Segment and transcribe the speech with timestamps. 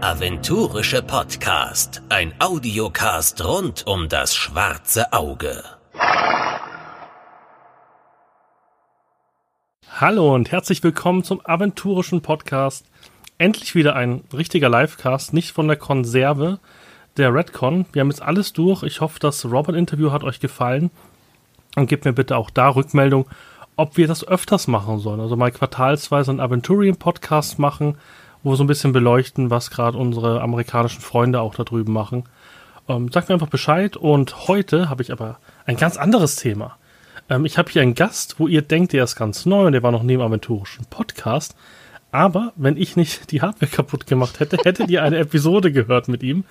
[0.00, 2.02] Aventurische Podcast.
[2.08, 5.64] Ein Audiocast rund um das schwarze Auge.
[10.00, 12.86] Hallo und herzlich willkommen zum aventurischen Podcast.
[13.38, 16.60] Endlich wieder ein richtiger Livecast, nicht von der Konserve
[17.16, 17.84] der Redcon.
[17.92, 18.84] Wir haben jetzt alles durch.
[18.84, 20.92] Ich hoffe, das Robert-Interview hat euch gefallen.
[21.74, 23.26] Und gebt mir bitte auch da Rückmeldung,
[23.74, 25.20] ob wir das öfters machen sollen.
[25.20, 27.98] Also mal quartalsweise einen Aventurian-Podcast machen,
[28.48, 32.24] wo wir so ein bisschen beleuchten, was gerade unsere amerikanischen Freunde auch da drüben machen.
[32.88, 33.94] Ähm, sagt mir einfach Bescheid.
[33.98, 36.78] Und heute habe ich aber ein ganz anderes Thema.
[37.28, 39.82] Ähm, ich habe hier einen Gast, wo ihr denkt, der ist ganz neu und der
[39.82, 41.56] war noch im aventurischen Podcast.
[42.10, 46.22] Aber wenn ich nicht die Hardware kaputt gemacht hätte, hättet ihr eine Episode gehört mit
[46.22, 46.44] ihm.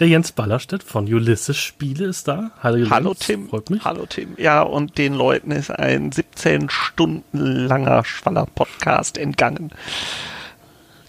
[0.00, 2.50] Der Jens Ballerstedt von Ulysses Spiele ist da.
[2.64, 3.48] Hallo, Jens, Hallo Tim.
[3.48, 3.84] Freut mich.
[3.84, 4.34] Hallo Tim.
[4.38, 9.70] Ja, und den Leuten ist ein 17 Stunden langer Schwaller Podcast entgangen.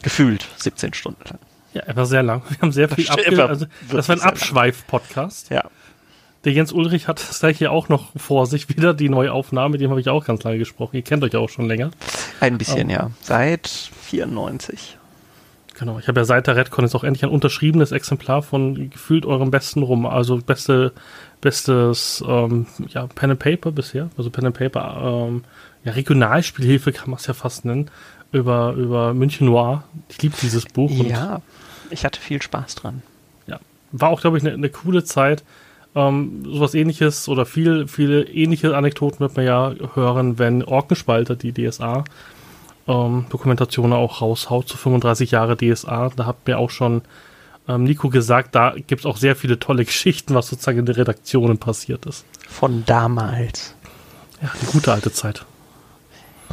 [0.05, 1.39] Gefühlt 17 Stunden lang.
[1.73, 2.43] Ja, er war sehr lang.
[2.47, 3.43] Wir haben sehr viel abge...
[3.43, 5.49] Also, das war ein Abschweif-Podcast.
[5.49, 5.63] Ja.
[6.43, 9.71] Der Jens Ulrich hat das gleich hier auch noch vor sich wieder, die neue Aufnahme,
[9.71, 10.95] mit dem habe ich auch ganz lange gesprochen.
[10.95, 11.89] Ihr kennt euch auch schon länger.
[12.39, 13.09] Ein bisschen, um, ja.
[13.19, 14.99] Seit 94.
[15.73, 19.25] Genau, ich habe ja seit der Redcon jetzt auch endlich ein unterschriebenes Exemplar von gefühlt
[19.25, 20.93] eurem besten Rum, also beste,
[21.41, 25.43] bestes ähm, ja, Pen and Paper bisher, also Pen and Paper, ähm,
[25.83, 27.89] ja, Regionalspielhilfe kann man es ja fast nennen,
[28.35, 29.83] über, über München Noir.
[30.09, 30.91] Ich liebe dieses Buch.
[30.91, 31.41] ja,
[31.89, 33.01] ich hatte viel Spaß dran.
[33.47, 33.59] Ja,
[33.91, 35.43] war auch, glaube ich, eine ne coole Zeit.
[35.95, 41.53] Ähm, sowas ähnliches oder viel, viele ähnliche Anekdoten wird man ja hören, wenn Orkenspalter, die
[41.53, 42.03] DSA,
[42.87, 46.11] ähm, Dokumentation auch raushaut zu 35 Jahre DSA.
[46.13, 47.03] Da hat mir auch schon
[47.69, 50.95] ähm, Nico gesagt, da gibt es auch sehr viele tolle Geschichten, was sozusagen in den
[50.95, 52.25] Redaktionen passiert ist.
[52.49, 53.73] Von damals.
[54.41, 55.45] Ja, die gute alte Zeit.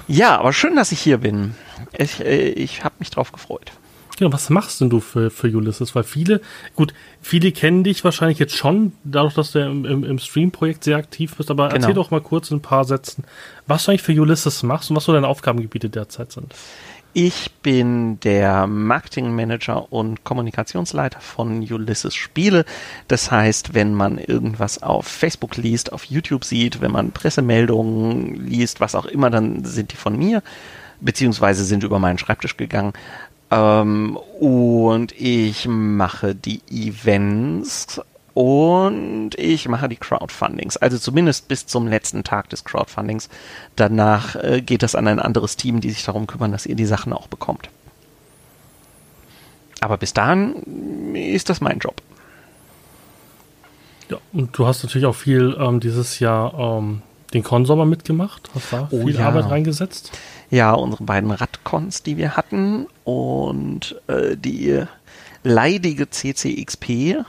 [0.06, 1.54] Ja, aber schön, dass ich hier bin.
[1.96, 3.72] Ich, äh, ich habe mich drauf gefreut.
[4.18, 5.94] Genau, was machst denn du für, für Ulysses?
[5.94, 6.40] Weil viele,
[6.76, 10.98] gut, viele kennen dich wahrscheinlich jetzt schon, dadurch, dass du im, im, im Stream-Projekt sehr
[10.98, 11.80] aktiv bist, aber genau.
[11.80, 13.24] erzähl doch mal kurz in ein paar Sätzen,
[13.66, 16.54] was du eigentlich für Ulysses machst und was so deine Aufgabengebiete derzeit sind.
[17.14, 22.64] Ich bin der Marketingmanager und Kommunikationsleiter von Ulysses Spiele.
[23.06, 28.80] Das heißt, wenn man irgendwas auf Facebook liest, auf YouTube sieht, wenn man Pressemeldungen liest,
[28.80, 30.42] was auch immer, dann sind die von mir,
[31.02, 32.92] beziehungsweise sind über meinen Schreibtisch gegangen.
[33.50, 38.00] Ähm, und ich mache die Events
[38.34, 40.78] und ich mache die Crowdfundings.
[40.78, 43.28] Also zumindest bis zum letzten Tag des Crowdfundings.
[43.76, 46.86] Danach äh, geht das an ein anderes Team, die sich darum kümmern, dass ihr die
[46.86, 47.68] Sachen auch bekommt.
[49.80, 52.00] Aber bis dahin ist das mein Job.
[54.08, 57.02] Ja, und du hast natürlich auch viel ähm, dieses Jahr ähm,
[57.34, 59.26] den Konsommer mitgemacht, hast da oh, viel ja.
[59.26, 60.12] Arbeit reingesetzt.
[60.52, 64.82] Ja, unsere beiden Radcons, die wir hatten und äh, die
[65.42, 67.24] leidige CCXP.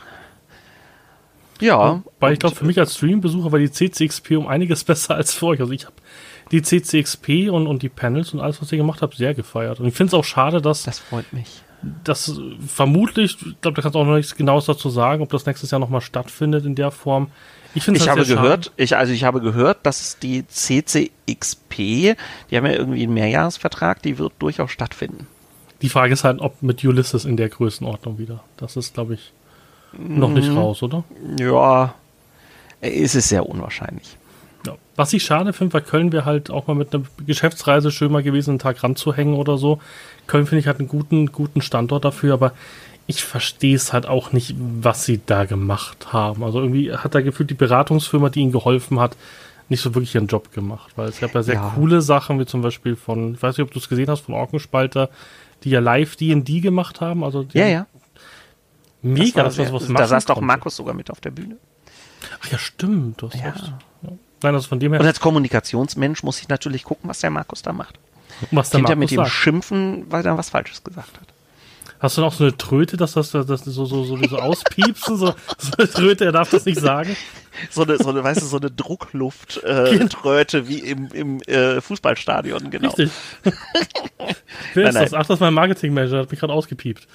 [1.62, 2.04] Ja.
[2.20, 5.46] Weil ich glaube, für mich als Streambesucher war die CCXP um einiges besser als für
[5.46, 5.62] euch.
[5.62, 5.96] Also ich habe
[6.52, 9.80] die CCXP und, und die Panels und alles, was ihr gemacht habt, sehr gefeiert.
[9.80, 10.84] Und ich finde es auch schade, dass.
[10.84, 11.64] Das freut mich.
[12.04, 15.46] Das vermutlich, ich glaube, da kannst du auch noch nichts Genaues dazu sagen, ob das
[15.46, 17.30] nächstes Jahr nochmal stattfindet in der Form.
[17.76, 22.16] Ich, ich habe gehört, ich, also ich habe gehört, dass die CCXP,
[22.50, 25.28] die haben ja irgendwie einen Mehrjahresvertrag, die wird durchaus stattfinden.
[25.82, 28.44] Die Frage ist halt, ob mit Ulysses in der Größenordnung wieder.
[28.58, 29.34] Das ist, glaube ich,
[29.98, 30.58] noch nicht mhm.
[30.58, 31.04] raus, oder?
[31.40, 31.96] Ja,
[32.82, 34.18] ist es sehr unwahrscheinlich.
[34.66, 34.76] Ja.
[34.96, 38.24] Was ich schade finde, weil Köln wäre halt auch mal mit einer Geschäftsreise schön mal
[38.24, 39.80] gewesen, einen Tag ranzuhängen oder so.
[40.28, 42.54] Köln finde ich hat einen guten, guten Standort dafür, aber
[43.08, 46.44] ich verstehe es halt auch nicht, was sie da gemacht haben.
[46.44, 49.18] Also irgendwie hat da gefühlt die Beratungsfirma, die ihnen geholfen hat,
[49.70, 50.94] nicht so wirklich ihren Job gemacht.
[50.96, 51.74] Weil es gab ja sehr ja.
[51.76, 54.36] coole Sachen, wie zum Beispiel von, ich weiß nicht, ob du es gesehen hast, von
[54.36, 55.10] Orkenspalter,
[55.64, 57.24] die ja live D&D gemacht haben.
[57.24, 57.88] Also ja, ja.
[59.02, 61.58] Mega, das, war, das was Da saß doch Markus sogar mit auf der Bühne.
[62.42, 63.22] Ach ja, stimmt.
[63.22, 63.50] Du hast ja.
[63.50, 63.74] Recht.
[64.04, 64.10] Ja.
[64.44, 65.02] Nein, also von dem her.
[65.02, 68.00] Und als Kommunikationsmensch muss ich natürlich gucken, was der Markus da macht.
[68.52, 71.33] Was der Markus mit ihm schimpfen, weil er was Falsches gesagt hat.
[72.04, 75.16] Hast du noch so eine Tröte, dass das, das so, so, so, so auspiepsen?
[75.16, 75.28] So,
[75.58, 77.16] so eine Tröte, er darf das nicht sagen.
[77.70, 82.72] So eine, so eine, weißt du, so eine Druckluft-Tröte äh, wie im, im äh, Fußballstadion,
[82.72, 82.90] genau.
[82.90, 83.10] Richtig.
[84.74, 85.14] Wer ist das?
[85.14, 87.08] Ach, das ist mein Marketingmanager, hat mich gerade ausgepiept.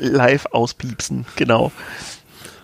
[0.00, 1.72] Live auspiepsen, genau.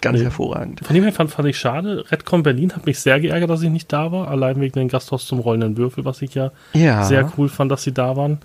[0.03, 0.25] Ganz nee.
[0.25, 0.81] hervorragend.
[0.85, 2.05] Von dem her fand, fand ich schade.
[2.11, 4.29] Redcon Berlin hat mich sehr geärgert, dass ich nicht da war.
[4.29, 7.03] Allein wegen den Gasthaus zum rollenden Würfel, was ich ja, ja.
[7.05, 8.41] sehr cool fand, dass sie da waren.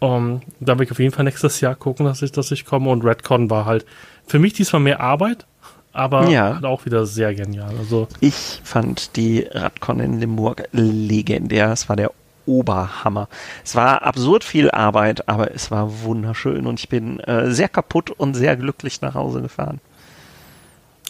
[0.00, 2.64] Um, ähm, da will ich auf jeden Fall nächstes Jahr gucken, dass ich, dass ich
[2.64, 2.90] komme.
[2.90, 3.84] Und Redcon war halt
[4.26, 5.46] für mich diesmal mehr Arbeit,
[5.92, 6.54] aber ja.
[6.54, 7.74] halt auch wieder sehr genial.
[7.78, 11.72] Also ich fand die Radcon in Limburg legendär.
[11.72, 12.12] Es war der
[12.46, 13.28] Oberhammer.
[13.64, 18.10] Es war absurd viel Arbeit, aber es war wunderschön und ich bin äh, sehr kaputt
[18.10, 19.80] und sehr glücklich nach Hause gefahren.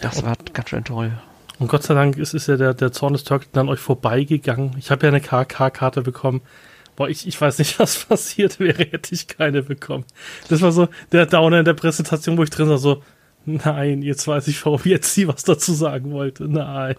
[0.01, 1.13] Das war ganz schön toll.
[1.59, 4.77] Und Gott sei Dank ist, ist ja der, der Zorn des Türken dann euch vorbeigegangen.
[4.79, 6.41] Ich habe ja eine KK-Karte bekommen.
[6.99, 10.05] Boah, ich, ich weiß nicht, was passiert wäre, hätte ich keine bekommen.
[10.49, 13.05] Das war so der Downer in der Präsentation, wo ich drin war, so,
[13.49, 16.45] Nein, jetzt weiß ich, warum jetzt sie was dazu sagen wollte.
[16.45, 16.97] Nein.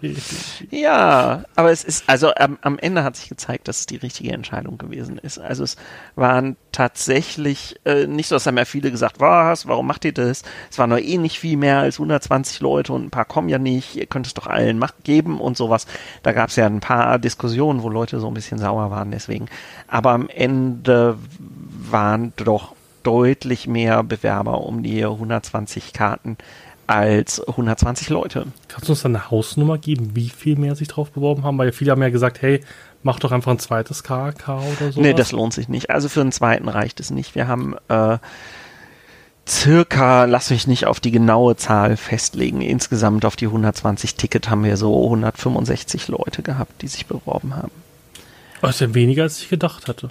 [0.70, 4.32] Ja, aber es ist, also am, am Ende hat sich gezeigt, dass es die richtige
[4.32, 5.38] Entscheidung gewesen ist.
[5.38, 5.76] Also es
[6.16, 10.42] waren tatsächlich äh, nicht so, dass haben ja viele gesagt, was, warum macht ihr das?
[10.70, 13.58] Es waren nur eh nicht viel mehr als 120 Leute und ein paar kommen ja
[13.58, 15.86] nicht, ihr könnt es doch allen Macht geben und sowas.
[16.22, 19.46] Da gab es ja ein paar Diskussionen, wo Leute so ein bisschen sauer waren deswegen.
[19.86, 21.16] Aber am Ende
[21.90, 26.36] waren doch deutlich mehr Bewerber um die 120 Karten
[26.86, 28.46] als 120 Leute.
[28.68, 31.56] Kannst du uns eine Hausnummer geben, wie viel mehr sich drauf beworben haben?
[31.56, 32.62] Weil viele haben ja gesagt, hey,
[33.02, 35.00] mach doch einfach ein zweites KK oder so.
[35.00, 35.90] Nee, das lohnt sich nicht.
[35.90, 37.36] Also für einen zweiten reicht es nicht.
[37.36, 38.18] Wir haben äh,
[39.48, 44.64] circa, lass mich nicht auf die genaue Zahl festlegen, insgesamt auf die 120 Ticket haben
[44.64, 47.72] wir so 165 Leute gehabt, die sich beworben haben.
[48.62, 50.10] Das ist ja weniger, als ich gedacht hatte.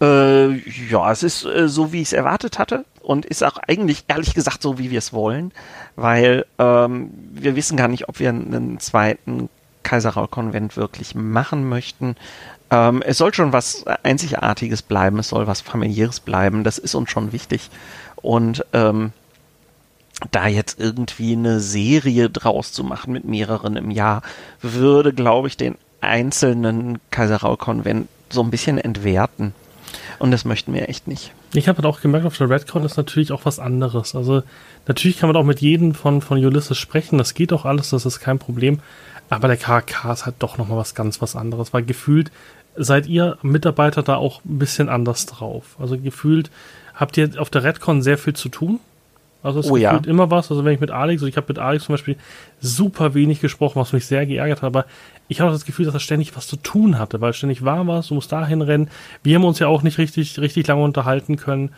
[0.00, 0.54] Äh,
[0.88, 4.34] ja, es ist äh, so, wie ich es erwartet hatte und ist auch eigentlich ehrlich
[4.34, 5.52] gesagt so, wie wir es wollen,
[5.96, 9.48] weil ähm, wir wissen gar nicht, ob wir einen zweiten
[9.82, 12.16] Kaiserraul-Konvent wirklich machen möchten.
[12.70, 17.10] Ähm, es soll schon was Einzigartiges bleiben, es soll was Familiäres bleiben, das ist uns
[17.10, 17.70] schon wichtig.
[18.16, 19.12] Und ähm,
[20.30, 24.22] da jetzt irgendwie eine Serie draus zu machen mit mehreren im Jahr,
[24.60, 29.54] würde, glaube ich, den einzelnen Kaiserraul-Konvent so ein bisschen entwerten.
[30.18, 31.32] Und das möchten wir echt nicht.
[31.54, 34.14] Ich habe halt auch gemerkt, auf der Redcon ist natürlich auch was anderes.
[34.14, 34.42] Also
[34.86, 38.04] natürlich kann man auch mit jedem von, von Ulysses sprechen, das geht auch alles, das
[38.04, 38.80] ist kein Problem.
[39.30, 42.32] Aber der KK ist halt doch nochmal was ganz was anderes, weil gefühlt
[42.76, 45.76] seid ihr Mitarbeiter da auch ein bisschen anders drauf.
[45.78, 46.50] Also gefühlt
[46.94, 48.80] habt ihr auf der Redcon sehr viel zu tun.
[49.42, 49.96] Also es oh, ja.
[50.06, 50.50] immer was.
[50.50, 52.16] Also wenn ich mit Alex, also ich habe mit Alex zum Beispiel
[52.60, 54.86] super wenig gesprochen, was mich sehr geärgert hat, aber
[55.28, 58.08] ich habe das Gefühl, dass er ständig was zu tun hatte, weil ständig war was,
[58.08, 58.90] du musst dahin rennen.
[59.22, 61.70] Wir haben uns ja auch nicht richtig, richtig lange unterhalten können.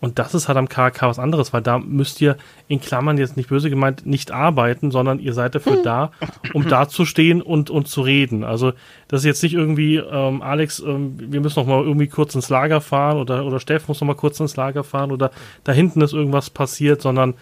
[0.00, 2.36] Und das ist halt am KK was anderes, weil da müsst ihr
[2.68, 6.12] in Klammern jetzt nicht böse gemeint nicht arbeiten, sondern ihr seid dafür da,
[6.52, 8.44] um da zu stehen und, und zu reden.
[8.44, 8.72] Also
[9.08, 12.48] das ist jetzt nicht irgendwie, ähm, Alex, ähm, wir müssen noch mal irgendwie kurz ins
[12.48, 15.32] Lager fahren oder, oder Steff muss noch mal kurz ins Lager fahren oder
[15.64, 17.34] da hinten ist irgendwas passiert, sondern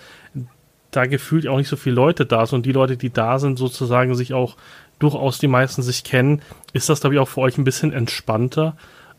[0.93, 3.59] da gefühlt auch nicht so viele Leute da sind und die Leute, die da sind,
[3.59, 4.57] sozusagen sich auch
[4.99, 6.41] durchaus die meisten sich kennen,
[6.73, 8.77] ist das, glaube ich, auch für euch ein bisschen entspannter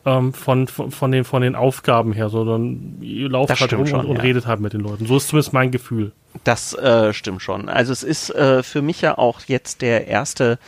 [0.07, 3.93] ähm, von, von, den, von den Aufgaben her, sondern ihr lauft Das halt rum stimmt
[3.93, 4.21] und, schon, und ja.
[4.21, 5.05] redet halt mit den Leuten.
[5.05, 6.13] So ist zumindest mein Gefühl.
[6.45, 7.67] Das äh, stimmt schon.
[7.67, 10.59] Also es ist äh, für mich ja auch jetzt der erste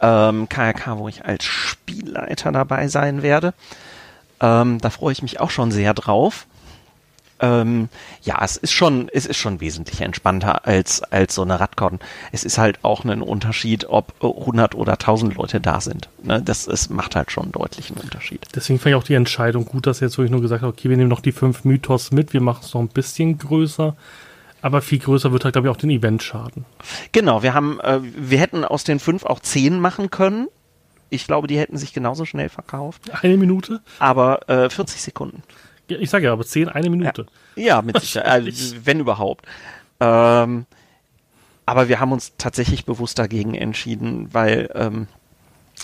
[0.00, 3.52] ähm, KRK, wo ich als Spielleiter dabei sein werde.
[4.40, 6.46] Ähm, da freue ich mich auch schon sehr drauf.
[7.40, 7.88] Ähm,
[8.22, 11.98] ja, es ist schon, es ist schon wesentlich entspannter als, als so eine Radcon.
[12.32, 16.08] Es ist halt auch ein Unterschied, ob äh, 100 oder 1000 Leute da sind.
[16.22, 16.40] Ne?
[16.42, 18.46] Das es macht halt schon einen deutlichen Unterschied.
[18.54, 20.96] Deswegen fand ich auch die Entscheidung gut, dass jetzt wirklich nur gesagt hat, okay, wir
[20.96, 23.96] nehmen noch die fünf Mythos mit, wir machen es noch ein bisschen größer.
[24.62, 26.64] Aber viel größer wird halt, glaube ich, auch den Event schaden.
[27.12, 30.48] Genau, wir haben, äh, wir hätten aus den fünf auch zehn machen können.
[31.08, 33.02] Ich glaube, die hätten sich genauso schnell verkauft.
[33.22, 33.80] Eine Minute?
[33.98, 35.42] Aber äh, 40 Sekunden.
[35.88, 37.26] Ja, ich sage ja, aber zehn, eine Minute.
[37.54, 39.46] Ja, mit Sicherheit, also, wenn überhaupt.
[40.00, 40.66] Ähm,
[41.64, 45.08] aber wir haben uns tatsächlich bewusst dagegen entschieden, weil, ähm,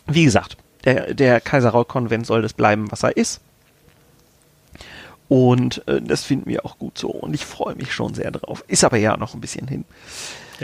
[0.06, 3.40] wie gesagt, der, der Kaiserraul-Konvent soll das bleiben, was er ist.
[5.28, 7.08] Und äh, das finden wir auch gut so.
[7.08, 8.64] Und ich freue mich schon sehr drauf.
[8.68, 9.84] Ist aber ja noch ein bisschen hin.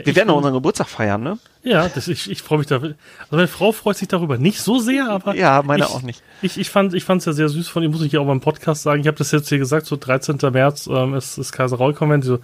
[0.05, 1.38] Wir ich werden bin- unseren Geburtstag feiern, ne?
[1.62, 2.76] Ja, das, ich, ich freue mich da.
[2.76, 2.95] Also
[3.31, 5.35] meine Frau freut sich darüber nicht so sehr, aber.
[5.35, 6.23] Ja, meine ich, auch nicht.
[6.43, 8.83] Ich, ich fand es ja sehr süß von ihr, muss ich ja auch beim Podcast
[8.83, 9.00] sagen.
[9.00, 10.38] Ich habe das jetzt hier gesagt, so 13.
[10.52, 12.25] März ähm, ist, ist Kaiser Raul Konvent.
[12.25, 12.38] So,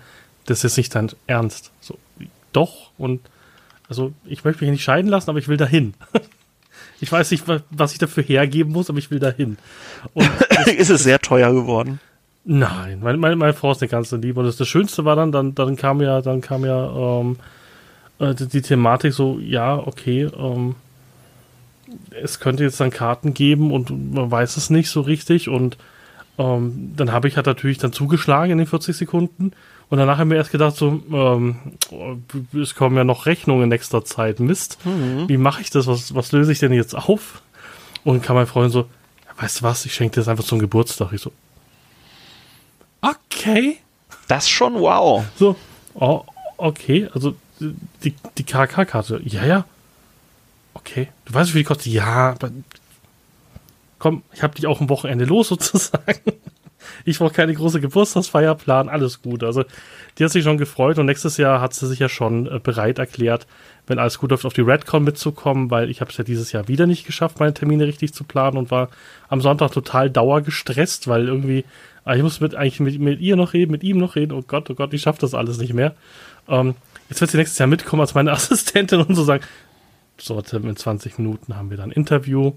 [0.46, 1.70] das ist jetzt nicht dein Ernst.
[1.80, 1.96] So,
[2.52, 2.90] doch.
[2.98, 3.20] Und
[3.88, 5.94] also ich möchte mich nicht scheiden lassen, aber ich will dahin.
[7.00, 9.58] Ich weiß nicht, wa- was ich dafür hergeben muss, aber ich will dahin.
[10.14, 10.28] Und
[10.76, 12.00] ist es sehr teuer geworden.
[12.44, 14.40] Nein, meine, meine, meine Frau ist eine ganze Liebe.
[14.40, 17.36] Und das, das Schönste war dann, dann, dann kam ja, dann kam ja ähm,
[18.18, 20.74] äh, die, die Thematik so, ja, okay, ähm,
[22.10, 25.48] es könnte jetzt dann Karten geben und man weiß es nicht so richtig.
[25.48, 25.78] Und
[26.36, 29.52] ähm, dann habe ich halt natürlich dann zugeschlagen in den 40 Sekunden.
[29.88, 31.56] Und danach haben wir erst gedacht, so, ähm,
[32.60, 34.40] es kommen ja noch Rechnungen in nächster Zeit.
[34.40, 34.78] Mist,
[35.28, 35.86] wie mache ich das?
[35.86, 37.42] Was, was löse ich denn jetzt auf?
[38.02, 38.86] Und kam mein Freund so,
[39.38, 41.12] weißt du was, ich schenke dir das einfach zum Geburtstag.
[41.12, 41.32] Ich so,
[43.10, 43.78] okay.
[44.28, 45.24] Das schon wow.
[45.36, 45.56] So,
[45.94, 46.24] oh,
[46.56, 49.64] okay, also die, die KK-Karte, ja, ja.
[50.74, 51.08] Okay.
[51.24, 51.92] Du weißt, wie viel die kostet?
[51.92, 52.50] Ja, aber
[53.98, 56.20] komm, ich habe dich auch am Wochenende los sozusagen.
[57.06, 59.42] Ich brauche keine große Geburtstagsfeier planen, alles gut.
[59.42, 59.64] Also
[60.18, 62.98] die hat sich schon gefreut und nächstes Jahr hat sie sich ja schon äh, bereit
[62.98, 63.46] erklärt,
[63.86, 66.68] wenn alles gut läuft, auf die Redcon mitzukommen, weil ich habe es ja dieses Jahr
[66.68, 68.90] wieder nicht geschafft, meine Termine richtig zu planen und war
[69.28, 71.64] am Sonntag total dauergestresst, weil irgendwie,
[72.04, 74.42] ah, ich muss mit, eigentlich mit, mit ihr noch reden, mit ihm noch reden, oh
[74.46, 75.94] Gott, oh Gott, ich schaffe das alles nicht mehr.
[76.48, 76.74] Ähm,
[77.08, 79.44] jetzt wird sie nächstes Jahr mitkommen als meine Assistentin und so sagen,
[80.16, 82.52] so, in 20 Minuten haben wir dann Interview.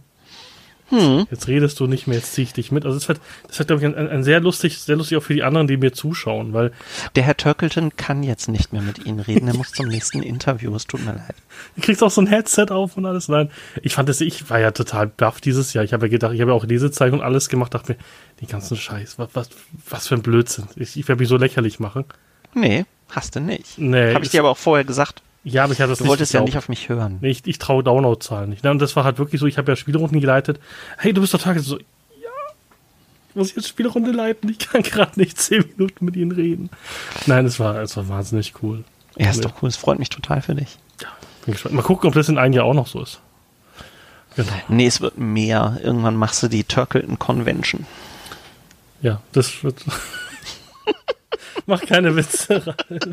[0.89, 1.27] Hm.
[1.29, 2.85] Jetzt redest du nicht mehr, jetzt ziehe ich dich mit.
[2.85, 5.33] Also das wird, das wird, glaube ich, ein, ein, sehr lustig, sehr lustig auch für
[5.33, 6.71] die anderen, die mir zuschauen, weil.
[7.15, 10.73] Der Herr Turkleton kann jetzt nicht mehr mit Ihnen reden, er muss zum nächsten Interview,
[10.75, 11.35] es tut mir leid.
[11.75, 13.27] Du kriegst auch so ein Headset auf und alles.
[13.27, 13.49] Nein,
[13.81, 15.83] ich fand das, ich war ja total baff dieses Jahr.
[15.83, 17.99] Ich habe ja gedacht, ich habe ja auch Lesezeichen und alles gemacht, dachte mir,
[18.39, 19.49] die ganzen Scheiß, was, was,
[19.89, 20.65] was für ein Blödsinn.
[20.75, 22.05] Ich, ich werde mich so lächerlich machen.
[22.53, 23.77] Nee, hast du nicht.
[23.77, 24.13] Nee.
[24.13, 25.21] Habe ich dir aber auch vorher gesagt.
[25.49, 26.49] Ja, aber ich hatte das du nicht wolltest geglaubt.
[26.49, 27.19] ja nicht auf mich hören.
[27.21, 28.63] Ich, ich traue Download-Zahlen nicht.
[28.63, 28.71] Ne?
[28.71, 30.59] Und das war halt wirklich so, ich habe ja Spielrunden geleitet.
[30.97, 31.57] Hey, du bist doch Tag.
[31.59, 31.83] So, ja,
[33.29, 34.49] ich muss jetzt Spielrunde leiten.
[34.49, 36.69] Ich kann gerade nicht zehn Minuten mit ihnen reden.
[37.25, 38.83] Nein, es war, es war wahnsinnig cool.
[39.17, 39.69] Ja, ist doch cool.
[39.69, 40.77] Es freut mich total für dich.
[41.01, 41.07] Ja,
[41.45, 41.75] bin gespannt.
[41.75, 43.19] Mal gucken, ob das in einem Jahr auch noch so ist.
[44.35, 44.51] Genau.
[44.67, 45.79] Nee, es wird mehr.
[45.81, 47.87] Irgendwann machst du die Turkleton Convention.
[49.01, 49.83] Ja, das wird.
[51.65, 52.63] Mach keine Witze,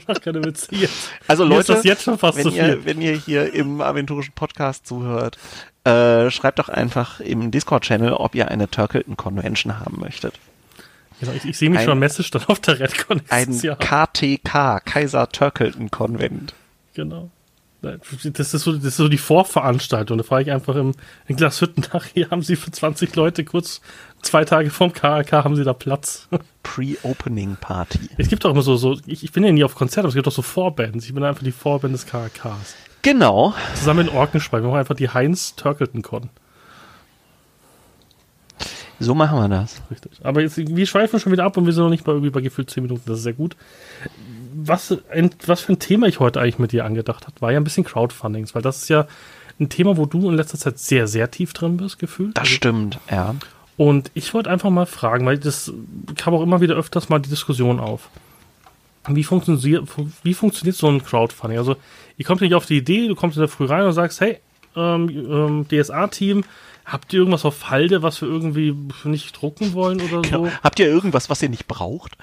[0.07, 1.11] mach keine Witze jetzt.
[1.27, 4.33] Also Leute, ist das jetzt schon fast wenn, so ihr, wenn ihr hier im aventurischen
[4.35, 5.39] Podcast zuhört,
[5.85, 10.35] äh, schreibt doch einfach im Discord-Channel, ob ihr eine Turkleton Convention haben möchtet.
[11.21, 13.23] Genau, ich, ich sehe mich ein, schon am Messestand auf der Redcon.
[13.29, 13.77] Ein Jahr.
[13.77, 16.55] KTK, Kaiser Turkleton Konvent.
[16.95, 17.31] Genau.
[17.85, 20.19] Das ist, so, das ist so die Vorveranstaltung.
[20.19, 20.93] Da frage ich einfach im,
[21.27, 23.81] in Glashütten nach, hier haben Sie für 20 Leute kurz
[24.23, 26.29] zwei Tage vorm KRK haben Sie da Platz.
[26.63, 28.09] Pre-Opening Party.
[28.17, 30.15] Es gibt doch immer so, so ich, ich bin ja nie auf Konzert, aber es
[30.15, 31.05] gibt doch so Vorbands.
[31.05, 32.75] Ich bin einfach die Vorband des KRKs.
[33.03, 33.55] Genau.
[33.75, 34.63] Zusammen in Orkenspeicher.
[34.63, 36.31] Wir machen einfach die Heinz Turkleton Con.
[38.99, 39.83] So machen wir das.
[39.91, 40.13] Richtig.
[40.23, 42.41] Aber jetzt, wir schweifen schon wieder ab und wir sind noch nicht bei irgendwie bei
[42.41, 43.03] gefühlt 10 Minuten.
[43.07, 43.57] Das ist sehr gut.
[44.57, 44.97] Was,
[45.47, 47.85] was für ein Thema ich heute eigentlich mit dir angedacht habe, war ja ein bisschen
[47.85, 49.07] Crowdfundings, weil das ist ja
[49.59, 52.37] ein Thema, wo du in letzter Zeit sehr, sehr tief drin bist, gefühlt.
[52.37, 53.35] Das also, stimmt, ja.
[53.77, 55.73] Und ich wollte einfach mal fragen, weil das
[56.17, 58.09] kam auch immer wieder öfters mal die Diskussion auf.
[59.09, 59.87] Wie funktioniert,
[60.23, 61.59] wie funktioniert so ein Crowdfunding?
[61.59, 61.77] Also,
[62.17, 64.39] ihr kommt nicht auf die Idee, du kommst in der Früh rein und sagst, hey,
[64.77, 66.45] ähm, ähm, DSA-Team,
[66.85, 68.75] habt ihr irgendwas auf Halde, was wir irgendwie
[69.05, 70.47] nicht drucken wollen oder genau.
[70.47, 70.51] so?
[70.63, 72.17] Habt ihr irgendwas, was ihr nicht braucht?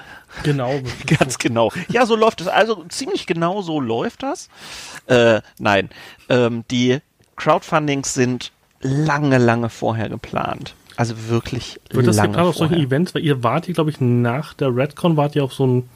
[0.43, 0.79] Genau.
[1.07, 1.71] Ganz genau.
[1.89, 2.47] Ja, so läuft es.
[2.47, 4.49] Also ziemlich genau so läuft das.
[5.07, 5.89] Äh, nein,
[6.29, 6.99] ähm, die
[7.35, 8.51] Crowdfundings sind
[8.81, 10.75] lange, lange vorher geplant.
[10.97, 13.99] Also wirklich Wird das lange gerade auf solchen Events, weil ihr wart hier, glaube ich,
[13.99, 15.89] nach der Redcon, wart ihr auf so einem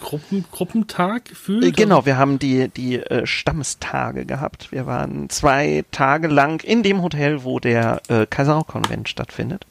[0.00, 1.64] Gruppen, Gruppentag gefühlt?
[1.64, 4.72] Äh, genau, wir haben die, die äh, Stammestage gehabt.
[4.72, 9.66] Wir waren zwei Tage lang in dem Hotel, wo der äh, Kaiserau-Konvent stattfindet.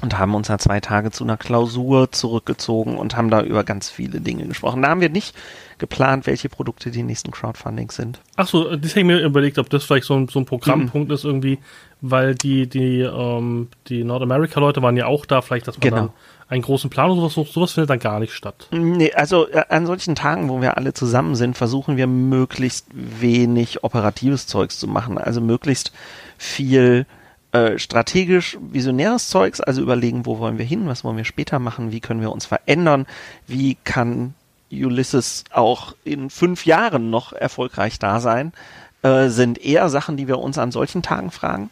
[0.00, 3.88] Und haben uns da zwei Tage zu einer Klausur zurückgezogen und haben da über ganz
[3.88, 4.82] viele Dinge gesprochen.
[4.82, 5.36] Da haben wir nicht
[5.78, 8.20] geplant, welche Produkte die nächsten Crowdfundings sind.
[8.34, 11.08] Ach so, das hätte ich mir überlegt, ob das vielleicht so ein, so ein Programmpunkt
[11.08, 11.14] mhm.
[11.14, 11.60] ist irgendwie,
[12.00, 15.96] weil die, die, ähm, die Nordamerika-Leute waren ja auch da, vielleicht, dass man genau.
[15.96, 16.10] dann
[16.52, 18.68] einen großen Plan oder sowas, sowas findet dann gar nicht statt.
[18.70, 23.84] Nee, also äh, an solchen Tagen, wo wir alle zusammen sind, versuchen wir möglichst wenig
[23.84, 25.16] operatives Zeugs zu machen.
[25.16, 25.92] Also möglichst
[26.36, 27.06] viel
[27.52, 31.90] äh, strategisch visionäres Zeugs, also überlegen, wo wollen wir hin, was wollen wir später machen,
[31.90, 33.06] wie können wir uns verändern,
[33.46, 34.34] wie kann
[34.70, 38.52] Ulysses auch in fünf Jahren noch erfolgreich da sein,
[39.00, 41.70] äh, sind eher Sachen, die wir uns an solchen Tagen fragen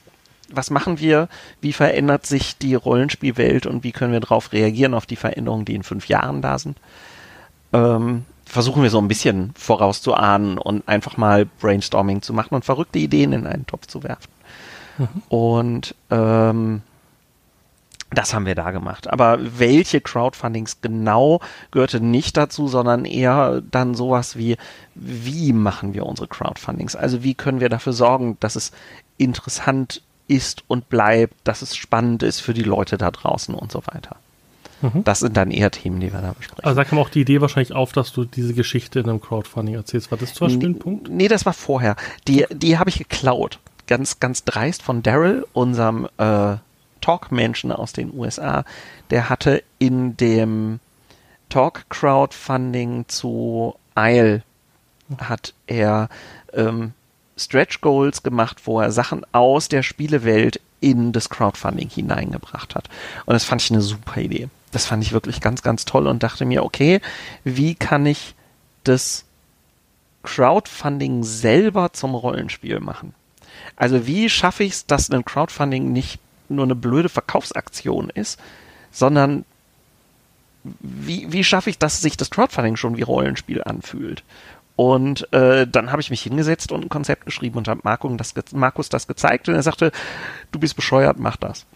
[0.52, 1.28] was machen wir,
[1.60, 5.74] wie verändert sich die Rollenspielwelt und wie können wir darauf reagieren, auf die Veränderungen, die
[5.74, 6.78] in fünf Jahren da sind.
[7.72, 12.98] Ähm, versuchen wir so ein bisschen vorauszuahnen und einfach mal Brainstorming zu machen und verrückte
[12.98, 14.30] Ideen in einen Topf zu werfen.
[14.98, 15.08] Mhm.
[15.28, 16.82] Und ähm,
[18.12, 19.08] das haben wir da gemacht.
[19.08, 21.40] Aber welche Crowdfundings genau
[21.70, 24.56] gehörte nicht dazu, sondern eher dann sowas wie,
[24.96, 26.96] wie machen wir unsere Crowdfundings?
[26.96, 28.72] Also wie können wir dafür sorgen, dass es
[29.16, 33.82] interessant ist und bleibt, dass es spannend ist für die Leute da draußen und so
[33.86, 34.16] weiter.
[34.80, 35.04] Mhm.
[35.04, 36.64] Das sind dann eher Themen, die wir da besprechen.
[36.64, 39.74] Also da kam auch die Idee wahrscheinlich auf, dass du diese Geschichte in einem Crowdfunding
[39.74, 40.10] erzählst.
[40.10, 41.08] War das zum Beispiel ein Punkt?
[41.10, 41.96] Nee, das war vorher.
[42.28, 43.58] Die, die habe ich geklaut.
[43.86, 46.56] Ganz, ganz dreist von Daryl, unserem äh,
[47.00, 48.64] Talk-Menschen aus den USA.
[49.10, 50.78] Der hatte in dem
[51.48, 54.42] Talk-Crowdfunding zu Isle
[55.18, 56.08] hat er
[56.52, 56.92] ähm,
[57.44, 62.88] Stretch Goals gemacht, wo er Sachen aus der Spielewelt in das Crowdfunding hineingebracht hat.
[63.26, 64.48] Und das fand ich eine super Idee.
[64.72, 67.00] Das fand ich wirklich ganz, ganz toll und dachte mir, okay,
[67.44, 68.34] wie kann ich
[68.84, 69.24] das
[70.22, 73.14] Crowdfunding selber zum Rollenspiel machen?
[73.76, 78.38] Also wie schaffe ich es, dass ein Crowdfunding nicht nur eine blöde Verkaufsaktion ist,
[78.92, 79.44] sondern
[80.62, 84.22] wie, wie schaffe ich, dass sich das Crowdfunding schon wie Rollenspiel anfühlt?
[84.80, 88.52] Und äh, dann habe ich mich hingesetzt und ein Konzept geschrieben und habe Markus das,
[88.54, 89.92] Markus das gezeigt und er sagte,
[90.52, 91.66] du bist bescheuert, mach das.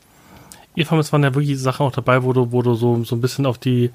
[0.75, 3.21] Eva, es waren ja wirklich Sachen auch dabei, wo du, wo du so, so ein
[3.21, 3.91] bisschen auf die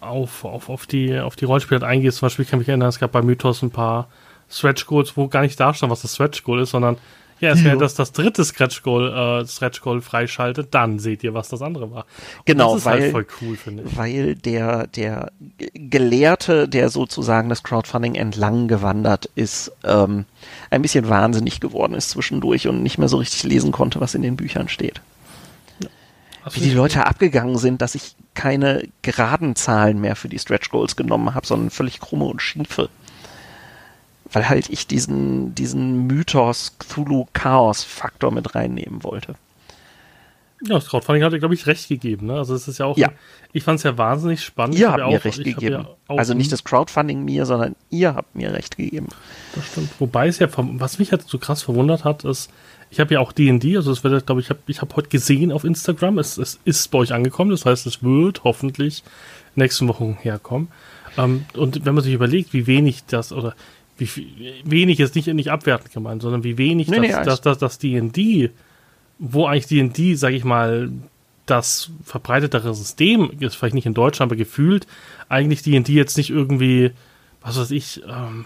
[0.00, 2.20] auf, auf, auf die auf die Rollenspiele eingehst.
[2.20, 4.08] Zum Beispiel ich kann mich erinnern, es gab bei Mythos ein paar
[4.48, 6.96] Stretch Goals, wo gar nicht da stand, was das Stretch Goal ist, sondern
[7.40, 11.34] ja, es wäre das, das dritte Stretch Goal, äh, Stretch Goal freischaltet, dann seht ihr,
[11.34, 12.06] was das andere war.
[12.38, 13.96] Und genau, das ist halt weil, halt voll cool, finde ich.
[13.96, 15.32] Weil der, der
[15.74, 20.24] Gelehrte, der sozusagen das Crowdfunding entlang gewandert ist, ähm,
[20.70, 24.22] ein bisschen wahnsinnig geworden ist zwischendurch und nicht mehr so richtig lesen konnte, was in
[24.22, 25.00] den Büchern steht.
[25.80, 25.88] Ja.
[26.52, 30.96] Wie die Leute abgegangen sind, dass ich keine geraden Zahlen mehr für die Stretch Goals
[30.96, 32.88] genommen habe, sondern völlig krumme und schiefe
[34.32, 39.34] weil halt ich diesen, diesen Mythos Cthulhu-Chaos-Faktor mit reinnehmen wollte.
[40.62, 42.26] Ja, das Crowdfunding hat, glaube ich, recht gegeben.
[42.26, 42.34] Ne?
[42.34, 43.12] Also es ist ja auch, ja.
[43.52, 44.76] ich fand es ja wahnsinnig spannend.
[44.76, 45.86] Ihr habt mir auch, recht gegeben.
[46.08, 49.06] Also nicht das Crowdfunding mir, sondern ihr habt mir recht gegeben.
[49.54, 49.90] Das stimmt.
[50.00, 52.50] Wobei es ja, was mich halt so krass verwundert hat, ist,
[52.90, 55.52] ich habe ja auch D&D, also es wird, glaube ich, habe ich hab heute gesehen
[55.52, 59.04] auf Instagram, es, es ist bei euch angekommen, das heißt, es wird hoffentlich
[59.54, 60.68] nächste Woche herkommen.
[61.16, 63.54] Ähm, und wenn man sich überlegt, wie wenig das, oder
[63.98, 67.58] wie wenig ist nicht, nicht abwertend gemeint, sondern wie wenig nee, das, nee, das, das,
[67.58, 68.50] das D&D,
[69.18, 70.90] wo eigentlich D&D, sage ich mal,
[71.46, 74.86] das verbreitetere System ist, vielleicht nicht in Deutschland, aber gefühlt
[75.28, 76.92] eigentlich D&D jetzt nicht irgendwie,
[77.40, 78.44] was weiß ich, ähm,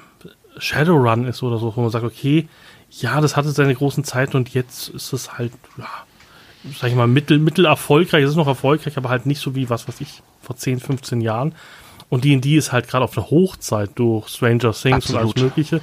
[0.59, 2.49] Shadowrun ist oder so, wo man sagt, okay,
[2.91, 5.89] ja, das hatte seine großen Zeiten und jetzt ist es halt, ja,
[6.79, 9.71] sag ich mal, mittel, mittel erfolgreich, es ist noch erfolgreich, aber halt nicht so wie,
[9.71, 11.55] was weiß ich, vor 10, 15 Jahren.
[12.13, 15.09] Und D&D ist halt gerade auf der Hochzeit durch Stranger Things Absolut.
[15.09, 15.81] und alles Mögliche.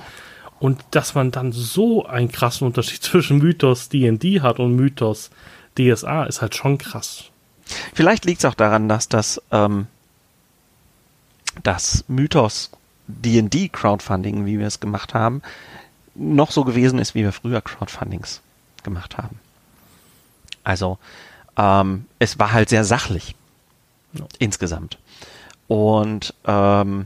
[0.59, 5.31] Und dass man dann so einen krassen Unterschied zwischen Mythos D&D hat und Mythos
[5.75, 7.23] DSA ist halt schon krass.
[7.95, 9.87] Vielleicht liegt es auch daran, dass das, ähm,
[11.63, 12.69] das Mythos
[13.07, 15.41] D&D Crowdfunding, wie wir es gemacht haben,
[16.13, 18.41] noch so gewesen ist, wie wir früher Crowdfundings
[18.83, 19.39] gemacht haben.
[20.63, 20.99] Also
[21.57, 23.33] ähm, es war halt sehr sachlich
[24.13, 24.27] ja.
[24.37, 24.99] insgesamt.
[25.69, 27.05] Und ähm,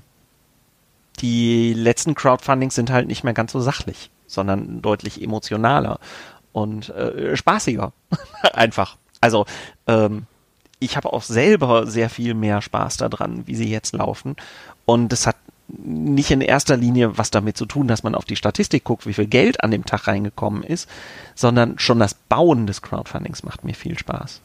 [1.20, 6.00] die letzten Crowdfundings sind halt nicht mehr ganz so sachlich, sondern deutlich emotionaler
[6.54, 7.92] und äh, spaßiger.
[8.54, 8.96] Einfach.
[9.20, 9.46] Also
[9.86, 10.28] ähm,
[10.80, 14.38] ich habe auch selber sehr viel mehr Spaß daran, wie sie jetzt laufen.
[14.86, 15.36] Und es hat
[15.68, 19.14] nicht in erster Linie was damit zu tun, dass man auf die Statistik guckt, wie
[19.14, 20.90] viel Geld an dem Tag reingekommen ist,
[21.36, 24.40] sondern schon das Bauen des Crowdfundings macht mir viel Spaß.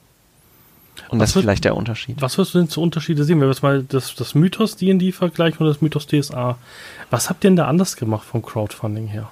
[1.08, 2.20] Und was das ist vielleicht der Unterschied.
[2.20, 5.12] Was wirst du denn zu Unterschiede sehen, wenn wir jetzt mal das, das Mythos D&D
[5.12, 6.58] vergleichen und das Mythos DSA?
[7.10, 9.30] Was habt ihr denn da anders gemacht vom Crowdfunding her?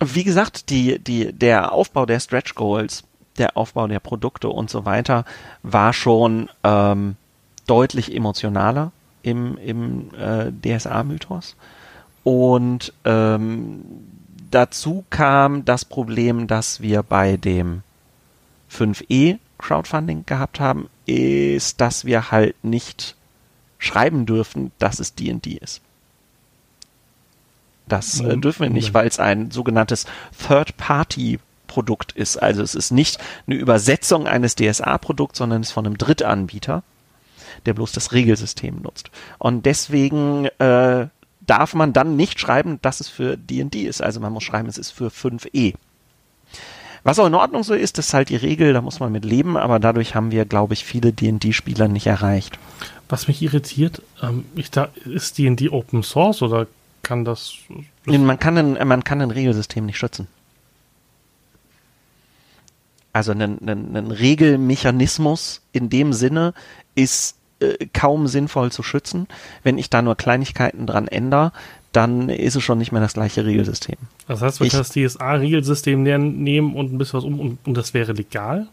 [0.00, 3.04] Wie gesagt, die, die, der Aufbau der Stretch Goals,
[3.38, 5.24] der Aufbau der Produkte und so weiter
[5.62, 7.16] war schon ähm,
[7.66, 11.56] deutlich emotionaler im, im äh, DSA-Mythos.
[12.24, 13.82] Und ähm,
[14.50, 17.82] dazu kam das Problem, dass wir bei dem
[18.70, 23.16] 5e Crowdfunding gehabt haben, ist, dass wir halt nicht
[23.78, 25.80] schreiben dürfen, dass es D&D ist.
[27.88, 30.06] Das äh, dürfen wir nicht, weil es ein sogenanntes
[30.46, 32.36] Third-Party-Produkt ist.
[32.36, 36.82] Also es ist nicht eine Übersetzung eines DSA-Produkts, sondern es ist von einem Drittanbieter,
[37.66, 39.10] der bloß das Regelsystem nutzt.
[39.38, 41.08] Und deswegen äh,
[41.40, 44.00] darf man dann nicht schreiben, dass es für D&D ist.
[44.00, 45.74] Also man muss schreiben, es ist für 5e.
[47.04, 49.24] Was auch in Ordnung so ist, das ist halt die Regel, da muss man mit
[49.24, 52.58] leben, aber dadurch haben wir, glaube ich, viele D&D-Spieler nicht erreicht.
[53.08, 56.66] Was mich irritiert, ähm, ich da, ist D&D Open Source oder
[57.02, 57.54] kann das...
[58.06, 60.28] das man, kann ein, man kann ein Regelsystem nicht schützen.
[63.12, 66.54] Also ein, ein, ein Regelmechanismus in dem Sinne
[66.94, 69.28] ist äh, kaum sinnvoll zu schützen.
[69.62, 71.52] Wenn ich da nur Kleinigkeiten dran ändere,
[71.92, 73.96] dann ist es schon nicht mehr das gleiche Regelsystem.
[74.26, 77.94] Das heißt, wir können das DSA-Regelsystem nehmen und ein bisschen was um und, und das
[77.94, 78.68] wäre legal?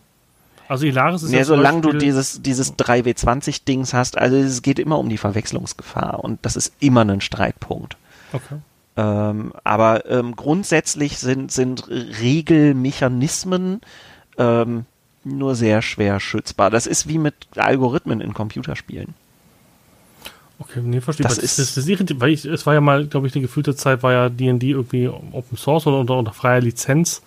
[0.67, 5.09] Also Ilaris ist ja, solange du dieses, dieses 3W20-Dings hast, also es geht immer um
[5.09, 7.97] die Verwechslungsgefahr und das ist immer ein Streitpunkt.
[8.31, 8.57] Okay.
[8.95, 13.81] Ähm, aber ähm, grundsätzlich sind, sind Regelmechanismen
[14.37, 14.85] ähm,
[15.23, 16.69] nur sehr schwer schützbar.
[16.69, 19.15] Das ist wie mit Algorithmen in Computerspielen.
[20.59, 21.23] Okay, nee, verstehe.
[21.23, 23.75] Das, ist, das, das ist weil ich, es war ja mal, glaube ich, eine gefühlte
[23.75, 27.21] Zeit, war ja D&D irgendwie Open Source oder unter, unter freier Lizenz.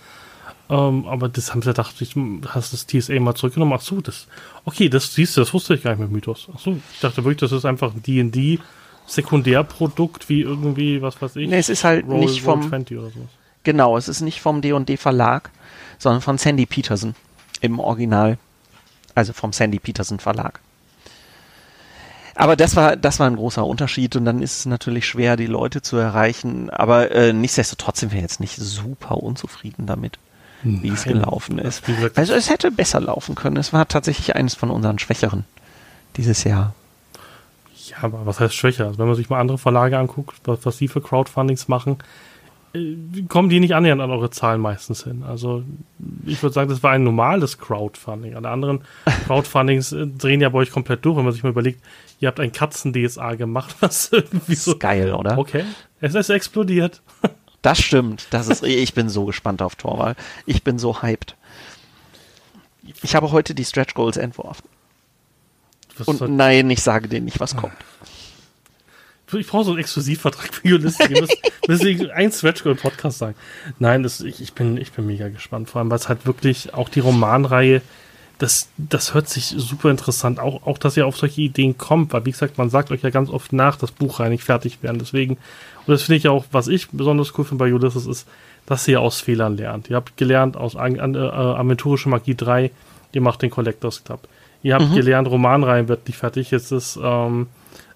[0.69, 2.15] Ähm, aber das haben sie gedacht, ich
[2.49, 3.73] hast das TSA mal zurückgenommen.
[3.75, 4.27] Ach so, das,
[4.65, 6.49] okay, das siehst du, das wusste ich gar nicht mit Mythos.
[6.55, 8.59] Ach so, ich dachte wirklich, das ist einfach ein D&D
[9.07, 11.49] Sekundärprodukt wie irgendwie, was weiß ich.
[11.49, 12.71] Nee, es ist halt Roll, nicht vom,
[13.65, 15.51] Genau, es ist nicht vom D&D Verlag,
[15.99, 17.15] sondern von Sandy Peterson
[17.61, 18.39] im Original.
[19.15, 20.61] Also vom Sandy Peterson Verlag.
[22.35, 25.47] Aber das war, das war ein großer Unterschied und dann ist es natürlich schwer, die
[25.47, 26.71] Leute zu erreichen.
[26.71, 30.19] Aber äh, nichtsdestotrotz sind wir jetzt nicht super unzufrieden damit,
[30.63, 31.83] wie es gelaufen ist.
[32.15, 33.57] Also es hätte besser laufen können.
[33.57, 35.45] Es war tatsächlich eines von unseren Schwächeren
[36.17, 36.75] dieses Jahr.
[37.89, 38.87] Ja, aber was heißt schwächer?
[38.87, 41.99] Also wenn man sich mal andere Verlage anguckt, was, was die für Crowdfundings machen,
[42.75, 42.97] äh,
[43.29, 45.25] kommen die nicht annähernd an eure Zahlen meistens hin.
[45.27, 45.65] Also
[46.25, 48.37] ich würde sagen, das war ein normales Crowdfunding.
[48.37, 48.83] Alle anderen
[49.27, 51.83] Crowdfundings äh, drehen ja bei euch komplett durch, wenn man sich mal überlegt,
[52.23, 54.79] ihr habt ein Katzen-DSA gemacht, was irgendwie so.
[54.79, 55.37] Geil, oder?
[55.37, 55.65] Okay.
[56.01, 57.03] Es ist explodiert.
[57.61, 58.27] Das stimmt.
[58.31, 60.17] Das ist, ich bin so gespannt auf Torwall.
[60.47, 61.37] Ich bin so hyped.
[63.05, 64.69] Ich habe heute die Stretch Goals entworfen.
[65.97, 67.77] Was Und nein, ich sage denen nicht, was kommt.
[69.33, 71.31] Ich brauche so einen Exklusivvertrag für Ulysses.
[71.69, 73.37] Deswegen ein Stretch Goal Podcast sagen.
[73.79, 75.71] Nein, das, ich, ich, bin, ich bin mega gespannt.
[75.71, 77.81] Vor allem, weil es halt wirklich auch die Romanreihe,
[78.43, 80.41] das, das hört sich super interessant.
[80.41, 83.11] Auch, auch, dass ihr auf solche Ideen kommt, weil, wie gesagt, man sagt euch ja
[83.11, 84.99] ganz oft nach, dass Buchreihen nicht fertig werden.
[84.99, 88.29] Deswegen, und das finde ich auch, was ich besonders cool finde bei Ulysses, ist,
[88.67, 89.91] dass ihr aus Fehlern lernt.
[89.91, 92.73] Ihr habt gelernt aus äh, Aventurische Magie 3,
[93.13, 94.27] ihr macht den Collectors Club.
[94.65, 94.97] Ihr habt mhm.
[94.97, 96.51] gelernt, Romanreihen wird nicht fertig.
[96.51, 97.47] Jetzt ist ähm,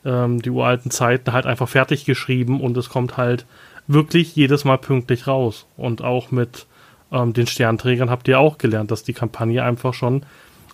[0.05, 3.47] ähm, die uralten Zeiten halt einfach fertig geschrieben und es kommt halt
[3.89, 5.67] wirklich jedes Mal pünktlich raus.
[5.77, 6.67] Und auch mit
[7.13, 10.25] ähm, den Sternträgern habt ihr auch gelernt, dass die Kampagne einfach schon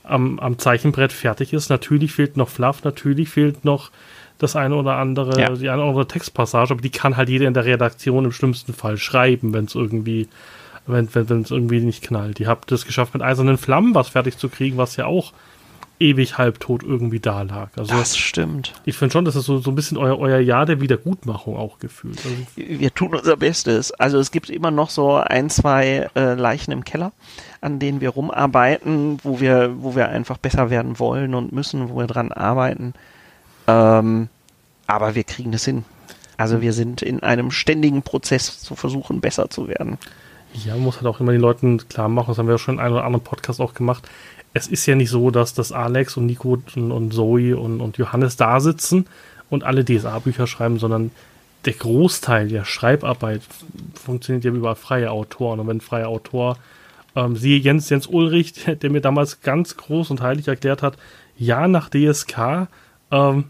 [0.05, 1.69] am, am Zeichenbrett fertig ist.
[1.69, 3.91] Natürlich fehlt noch Fluff, natürlich fehlt noch
[4.39, 5.55] das eine oder andere, ja.
[5.55, 8.73] die eine oder andere Textpassage, aber die kann halt jeder in der Redaktion im schlimmsten
[8.73, 10.29] Fall schreiben, wenn es irgendwie,
[10.87, 12.41] wenn es wenn, irgendwie nicht knallt.
[12.41, 15.33] Ihr habt es geschafft, mit eisernen Flammen was fertig zu kriegen, was ja auch
[15.99, 17.71] ewig halbtot irgendwie da lag.
[17.77, 18.73] Also, das stimmt.
[18.85, 21.79] Ich finde schon, dass es so, so ein bisschen euer, euer Jahr der Wiedergutmachung auch
[21.79, 22.19] gefühlt.
[22.25, 23.93] Also wir tun unser Bestes.
[23.93, 27.13] Also es gibt immer noch so ein, zwei äh, Leichen im Keller,
[27.61, 31.99] an denen wir rumarbeiten, wo wir, wo wir einfach besser werden wollen und müssen, wo
[31.99, 32.95] wir dran arbeiten.
[33.69, 34.29] Ähm,
[34.87, 35.85] aber wir kriegen es hin.
[36.37, 39.99] Also wir sind in einem ständigen Prozess zu versuchen, besser zu werden.
[40.55, 42.75] Ja, man muss halt auch immer den Leuten klar machen, das haben wir ja schon
[42.75, 44.09] in einem oder anderen Podcast auch gemacht
[44.55, 48.37] es ist ja nicht so, dass das Alex und Nico und, Zoe und, und Johannes
[48.37, 49.07] da sitzen
[49.51, 51.11] und alle DSA-Bücher schreiben, sondern
[51.65, 53.43] der Großteil der Schreibarbeit
[53.95, 55.61] funktioniert ja über freie Autoren.
[55.61, 56.59] Und wenn freie Autor,
[57.15, 60.97] ähm, siehe Jens, Jens Ulrich, der mir damals ganz groß und heilig erklärt hat,
[61.37, 62.69] ja, nach DSK
[63.11, 63.45] ähm,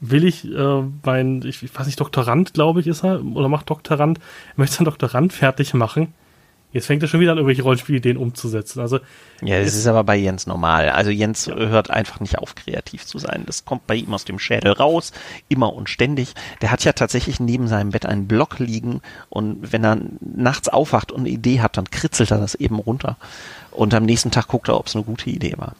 [0.00, 3.68] will ich äh, mein, ich, ich weiß nicht, Doktorand, glaube ich, ist er, oder macht
[3.68, 4.18] Doktorand,
[4.56, 6.14] möchte seinen Doktorand fertig machen.
[6.70, 8.80] Jetzt fängt er schon wieder an, irgendwelche Rollenspielideen umzusetzen.
[8.80, 8.98] Also,
[9.40, 10.90] ja, das ist aber bei Jens normal.
[10.90, 11.54] Also Jens ja.
[11.54, 13.44] hört einfach nicht auf, kreativ zu sein.
[13.46, 15.12] Das kommt bei ihm aus dem Schädel raus,
[15.48, 16.34] immer und ständig.
[16.60, 19.00] Der hat ja tatsächlich neben seinem Bett einen Block liegen
[19.30, 23.16] und wenn er nachts aufwacht und eine Idee hat, dann kritzelt er das eben runter.
[23.70, 25.74] Und am nächsten Tag guckt er, ob es eine gute Idee war.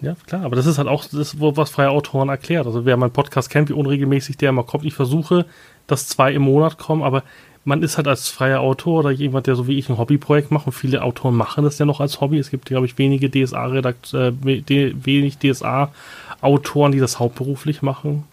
[0.00, 2.66] Ja, klar, aber das ist halt auch das, was freie Autoren erklärt.
[2.66, 5.46] Also wer meinen Podcast kennt, wie unregelmäßig der immer kommt, ich versuche,
[5.86, 7.22] dass zwei im Monat kommen, aber
[7.64, 10.66] man ist halt als freier Autor oder jemand, der so wie ich ein Hobbyprojekt macht
[10.66, 12.38] und viele Autoren machen das ja noch als Hobby.
[12.38, 18.24] Es gibt, glaube ich, wenige DSA-Redakt, äh, wenig DSA-Autoren, die das hauptberuflich machen.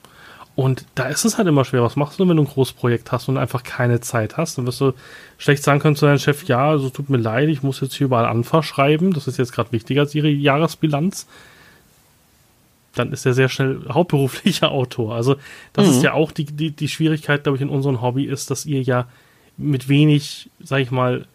[0.54, 1.82] Und da ist es halt immer schwer.
[1.82, 4.58] Was machst du, wenn du ein Großprojekt hast und einfach keine Zeit hast?
[4.58, 4.92] Dann wirst du
[5.38, 8.06] schlecht sagen können zu deinem Chef, ja, also tut mir leid, ich muss jetzt hier
[8.06, 9.14] überall Anfang schreiben.
[9.14, 11.26] Das ist jetzt gerade wichtiger als ihre Jahresbilanz.
[12.96, 15.16] Dann ist er sehr schnell hauptberuflicher Autor.
[15.16, 15.36] Also
[15.74, 15.92] das mhm.
[15.94, 18.82] ist ja auch die, die, die Schwierigkeit, glaube ich, in unserem Hobby ist, dass ihr
[18.82, 19.08] ja
[19.58, 21.26] mit wenig, sag ich mal,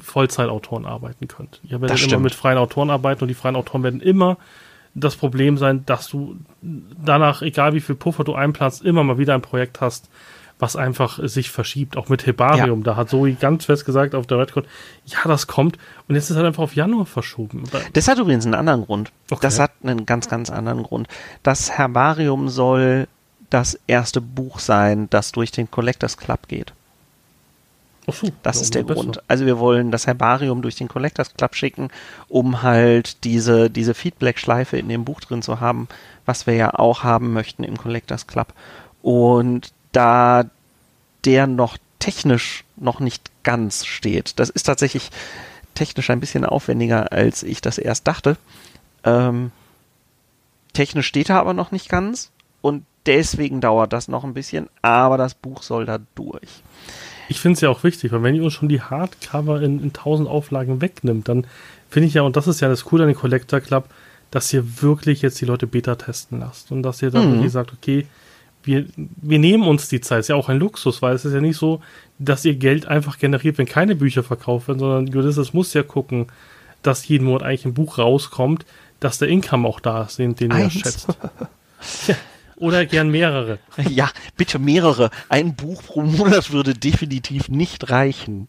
[0.00, 1.60] Vollzeitautoren arbeiten könnt.
[1.68, 4.38] Ihr werdet immer mit freien Autoren arbeiten und die freien Autoren werden immer
[4.94, 9.34] das Problem sein, dass du danach, egal wie viel Puffer du einplanst, immer mal wieder
[9.34, 10.08] ein Projekt hast,
[10.58, 11.96] was einfach sich verschiebt.
[11.96, 12.80] Auch mit Hebarium.
[12.80, 12.84] Ja.
[12.84, 14.64] Da hat Zoe ganz fest gesagt auf der Redcon,
[15.06, 15.78] ja, das kommt.
[16.08, 17.64] Und jetzt ist halt einfach auf Januar verschoben.
[17.92, 19.12] Das hat übrigens einen anderen Grund.
[19.30, 19.40] Okay.
[19.42, 21.08] Das hat einen ganz, ganz anderen Grund.
[21.42, 23.06] Das Herbarium soll
[23.50, 26.72] das erste Buch sein, das durch den Collectors Club geht.
[28.10, 29.22] So, das ist der Grund.
[29.28, 31.90] Also wir wollen das Herbarium durch den Collectors Club schicken,
[32.28, 35.88] um halt diese, diese Feedback-Schleife in dem Buch drin zu haben,
[36.24, 38.54] was wir ja auch haben möchten im Collectors Club.
[39.02, 40.44] Und da
[41.24, 45.10] der noch technisch noch nicht ganz steht, das ist tatsächlich
[45.74, 48.36] technisch ein bisschen aufwendiger, als ich das erst dachte.
[49.04, 49.52] Ähm,
[50.72, 55.16] technisch steht er aber noch nicht ganz und deswegen dauert das noch ein bisschen, aber
[55.16, 56.62] das Buch soll da durch.
[57.28, 59.88] Ich finde es ja auch wichtig, weil wenn ihr uns schon die Hardcover in, in
[59.88, 61.46] 1000 Auflagen wegnimmt, dann
[61.90, 63.88] finde ich ja, und das ist ja das Coole an den Collector Club,
[64.30, 67.34] dass ihr wirklich jetzt die Leute Beta testen lasst und dass ihr dann mhm.
[67.34, 68.06] wirklich sagt, okay,
[68.68, 70.20] wir, wir nehmen uns die Zeit.
[70.20, 71.80] Ist ja auch ein Luxus, weil es ist ja nicht so,
[72.18, 76.26] dass ihr Geld einfach generiert, wenn keine Bücher verkauft werden, sondern Ulysses muss ja gucken,
[76.82, 78.66] dass jeden Monat eigentlich ein Buch rauskommt,
[79.00, 81.08] dass der Income auch da ist, den, den er schätzt.
[82.06, 82.14] Ja,
[82.56, 83.58] oder gern mehrere.
[83.88, 85.10] Ja, bitte mehrere.
[85.28, 88.48] Ein Buch pro Monat würde definitiv nicht reichen.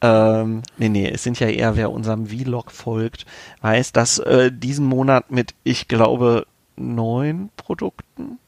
[0.00, 3.26] Ähm, nee, nee, es sind ja eher, wer unserem Vlog folgt,
[3.60, 6.46] weiß, dass äh, diesen Monat mit, ich glaube,
[6.76, 8.38] neun Produkten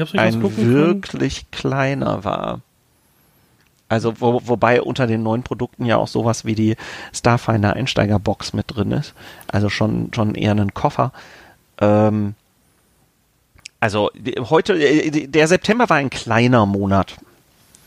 [0.00, 0.74] ein ausgucken können.
[0.86, 2.60] wirklich kleiner war.
[3.88, 6.76] Also wo, wobei unter den neuen Produkten ja auch sowas wie die
[7.14, 9.14] Starfinder Einsteigerbox mit drin ist.
[9.48, 11.12] Also schon schon eher ein Koffer.
[11.80, 12.34] Ähm,
[13.78, 14.10] also
[14.50, 17.16] heute äh, der September war ein kleiner Monat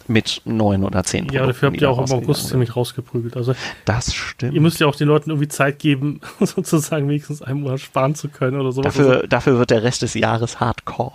[0.08, 2.50] mit neun oder zehn Ja, dafür habt ihr auch im August sind.
[2.52, 3.38] ziemlich rausgeprügelt.
[3.38, 3.54] Also
[3.86, 4.54] Das stimmt.
[4.54, 8.30] ihr müsst ja auch den Leuten irgendwie Zeit geben, sozusagen wenigstens einen Monat sparen zu
[8.30, 8.96] können oder sowas.
[8.96, 11.12] dafür, dafür wird der Rest des Jahres Hardcore.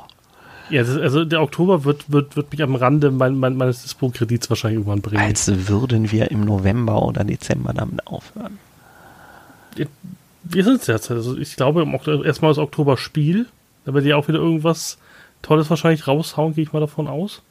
[0.70, 4.48] Ja, ist, also der Oktober wird, wird, wird mich am Rande mein, mein, meines Dispo-Kredits
[4.48, 5.20] wahrscheinlich irgendwann bringen.
[5.22, 8.58] Als würden wir im November oder Dezember damit aufhören.
[10.44, 11.10] Wir sind es jetzt.
[11.10, 13.46] Also ich glaube, Oktober, erstmal das Oktober-Spiel.
[13.84, 14.98] Da werdet ihr auch wieder irgendwas
[15.42, 17.42] Tolles wahrscheinlich raushauen, gehe ich mal davon aus.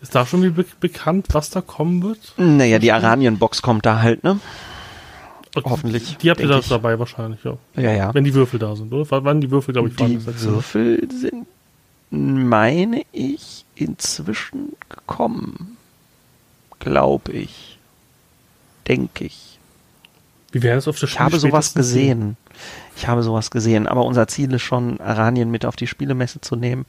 [0.00, 2.18] Ist da schon wie be bekannt, was da kommen wird?
[2.36, 4.38] Naja, die Aranien-Box kommt da halt, ne?
[5.64, 7.56] Hoffentlich, Die habt ihr da dabei wahrscheinlich, ja.
[7.74, 8.14] Ja, ja.
[8.14, 9.10] Wenn die Würfel da sind, oder?
[9.10, 10.10] W- Wann die Würfel, glaube ich, waren.
[10.10, 10.24] Die.
[10.24, 11.46] Würfel sind,
[12.10, 15.76] meine ich, inzwischen gekommen.
[16.78, 17.78] Glaube ich.
[18.86, 19.58] Denke ich.
[20.52, 22.36] Wie wäre das auf der Ich habe sowas gesehen.
[22.96, 23.86] Ich habe sowas gesehen.
[23.86, 26.86] Aber unser Ziel ist schon, Aranien mit auf die Spielemesse zu nehmen.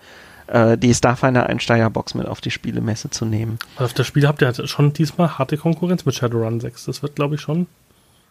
[0.48, 3.60] Äh, die Starfinder Einsteigerbox mit auf die Spielemesse zu nehmen.
[3.76, 6.86] Also auf das Spiel habt ihr halt schon diesmal harte Konkurrenz mit Shadowrun 6.
[6.86, 7.68] Das wird, glaube ich, schon.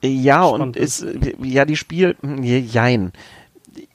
[0.02, 1.04] Ja, Spannend, und ist,
[1.42, 3.12] ja, die Spiel, hm, jein.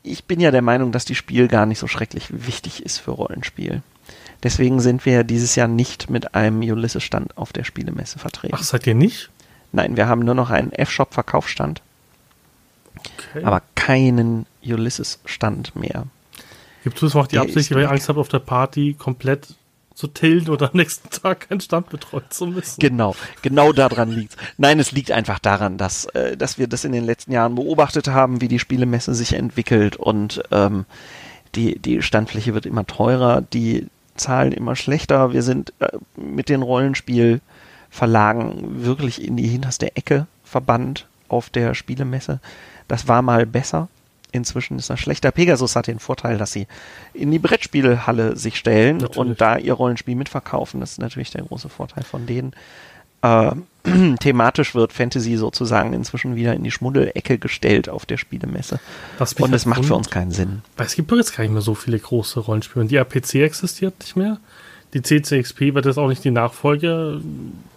[0.03, 3.11] Ich bin ja der Meinung, dass die Spiel gar nicht so schrecklich wichtig ist für
[3.11, 3.81] Rollenspiel.
[4.43, 8.55] Deswegen sind wir dieses Jahr nicht mit einem Ulysses-Stand auf der Spielemesse vertreten.
[8.57, 9.29] Ach, seid ihr nicht?
[9.71, 11.81] Nein, wir haben nur noch einen F-Shop-Verkaufsstand,
[12.99, 13.43] Okay.
[13.43, 16.05] aber keinen Ulysses-Stand mehr.
[16.83, 17.91] Gibt es auch die der Absicht, weil ihr.
[17.91, 19.55] Angst habt, auf der Party komplett
[19.93, 22.79] zu tillen oder am nächsten Tag keinen Stand betreuen zu müssen?
[22.79, 24.35] Genau, genau daran liegt.
[24.57, 28.07] Nein, es liegt einfach daran, dass, äh, dass wir das in den letzten Jahren beobachtet
[28.07, 30.85] haben, wie die Spielemesse sich entwickelt und ähm,
[31.55, 35.33] die, die Standfläche wird immer teurer, die Zahlen immer schlechter.
[35.33, 42.39] Wir sind äh, mit den Rollenspielverlagen wirklich in die hinterste Ecke verbannt auf der Spielemesse.
[42.87, 43.87] Das war mal besser.
[44.33, 45.31] Inzwischen ist das schlechter.
[45.31, 46.67] Pegasus hat den Vorteil, dass sie
[47.13, 49.17] in die Brettspielhalle sich stellen Natürlich.
[49.17, 50.79] und da ihr Rollenspiel mitverkaufen.
[50.79, 52.53] Das ist natürlich der große Vorteil von denen.
[53.21, 53.51] Äh,
[54.19, 58.79] thematisch wird Fantasy sozusagen inzwischen wieder in die Schmuddelecke gestellt auf der Spielemesse.
[59.19, 60.63] Und es halt macht für uns keinen Sinn.
[60.77, 62.85] Weil es gibt doch jetzt gar nicht mehr so viele große Rollenspiele.
[62.85, 64.39] Die APC existiert nicht mehr.
[64.93, 67.23] Die CCXP wird jetzt auch nicht die Nachfolge äh,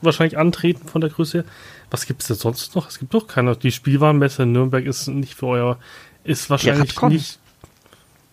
[0.02, 1.44] wahrscheinlich antreten von der Größe her.
[1.90, 2.88] Was gibt es denn sonst noch?
[2.88, 3.56] Es gibt doch keine.
[3.56, 5.78] Die Spielwarenmesse in Nürnberg ist nicht für euer,
[6.26, 7.12] ist wahrscheinlich Radcon.
[7.12, 7.38] nicht.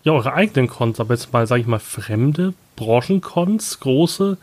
[0.04, 4.38] Ja, eure eigenen Cons, aber jetzt mal, sage ich mal, fremde Branchencons, große,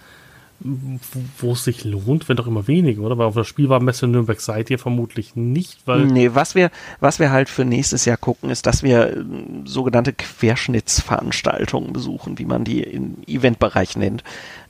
[1.38, 3.18] wo- es sich lohnt, wenn doch immer wenige, oder?
[3.18, 7.30] Weil auf der Spielwarenmesse Nürnberg seid ihr vermutlich nicht, weil Nee, was wir, was wir
[7.30, 12.82] halt für nächstes Jahr gucken, ist, dass wir ähm, sogenannte Querschnittsveranstaltungen besuchen, wie man die
[12.82, 14.22] im Eventbereich nennt.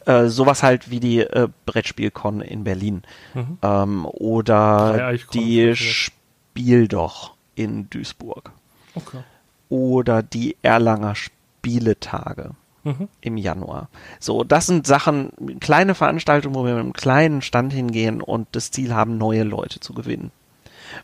[0.07, 3.03] Äh, sowas halt wie die äh, Brettspielcon in Berlin.
[3.35, 3.59] Mhm.
[3.63, 5.75] Ähm, oder die.
[5.77, 8.51] Spiel doch in Duisburg.
[8.95, 9.21] Okay.
[9.69, 12.51] Oder die Erlanger Spieletage
[12.83, 13.09] Mhm.
[13.21, 13.89] im Januar.
[14.21, 18.71] So, das sind Sachen, kleine Veranstaltungen, wo wir mit einem kleinen Stand hingehen und das
[18.71, 20.31] Ziel haben, neue Leute zu gewinnen.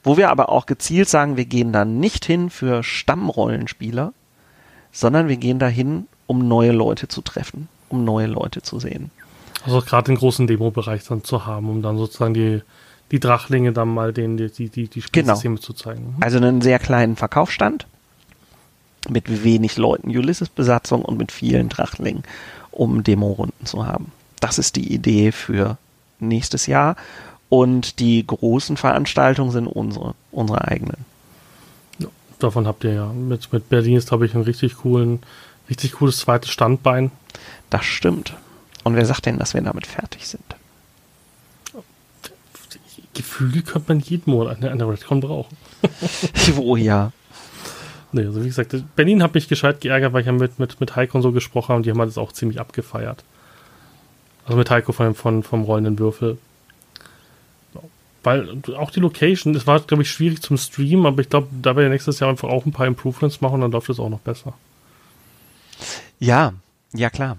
[0.03, 4.13] Wo wir aber auch gezielt sagen, wir gehen da nicht hin für Stammrollenspieler,
[4.91, 9.11] sondern wir gehen dahin, um neue Leute zu treffen, um neue Leute zu sehen.
[9.65, 12.63] Also gerade den großen Demo-Bereich dann zu haben, um dann sozusagen die,
[13.11, 16.15] die Drachlinge dann mal denen die, die, die, Spielsysteme zu zeigen.
[16.17, 16.23] Mhm.
[16.23, 17.87] Also einen sehr kleinen Verkaufsstand
[19.09, 22.25] mit wenig Leuten, Ulysses-Besatzung und mit vielen Drachlingen,
[22.73, 24.11] um Demo-Runden zu haben.
[24.41, 25.79] Das ist die Idee für
[26.19, 26.97] nächstes Jahr.
[27.49, 31.05] Und die großen Veranstaltungen sind unsere, unsere eigenen.
[32.01, 32.09] Ja,
[32.41, 33.07] davon habt ihr ja.
[33.07, 35.21] Mit, mit Berlin ist, glaube ich, ein richtig coolen,
[35.71, 37.13] richtig cooles zweites Standbein.
[37.71, 38.35] Das stimmt.
[38.83, 40.56] Und wer sagt denn, dass wir damit fertig sind?
[43.17, 45.57] Gefühl könnte man jeden Monat eine, eine Redcon brauchen.
[46.59, 47.13] oh ja.
[48.13, 50.97] Nee, also wie gesagt, Berlin hat mich gescheit geärgert, weil ich ja mit, mit, mit
[50.97, 53.25] Heiko und so gesprochen habe und die haben halt das auch ziemlich abgefeiert.
[54.45, 56.39] Also mit Heiko von, von, vom rollenden Würfel.
[58.23, 61.77] Weil auch die Location, es war, glaube ich, schwierig zum Streamen, aber ich glaube, da
[61.77, 64.09] werden wir nächstes Jahr einfach auch ein paar Improvements machen und dann läuft es auch
[64.09, 64.55] noch besser.
[66.19, 66.55] Ja,
[66.93, 67.37] Ja, klar.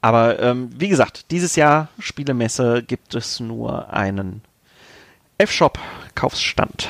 [0.00, 4.42] Aber ähm, wie gesagt, dieses Jahr Spielemesse gibt es nur einen
[5.38, 6.88] F-Shop-Kaufsstand.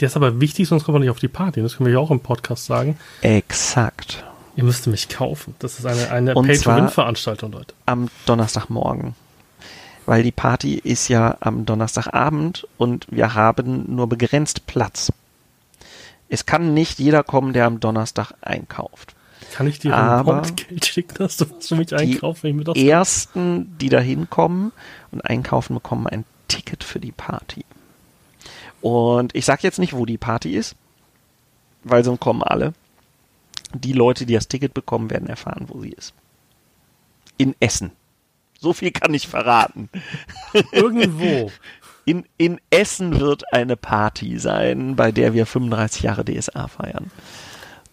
[0.00, 1.62] Der ist aber wichtig, sonst kommt man nicht auf die Party.
[1.62, 2.98] Das können wir ja auch im Podcast sagen.
[3.22, 4.24] Exakt.
[4.56, 5.54] Ihr müsst mich kaufen.
[5.58, 7.74] Das ist eine, eine Pay-to-Win-Veranstaltung, Leute.
[7.86, 9.14] Am Donnerstagmorgen.
[10.04, 15.12] Weil die Party ist ja am Donnerstagabend und wir haben nur begrenzt Platz.
[16.28, 19.14] Es kann nicht jeder kommen, der am Donnerstag einkauft.
[19.54, 22.56] Kann ich dir Aber ein Punktgeld schicken, dass du was für mich einkaufst, wenn ich
[22.56, 24.72] mir das Ersten, die da hinkommen
[25.10, 27.64] und einkaufen, bekommen ein Ticket für die Party.
[28.80, 30.76] Und ich sage jetzt nicht, wo die Party ist,
[31.84, 32.72] weil sonst kommen alle.
[33.74, 36.14] Die Leute, die das Ticket bekommen, werden erfahren, wo sie ist.
[37.36, 37.92] In Essen.
[38.60, 39.88] So viel kann ich verraten.
[40.72, 41.50] irgendwo.
[42.04, 47.10] In, in Essen wird eine Party sein, bei der wir 35 Jahre DSA feiern.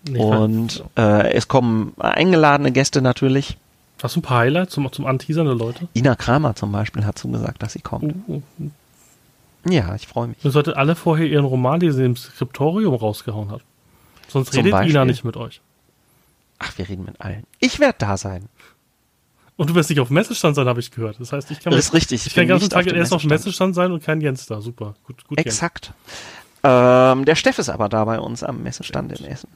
[0.07, 3.57] Nee, Und äh, es kommen eingeladene Gäste natürlich.
[4.01, 5.89] Hast du ein paar Highlights zum, zum Anteasern der Leute?
[5.93, 8.15] Ina Kramer zum Beispiel hat zugesagt, dass sie kommt.
[8.29, 8.41] Uh,
[9.67, 10.37] Ja, ich freue mich.
[10.43, 13.61] Ihr solltet alle vorher ihren Roman, den sie im Skriptorium rausgehauen hat.
[14.27, 14.91] Sonst Zum redet Beispiel?
[14.91, 15.61] Ina nicht mit euch.
[16.59, 17.43] Ach, wir reden mit allen.
[17.59, 18.47] Ich werde da sein.
[19.57, 21.19] Und du wirst nicht auf Messestand sein, habe ich gehört.
[21.19, 22.25] Das heißt, ich kann, Das ist richtig.
[22.25, 23.73] ich kann den ganzen Tag auf erst auf Messestand.
[23.75, 24.61] Sein und kein Jens da.
[24.61, 24.95] Super.
[25.05, 25.37] Gut, gut.
[25.37, 25.93] Exakt.
[26.63, 29.49] Ähm, der Steff ist aber da bei uns am Messestand in Essen.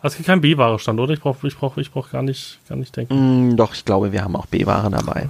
[0.00, 1.12] Also es gibt keinen B-Ware-Stand, oder?
[1.14, 3.50] Ich brauche ich brauch, ich brauch gar, nicht, gar nicht denken.
[3.50, 5.28] Mm, doch, ich glaube, wir haben auch B-Ware dabei.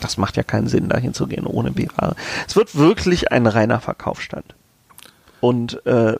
[0.00, 2.14] Das macht ja keinen Sinn, dahin zu gehen ohne B-Ware.
[2.46, 4.54] Es wird wirklich ein reiner Verkaufsstand.
[5.40, 6.16] Und äh,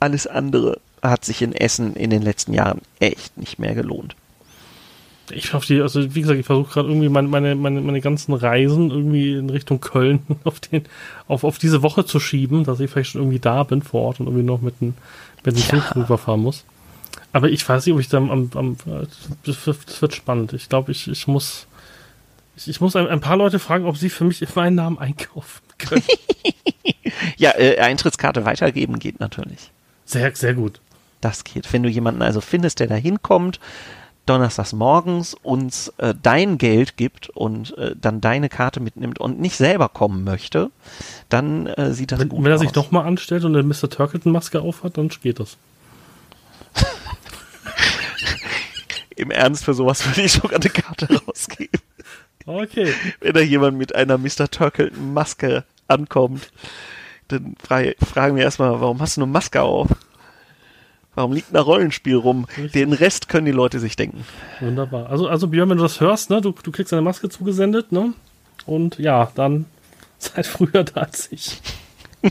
[0.00, 4.16] alles andere hat sich in Essen in den letzten Jahren echt nicht mehr gelohnt.
[5.30, 8.32] Ich hoffe, die, also wie gesagt, ich versuche gerade irgendwie meine, meine, meine, meine ganzen
[8.32, 10.84] Reisen irgendwie in Richtung Köln auf, den,
[11.26, 14.20] auf, auf diese Woche zu schieben, dass ich vielleicht schon irgendwie da bin vor Ort
[14.20, 14.94] und irgendwie noch mit dem
[15.44, 15.64] mit Ja.
[15.80, 16.64] Zug rüberfahren muss.
[17.32, 18.76] Aber ich weiß nicht, ob ich da am, am, am
[19.44, 20.52] das wird, das wird spannend.
[20.52, 21.66] Ich glaube, ich, ich muss
[22.56, 25.62] ich, ich muss ein, ein paar Leute fragen, ob sie für mich meinen Namen einkaufen
[25.78, 26.02] können.
[27.36, 29.70] Ja, äh, Eintrittskarte weitergeben geht natürlich.
[30.04, 30.80] Sehr, sehr gut.
[31.20, 31.72] Das geht.
[31.72, 33.58] Wenn du jemanden also findest, der da hinkommt,
[34.26, 39.56] donnerstags morgens uns äh, dein Geld gibt und äh, dann deine Karte mitnimmt und nicht
[39.56, 40.70] selber kommen möchte,
[41.28, 42.60] dann äh, sieht das Wenn, gut wenn er aus.
[42.60, 43.88] sich nochmal anstellt und eine Mr.
[43.88, 45.56] Turkleton-Maske aufhat, dann geht das.
[49.16, 51.80] Im Ernst, für sowas würde ich sogar eine Karte rausgeben.
[52.46, 52.92] Okay.
[53.20, 54.48] Wenn da jemand mit einer Mr.
[54.50, 56.50] Turkleton-Maske ankommt,
[57.28, 59.88] dann frage, fragen wir erstmal, warum hast du eine Maske auf?
[61.16, 62.44] Warum liegt ein Rollenspiel rum?
[62.56, 62.72] Richtig.
[62.72, 64.24] Den Rest können die Leute sich denken.
[64.60, 65.08] Wunderbar.
[65.08, 68.12] Also, also Björn, wenn du das hörst, ne, du, du kriegst eine Maske zugesendet, ne?
[68.66, 69.64] Und ja, dann
[70.18, 71.60] seid früher da als ich.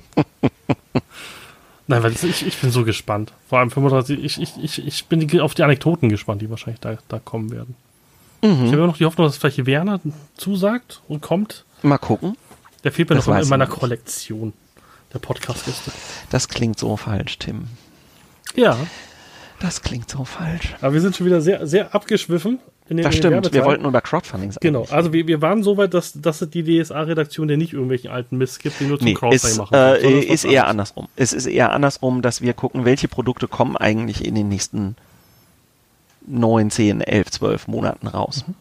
[1.87, 3.33] Nein, weil ich, ich bin so gespannt.
[3.47, 6.97] Vor allem 35, ich, ich, ich, ich bin auf die Anekdoten gespannt, die wahrscheinlich da,
[7.07, 7.75] da kommen werden.
[8.51, 9.99] Ich habe immer noch die Hoffnung, dass vielleicht Werner
[10.37, 11.65] zusagt und kommt.
[11.81, 12.37] Mal gucken.
[12.83, 13.77] Der fehlt mir Das noch in, meiner nicht.
[13.77, 14.53] Kollektion
[15.13, 15.91] der Podcast-Liste.
[16.29, 17.65] Das klingt so falsch, Tim.
[18.55, 18.77] Ja,
[19.59, 20.75] Das klingt so falsch.
[20.81, 22.59] aber wir sind schon wieder sehr, sehr abgeschwiffen.
[22.87, 23.53] In den, Das in den stimmt.
[23.53, 24.59] Wir wollten über Crowdfunding sagen.
[24.61, 28.11] Genau, also wir, wir waren so weit, dass, dass es die DSA-Redaktion, der nicht irgendwelchen
[28.11, 29.71] alten Mist gibt, die nur zum Nee, Crowdfunding ist, machen.
[29.71, 31.07] kann, äh, ist eher andersrum.
[31.15, 34.95] Es ist eher andersrum, dass wir gucken, welche Produkte kommen eigentlich in den nächsten
[36.27, 38.45] 9, 10, 11, 12 Monaten raus.
[38.47, 38.55] Mhm.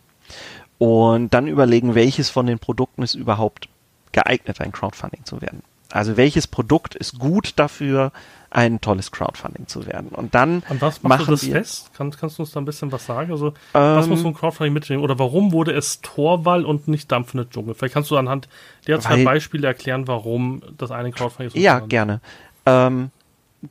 [0.79, 3.69] Und dann überlegen, welches von den Produkten ist überhaupt
[4.13, 5.63] geeignet, ein Crowdfunding zu werden.
[5.91, 8.11] Also welches Produkt ist gut dafür,
[8.51, 10.09] ein tolles Crowdfunding zu werden.
[10.11, 11.91] Und dann An was machst machen du das wir, fest?
[11.97, 13.31] Kann, kannst du uns da ein bisschen was sagen?
[13.33, 15.03] Also, was Ähm, muss so ein Crowdfunding mitnehmen?
[15.03, 17.75] Oder warum wurde es Torwall und nicht dampfende Dschungel?
[17.75, 18.49] Vielleicht kannst du anhand
[18.87, 22.21] der zwei Weil- Beispiele erklären, warum das eine Crowdfunding so Ja, gerne.
[22.67, 23.11] Ähm,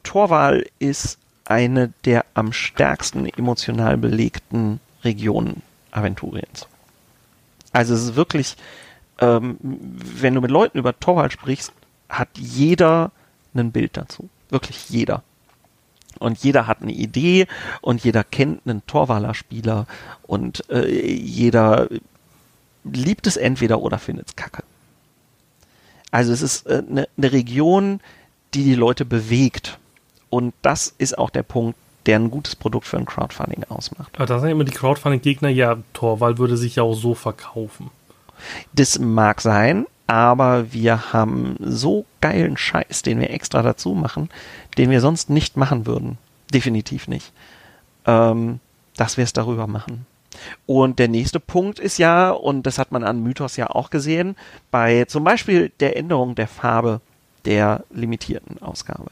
[0.04, 6.68] Torwahl ist eine der am stärksten emotional belegten Regionen Aventuriens.
[7.72, 8.56] Also es ist wirklich,
[9.20, 11.74] ähm, wenn du mit Leuten über Torwahl sprichst,
[12.10, 13.12] hat jeder
[13.56, 14.30] ein Bild dazu.
[14.50, 15.24] Wirklich jeder.
[16.20, 17.48] Und jeder hat eine Idee
[17.82, 19.88] und jeder kennt einen Torwaler Spieler
[20.24, 21.90] und äh, jeder
[22.84, 24.64] liebt es entweder oder findet es kacke.
[26.12, 28.00] Also es ist äh, eine eine Region,
[28.54, 29.80] die die Leute bewegt.
[30.34, 31.78] Und das ist auch der Punkt,
[32.08, 34.16] der ein gutes Produkt für ein Crowdfunding ausmacht.
[34.16, 37.92] Aber da sagen immer die Crowdfunding-Gegner, ja, Torwall würde sich ja auch so verkaufen.
[38.74, 44.30] Das mag sein, aber wir haben so geilen Scheiß, den wir extra dazu machen,
[44.76, 46.18] den wir sonst nicht machen würden.
[46.52, 47.32] Definitiv nicht.
[48.08, 48.60] Ähm,
[48.98, 50.08] dass wir es darüber machen.
[50.66, 54.36] Und der nächste Punkt ist ja, und das hat man an Mythos ja auch gesehen,
[54.72, 57.02] bei zum Beispiel der Änderung der Farbe
[57.46, 59.12] der limitierten Ausgabe.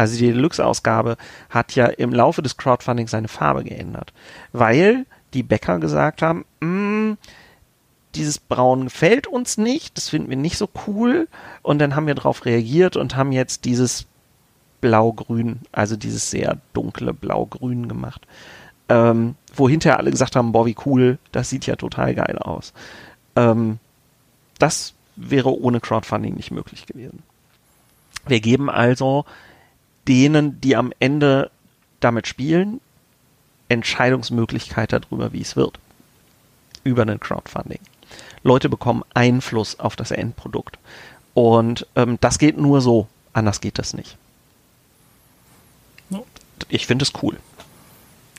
[0.00, 1.18] Also die Deluxe-Ausgabe
[1.50, 4.14] hat ja im Laufe des Crowdfundings seine Farbe geändert,
[4.54, 7.18] weil die Bäcker gesagt haben, mm,
[8.14, 11.28] dieses Braun gefällt uns nicht, das finden wir nicht so cool.
[11.60, 14.06] Und dann haben wir darauf reagiert und haben jetzt dieses
[14.80, 18.26] Blau-Grün, also dieses sehr dunkle Blau-Grün gemacht.
[18.88, 22.72] Ähm, wo hinterher alle gesagt haben, boah, wie cool, das sieht ja total geil aus.
[23.36, 23.78] Ähm,
[24.58, 27.22] das wäre ohne Crowdfunding nicht möglich gewesen.
[28.26, 29.26] Wir geben also
[30.08, 31.50] denen, die am Ende
[32.00, 32.80] damit spielen,
[33.68, 35.78] Entscheidungsmöglichkeit darüber, wie es wird.
[36.82, 37.80] Über ein Crowdfunding.
[38.42, 40.78] Leute bekommen Einfluss auf das Endprodukt.
[41.34, 43.06] Und ähm, das geht nur so.
[43.32, 44.16] Anders geht das nicht.
[46.68, 47.36] Ich finde es cool.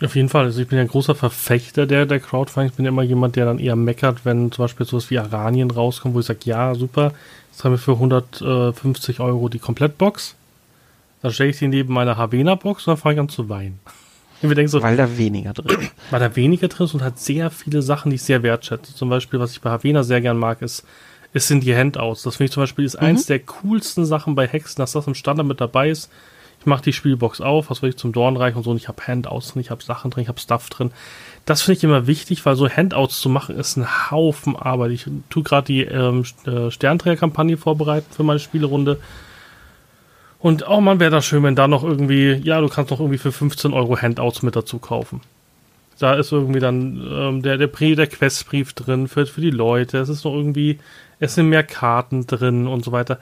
[0.03, 0.45] Auf jeden Fall.
[0.45, 2.72] Also ich bin ja ein großer Verfechter der, der Crowdfunding.
[2.72, 6.16] Ich bin immer jemand, der dann eher meckert, wenn zum Beispiel sowas wie Aranien rauskommt,
[6.16, 7.14] wo ich sage, ja, super,
[7.51, 10.36] jetzt haben wir für 150 Euro die Komplettbox.
[11.22, 13.80] Dann stelle ich die neben meiner Havena-Box und dann fange ich an zu weinen.
[14.65, 15.91] So, weil da weniger drin ist.
[16.09, 18.95] Weil da weniger drin ist und hat sehr viele Sachen, die ich sehr wertschätze.
[18.95, 20.84] Zum Beispiel, was ich bei Havena sehr gern mag, ist,
[21.32, 22.24] ist sind die Handouts.
[22.24, 23.07] Das finde ich zum Beispiel ist mhm.
[23.07, 26.11] eins der coolsten Sachen bei Hexen, dass das im Standard mit dabei ist.
[26.59, 29.01] Ich mache die Spielbox auf, was will ich zum Dornreich und so, und ich habe
[29.07, 30.91] Handouts drin, ich habe Sachen drin, ich habe Stuff drin.
[31.45, 34.91] Das finde ich immer wichtig, weil so Handouts zu machen ist ein Haufen Arbeit.
[34.91, 38.99] Ich tue gerade die ähm, äh, Sternträger-Kampagne vorbereiten für meine Spielerunde.
[40.41, 43.19] Und oh man, wäre das schön, wenn da noch irgendwie, ja, du kannst noch irgendwie
[43.19, 45.21] für 15 Euro Handouts mit dazu kaufen.
[45.99, 49.99] Da ist irgendwie dann ähm, der, der, der Questbrief drin für, für die Leute.
[49.99, 50.79] Es ist noch irgendwie,
[51.19, 53.19] es sind mehr Karten drin und so weiter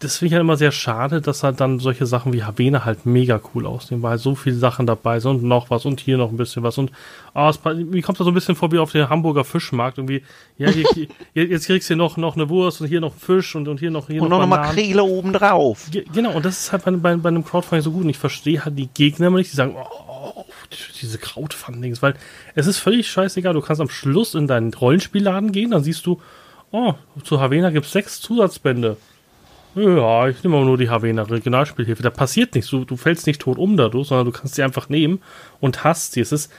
[0.00, 3.04] das finde ich halt immer sehr schade, dass halt dann solche Sachen wie Havene halt
[3.04, 6.30] mega cool aussehen, weil so viele Sachen dabei sind und noch was und hier noch
[6.30, 6.90] ein bisschen was und
[7.34, 10.22] oh, es, mir kommt da so ein bisschen vor wie auf den Hamburger Fischmarkt irgendwie,
[10.56, 10.86] ja, hier,
[11.34, 13.90] hier, jetzt kriegst du noch, noch eine Wurst und hier noch Fisch und, und hier
[13.90, 15.90] noch hier und noch, noch eine Makrele oben drauf.
[16.14, 18.64] Genau, und das ist halt bei, bei, bei einem Crowdfunding so gut und ich verstehe
[18.64, 20.46] halt die Gegner immer nicht, die sagen, oh,
[21.02, 22.14] diese Crowdfundings, weil
[22.54, 26.22] es ist völlig scheißegal, du kannst am Schluss in deinen Rollenspielladen gehen, dann siehst du,
[26.70, 28.96] oh, zu Havena gibt es sechs Zusatzbände.
[29.74, 32.02] Ja, ich nehme aber nur die HW nach Regionalspielhilfe.
[32.02, 32.70] Da passiert nichts.
[32.70, 35.20] Du, du fällst nicht tot um dadurch, sondern du kannst sie einfach nehmen
[35.60, 36.20] und hast sie.
[36.20, 36.52] Es ist,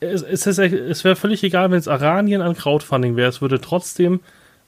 [0.00, 3.28] es, es, ist, es wäre völlig egal, wenn es Aranien an Crowdfunding wäre.
[3.28, 4.20] Es würde trotzdem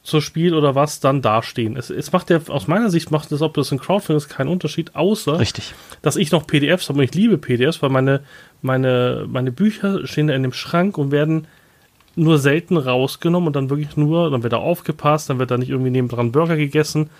[0.02, 1.76] zur Spiel oder was dann dastehen.
[1.76, 4.48] Es, es macht ja, aus meiner Sicht macht das, ob das ein Crowdfunding ist, keinen
[4.48, 5.74] Unterschied, außer, Richtig.
[6.02, 8.20] dass ich noch PDFs habe und ich liebe PDFs, weil meine,
[8.62, 11.46] meine, meine Bücher stehen in dem Schrank und werden
[12.16, 15.70] nur selten rausgenommen und dann wirklich nur, dann wird da aufgepasst, dann wird da nicht
[15.70, 17.10] irgendwie nebendran Burger gegessen,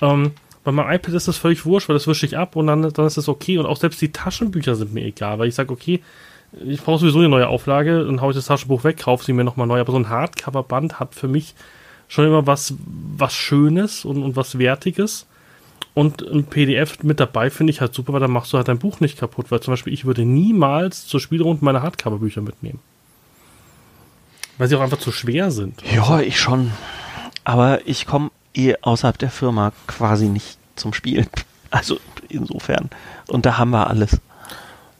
[0.00, 0.32] ähm,
[0.64, 3.06] bei meinem iPad ist das völlig wurscht, weil das wische ich ab und dann, dann
[3.06, 3.58] ist das okay.
[3.58, 6.02] Und auch selbst die Taschenbücher sind mir egal, weil ich sage, okay,
[6.64, 9.44] ich brauche sowieso eine neue Auflage, dann haue ich das Taschenbuch weg, kaufe sie mir
[9.44, 9.80] nochmal neu.
[9.80, 11.54] Aber so ein Hardcover-Band hat für mich
[12.08, 12.74] schon immer was,
[13.16, 15.26] was Schönes und, und was Wertiges.
[15.94, 18.78] Und ein PDF mit dabei finde ich halt super, weil dann machst du halt dein
[18.78, 19.50] Buch nicht kaputt.
[19.50, 22.80] Weil zum Beispiel ich würde niemals zur Spielrunde meine Hardcover-Bücher mitnehmen.
[24.58, 25.82] Weil sie auch einfach zu schwer sind.
[25.94, 26.72] Ja, ich schon.
[27.44, 31.28] Aber ich komme eh außerhalb der Firma quasi nicht zum Spielen.
[31.68, 31.98] Also
[32.28, 32.88] insofern.
[33.26, 34.20] Und da haben wir alles.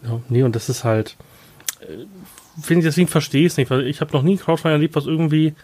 [0.03, 1.17] Ja, nee, und das ist halt.
[1.81, 2.05] Äh,
[2.61, 4.97] finde ich, deswegen verstehe ich es nicht, weil ich habe noch nie ein Crowdfunding erlebt,
[4.97, 5.55] was irgendwie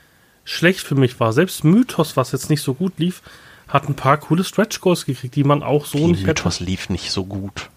[0.45, 1.33] schlecht für mich war.
[1.33, 3.21] Selbst Mythos, was jetzt nicht so gut lief,
[3.69, 6.65] hat ein paar coole Stretch Goals gekriegt, die man auch so die nicht Mythos hätte.
[6.71, 7.71] lief nicht so gut.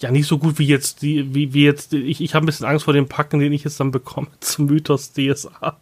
[0.00, 2.66] Ja, nicht so gut wie jetzt, die, wie, wie jetzt, ich, ich habe ein bisschen
[2.66, 5.76] Angst vor dem Packen, den ich jetzt dann bekomme zum Mythos DSA.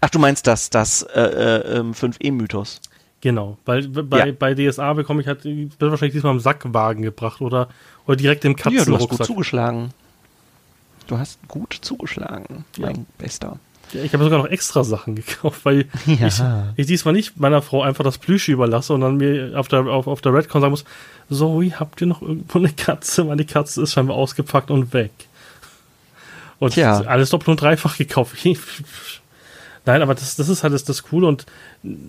[0.00, 2.80] Ach, du meinst das, das äh, äh, 5E-Mythos?
[2.82, 4.32] Ähm, genau, weil bei, ja.
[4.32, 7.68] bei DSA bekomme ich halt, wird wahrscheinlich diesmal im Sackwagen gebracht oder,
[8.06, 8.88] oder direkt im Katzenrucksack.
[8.88, 9.90] Ja, du hast gut zugeschlagen.
[11.06, 12.86] Du hast gut zugeschlagen, ja.
[12.86, 13.58] mein Bester.
[13.92, 16.26] Ja, ich habe sogar noch extra Sachen gekauft, weil ja.
[16.26, 16.42] ich,
[16.76, 20.08] ich, diesmal nicht meiner Frau einfach das Plüschi überlasse und dann mir auf der, auf,
[20.08, 20.84] auf der Redcon sagen muss,
[21.30, 23.24] Zoe, habt ihr noch irgendwo eine Katze?
[23.24, 25.12] Meine Katze ist scheinbar ausgepackt und weg.
[26.58, 27.00] Und ja.
[27.02, 28.36] alles doppelt und dreifach gekauft.
[29.86, 31.46] Nein, aber das, das ist halt das, das Coole und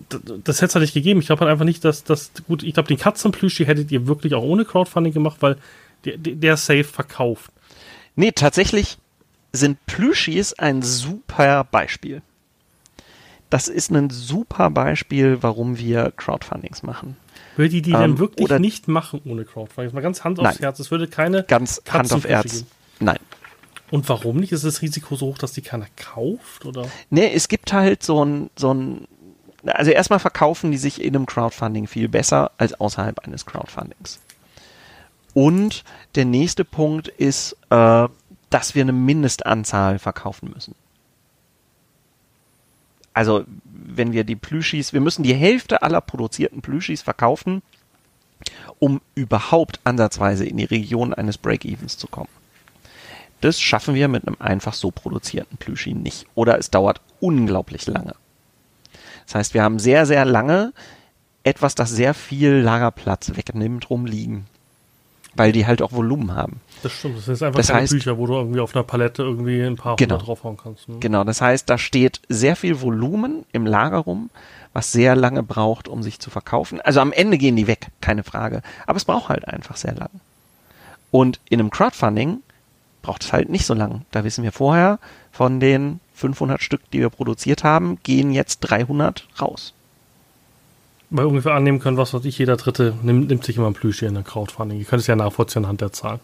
[0.09, 1.19] das, das hätte es halt nicht gegeben.
[1.19, 4.33] Ich glaube halt einfach nicht, dass das, gut, ich glaube, den Katzenplüschi hättet ihr wirklich
[4.33, 5.57] auch ohne Crowdfunding gemacht, weil
[6.03, 7.51] der, der Safe verkauft.
[8.15, 8.97] Nee, tatsächlich
[9.53, 12.23] sind Plüschis ein super Beispiel.
[13.49, 17.15] Das ist ein super Beispiel, warum wir Crowdfundings machen.
[17.55, 19.93] Würde die die ähm, denn wirklich nicht machen ohne Crowdfunding?
[19.93, 20.79] Mal ganz Hand aufs nein, Herz.
[20.79, 22.65] Es würde keine ganz Hand auf Herz.
[22.99, 23.19] Nein,
[23.89, 24.51] und warum nicht?
[24.51, 26.65] Ist das Risiko so hoch, dass die keiner kauft?
[26.65, 26.89] Oder?
[27.09, 29.07] Nee, es gibt halt so ein, so ein,
[29.65, 34.19] also erstmal verkaufen die sich in einem Crowdfunding viel besser als außerhalb eines Crowdfundings.
[35.33, 35.83] Und
[36.15, 38.07] der nächste Punkt ist, äh,
[38.49, 40.75] dass wir eine Mindestanzahl verkaufen müssen.
[43.13, 47.63] Also, wenn wir die Plüschis, wir müssen die Hälfte aller produzierten Plüschis verkaufen,
[48.79, 52.29] um überhaupt ansatzweise in die Region eines Break-Evens zu kommen
[53.41, 56.25] Das schaffen wir mit einem einfach so produzierten Plüschi nicht.
[56.35, 58.15] Oder es dauert unglaublich lange.
[59.25, 60.73] Das heißt, wir haben sehr, sehr lange
[61.43, 64.45] etwas, das sehr viel Lagerplatz wegnimmt, rumliegen.
[65.35, 66.61] Weil die halt auch Volumen haben.
[66.81, 69.21] Das stimmt, das sind einfach Das keine heißt- Bücher, wo du irgendwie auf einer Palette
[69.21, 70.17] irgendwie ein paar Genau.
[70.17, 70.89] draufhauen kannst.
[70.89, 70.95] Ne?
[70.99, 74.31] Genau, das heißt, da steht sehr viel Volumen im Lager rum,
[74.73, 76.81] was sehr lange braucht, um sich zu verkaufen.
[76.81, 78.63] Also am Ende gehen die weg, keine Frage.
[78.87, 80.09] Aber es braucht halt einfach sehr lang.
[81.11, 82.39] Und in einem Crowdfunding
[83.07, 84.01] braucht es halt nicht so lang.
[84.11, 84.99] Da wissen wir vorher,
[85.31, 89.73] von den 500 Stück, die wir produziert haben, gehen jetzt 300 raus.
[91.09, 94.09] Weil ungefähr annehmen können, was weiß ich, jeder Dritte nimmt, nimmt sich immer ein Plüschchen
[94.09, 94.77] in der Crowdfunding.
[94.77, 96.19] Ihr könnt es ja nachvollziehen anhand der Zahlen.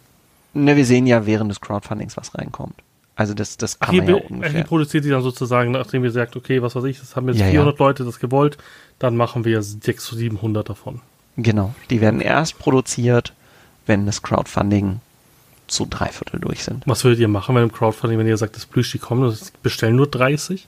[0.53, 2.75] Ne, wir sehen ja während des Crowdfundings, was reinkommt.
[3.15, 4.51] Also das, das kann hier, man ja ungefähr.
[4.51, 7.39] hier produziert die dann sozusagen, nachdem ihr sagt, okay, was weiß ich, das haben jetzt
[7.39, 7.51] Ja, ja.
[7.51, 8.57] 400 Leute das gewollt,
[8.99, 10.99] dann machen wir 600 zu 700 davon.
[11.37, 13.33] Genau, die werden erst produziert,
[13.85, 14.99] wenn das Crowdfunding
[15.73, 16.83] zu drei Viertel durch sind.
[16.85, 19.95] Was würdet ihr machen, wenn im Crowdfunding, wenn ihr sagt, das Plüschi kommt, das bestellen
[19.95, 20.67] nur 30?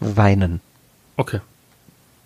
[0.00, 0.60] Weinen.
[1.16, 1.40] Okay.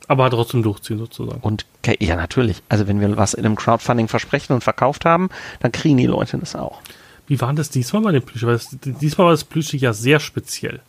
[0.07, 1.41] Aber halt trotzdem durchziehen sozusagen.
[1.41, 1.67] Und
[2.01, 2.63] ja, natürlich.
[2.69, 5.29] Also wenn wir was in einem Crowdfunding versprechen und verkauft haben,
[5.61, 6.81] dann kriegen die Leute das auch.
[7.27, 8.47] Wie war das diesmal bei dem Plüschi?
[8.47, 10.81] Weil das, diesmal war das Plüschi ja sehr speziell.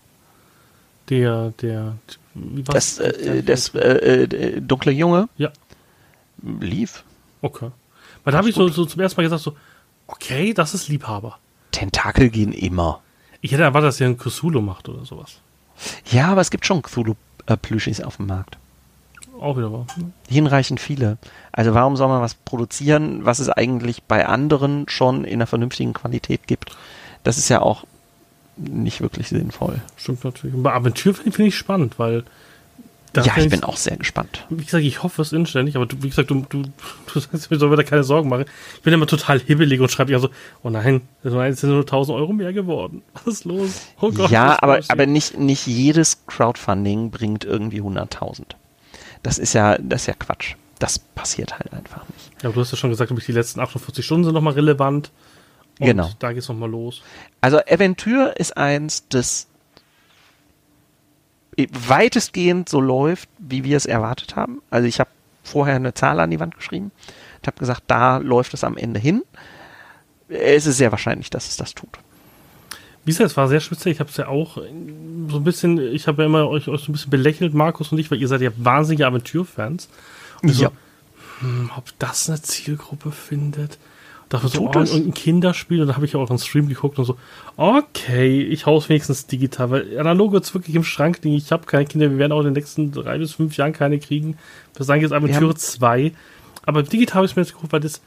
[1.10, 1.98] Der, der,
[2.34, 5.52] wie war Das, äh, das äh, äh, dunkle Junge Ja,
[6.62, 7.04] lief.
[7.42, 7.72] okay.
[8.24, 9.56] Weil da habe ich so, so zum ersten Mal gesagt, so,
[10.12, 11.40] okay, das ist Liebhaber.
[11.72, 13.02] Tentakel gehen immer.
[13.42, 15.40] Ich hätte erwartet, dass ihr ein Cthulhu macht oder sowas.
[16.12, 18.58] Ja, aber es gibt schon Cthulhu-Plüschis auf dem Markt.
[19.40, 19.88] Auch wieder wahr.
[20.28, 21.18] Hinreichend viele.
[21.54, 25.94] Also warum soll man was produzieren, was es eigentlich bei anderen schon in einer vernünftigen
[25.94, 26.76] Qualität gibt?
[27.24, 27.86] Das ist ja auch
[28.58, 29.82] nicht wirklich sinnvoll.
[29.96, 30.56] Stimmt natürlich.
[30.56, 32.26] Und bei Aventur finde find ich spannend, weil.
[33.14, 34.46] Da ja, ich bin auch sehr gespannt.
[34.50, 36.64] Wie gesagt, ich hoffe es inständig, aber du, wie gesagt, du, du,
[37.14, 38.46] du sagst, mir soll mir da keine Sorgen machen.
[38.76, 40.30] Ich bin immer total hibbelig und schreibe ja so,
[40.64, 43.02] oh nein, das sind nur 1000 Euro mehr geworden.
[43.14, 43.82] Was ist los?
[44.00, 48.44] Oh Gott, ja, aber, aber nicht, nicht jedes Crowdfunding bringt irgendwie 100.000.
[49.24, 50.56] Das ist ja, das ist ja Quatsch.
[50.78, 52.32] Das passiert halt einfach nicht.
[52.42, 55.12] Ja, aber du hast ja schon gesagt, die letzten 48 Stunden sind nochmal relevant.
[55.80, 56.10] Und Genau.
[56.20, 57.02] Da geht's noch nochmal los.
[57.42, 59.48] Also Aventur ist eins, das
[61.88, 64.62] weitestgehend so läuft, wie wir es erwartet haben.
[64.70, 65.10] Also ich habe
[65.44, 66.92] vorher eine Zahl an die Wand geschrieben.
[67.42, 69.24] Ich habe gesagt, da läuft es am Ende hin.
[70.28, 71.90] Es ist sehr wahrscheinlich, dass es das tut.
[73.06, 73.94] Wie gesagt, es war sehr speziell.
[73.94, 74.62] Ich habe es ja auch äh,
[75.30, 77.98] so ein bisschen, ich habe ja immer euch, euch so ein bisschen belächelt, Markus und
[77.98, 79.90] ich, weil ihr seid ja wahnsinnige Aventur-Fans.
[80.44, 80.72] Und so, Ja.
[81.40, 83.80] hm, ob das eine Zielgruppe findet.
[84.30, 87.00] Da dachte so, Tut oh, ein Kinderspiel, und da habe ich auch einen Stream geguckt
[87.00, 87.18] und so,
[87.58, 91.36] okay, ich hau's wenigstens digital, weil analog wird's wirklich im Schrank liegen.
[91.36, 93.98] Ich habe keine Kinder, wir werden auch in den nächsten drei bis fünf Jahren keine
[94.00, 94.38] kriegen.
[94.76, 96.12] Wir sagen jetzt haben- 2.
[96.64, 98.02] Aber digital habe ich mir jetzt geguckt, weil das,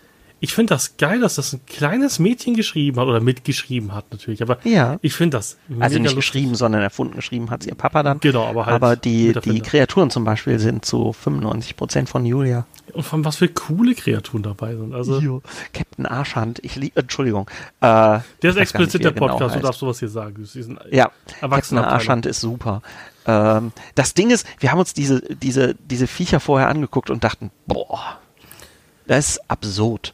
[0.44, 4.42] ich finde das geil, dass das ein kleines Mädchen geschrieben hat oder mitgeschrieben hat natürlich.
[4.42, 4.98] Aber Ja.
[5.00, 6.16] ich finde das Also nicht lustig.
[6.16, 8.18] geschrieben, sondern erfunden geschrieben hat ihr Papa dann.
[8.18, 9.60] Genau, aber halt Aber die, die.
[9.60, 12.66] Kreaturen zum Beispiel sind zu 95% von Julia.
[12.92, 14.92] Und allem, was für coole Kreaturen dabei sind.
[14.94, 15.42] Also, Jo.
[15.72, 17.48] Captain Arschhand, ich liebe, Entschuldigung.
[17.80, 19.64] Äh, der ist explizit der er genau Podcast, du heißt.
[19.64, 20.44] darfst sowas hier sagen.
[20.90, 22.82] Ja, Captain Arschhand ist super.
[23.26, 27.52] Ähm, das Ding ist, wir haben uns diese, diese, diese Viecher vorher angeguckt und dachten,
[27.66, 28.18] boah,
[29.06, 30.12] das ist absurd.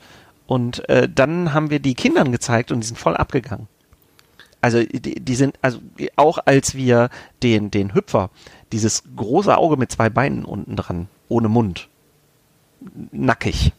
[0.48, 3.68] Und äh, dann haben wir die Kindern gezeigt und die sind voll abgegangen.
[4.62, 5.78] Also die, die sind, also
[6.16, 7.10] auch als wir
[7.42, 8.30] den, den Hüpfer,
[8.72, 11.88] dieses große Auge mit zwei Beinen unten dran, ohne Mund,
[13.12, 13.72] nackig.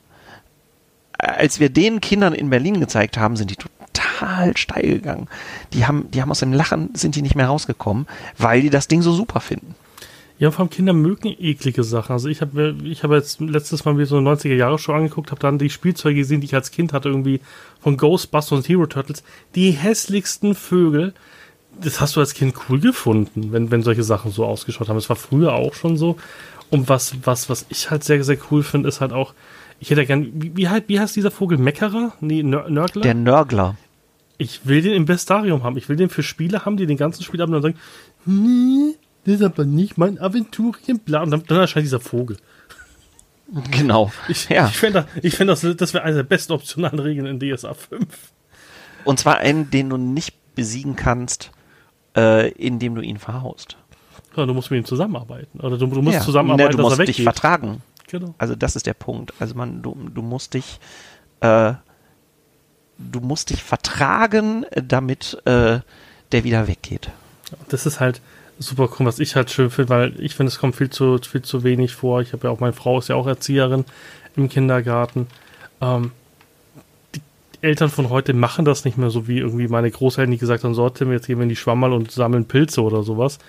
[1.18, 5.28] Als wir den Kindern in Berlin gezeigt haben, sind die total steil gegangen.
[5.74, 8.06] Die haben, die haben aus dem Lachen, sind die nicht mehr rausgekommen,
[8.38, 9.74] weil die das Ding so super finden.
[10.40, 12.14] Ja, vor allem Kinder mögen eklige Sachen.
[12.14, 15.32] Also ich habe ich habe jetzt letztes Mal wieder so eine 90er Jahre Show angeguckt,
[15.32, 17.42] habe dann die Spielzeuge gesehen, die ich als Kind hatte, irgendwie
[17.82, 19.24] von Ghostbusters und Hero Turtles.
[19.56, 21.14] Die hässlichsten Vögel.
[21.82, 24.96] Das hast du als Kind cool gefunden, wenn, wenn solche Sachen so ausgeschaut haben.
[24.96, 26.18] Das war früher auch schon so.
[26.70, 29.34] Und was, was, was ich halt sehr, sehr cool finde, ist halt auch,
[29.80, 31.58] ich hätte gern, wie, wie, halt, wie heißt dieser Vogel?
[31.58, 32.14] Meckerer?
[32.22, 33.02] Nee, Nör Nörgler?
[33.02, 33.76] Der Nörgler.
[34.38, 35.78] Ich will den im Bestarium haben.
[35.78, 37.80] Ich will den für Spiele haben, die den ganzen Spiel haben und dann sagen,
[38.26, 38.96] nee,
[39.36, 41.22] ist aber nicht mein Aventurien, bla.
[41.24, 42.38] Und dann, dann erscheint dieser Vogel.
[43.72, 44.12] Genau.
[44.28, 44.68] Ich, ja.
[44.68, 47.74] ich fände, das, ich fänd das, das wäre eine der besten optionalen Regeln in DSA
[47.74, 48.06] 5.
[49.06, 51.52] Und zwar einen, den du nicht besiegen kannst,
[52.16, 53.78] äh, indem du ihn verhaust.
[54.36, 55.60] Ja, du musst mit ihm zusammenarbeiten.
[55.62, 56.22] Oder du, du musst Ja.
[56.22, 57.24] zusammenarbeiten, Ne, du musst dich weggeht.
[57.24, 57.82] vertragen.
[58.08, 58.36] Genau.
[58.38, 59.34] Also das ist der Punkt.
[59.40, 60.80] Also man, du, du musst dich,
[61.42, 61.74] äh,
[63.00, 65.80] du musst dich vertragen, damit äh,
[66.32, 67.10] der wieder weggeht.
[67.70, 68.22] Das ist halt
[68.60, 71.42] super cool, was ich halt schön finde, weil ich finde, es kommt viel zu, viel
[71.42, 72.22] zu wenig vor.
[72.22, 73.86] Ich habe ja auch, meine Frau ist ja auch Erzieherin
[74.36, 75.28] im Kindergarten.
[75.82, 76.12] Ähm,
[77.16, 77.22] die,
[77.62, 80.76] Eltern von heute machen das nicht mehr so wie irgendwie meine Großeltern, die gesagt haben,
[80.76, 83.40] so Tim, jetzt gehen wir in die Schwammerl und sammeln Pilze oder sowas.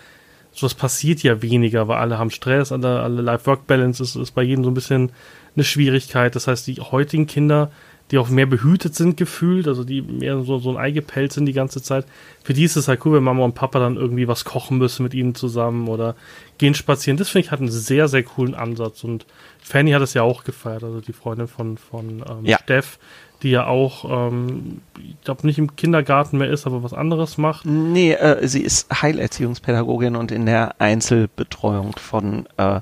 [0.52, 4.64] Sowas passiert ja weniger, weil alle haben Stress, alle, alle Life-Work-Balance ist, ist bei jedem
[4.64, 5.10] so ein bisschen
[5.54, 6.34] eine Schwierigkeit.
[6.34, 7.70] Das heißt, die heutigen Kinder,
[8.10, 11.46] die auch mehr behütet sind gefühlt, also die mehr so, so ein Ei gepellt sind
[11.46, 12.06] die ganze Zeit,
[12.42, 15.02] für die ist es halt cool, wenn Mama und Papa dann irgendwie was kochen müssen
[15.04, 16.16] mit ihnen zusammen oder
[16.58, 17.16] gehen spazieren.
[17.16, 19.26] Das finde ich hat einen sehr, sehr coolen Ansatz und
[19.62, 22.58] Fanny hat es ja auch gefeiert, also die Freundin von, von ähm, ja.
[22.62, 22.98] Steff,
[23.42, 27.64] die ja auch, ähm, ich glaube, nicht im Kindergarten mehr ist, aber was anderes macht.
[27.64, 32.80] Nee, äh, sie ist Heilerziehungspädagogin und in der Einzelbetreuung von äh,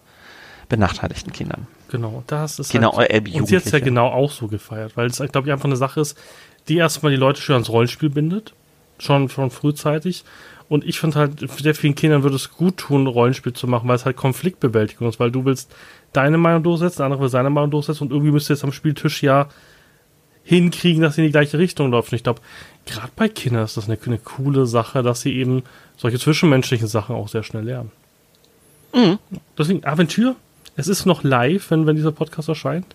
[0.68, 1.66] benachteiligten Kindern.
[1.88, 5.06] Genau, das ist genau, halt, und sie hat es ja genau auch so gefeiert, weil
[5.06, 6.18] es, glaube ich, einfach eine Sache ist,
[6.68, 8.52] die erstmal die Leute schön ans Rollenspiel bindet,
[8.98, 10.24] schon, schon frühzeitig.
[10.68, 13.96] Und ich finde halt, sehr vielen Kindern würde es gut tun, Rollenspiel zu machen, weil
[13.96, 15.74] es halt Konfliktbewältigung ist, weil du willst
[16.12, 18.72] deine Meinung durchsetzen, der andere will seine Meinung durchsetzen und irgendwie müsst ihr jetzt am
[18.72, 19.48] Spieltisch ja
[20.44, 22.14] hinkriegen, dass sie in die gleiche Richtung laufen.
[22.14, 22.40] Ich glaube,
[22.86, 25.62] gerade bei Kindern ist das eine, eine, coole Sache, dass sie eben
[25.96, 27.92] solche zwischenmenschlichen Sachen auch sehr schnell lernen.
[28.94, 29.18] Mhm.
[29.58, 30.36] Deswegen Aventur,
[30.78, 32.86] es ist noch live, wenn, wenn dieser Podcast erscheint.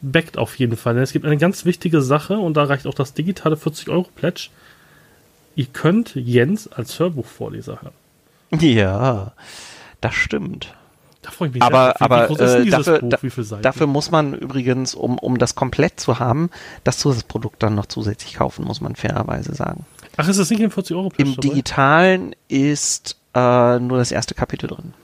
[0.00, 0.94] Backt auf jeden Fall.
[0.94, 4.48] Denn es gibt eine ganz wichtige Sache und da reicht auch das digitale 40-Euro-Pledge.
[5.54, 8.62] Ihr könnt Jens als Hörbuchvorleser hören.
[8.62, 9.32] Ja,
[10.00, 10.74] das stimmt.
[11.20, 12.00] Da freue ich mich aber, sehr.
[12.00, 16.48] Aber äh, dafür, da, dafür muss man übrigens, um, um das komplett zu haben,
[16.82, 19.84] das Zusatzprodukt dann noch zusätzlich kaufen, muss man fairerweise sagen.
[20.16, 21.40] Ach, ist das nicht im 40 Euro Im dabei?
[21.42, 24.94] Digitalen ist äh, nur das erste Kapitel drin.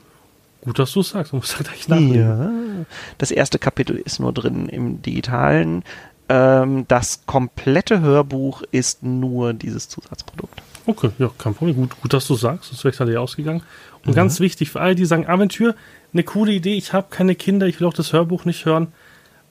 [0.63, 1.31] Gut, dass du es sagst.
[1.31, 2.15] Du musst ja gleich nachlesen.
[2.15, 2.85] Ja,
[3.17, 5.83] das erste Kapitel ist nur drin im Digitalen.
[6.27, 10.61] Ähm, das komplette Hörbuch ist nur dieses Zusatzprodukt.
[10.85, 11.75] Okay, ja, kein Problem.
[11.75, 12.71] Gut, gut dass du sagst.
[12.71, 13.63] Das wäre ich dir ausgegangen.
[14.05, 14.15] Und mhm.
[14.15, 15.75] ganz wichtig für alle, die sagen, Aventur,
[16.13, 18.87] eine coole Idee, ich habe keine Kinder, ich will auch das Hörbuch nicht hören.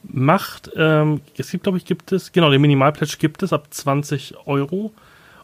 [0.05, 4.35] Macht, ähm, es gibt, glaube ich, gibt es, genau, den Minimalpledge gibt es ab 20
[4.47, 4.93] Euro.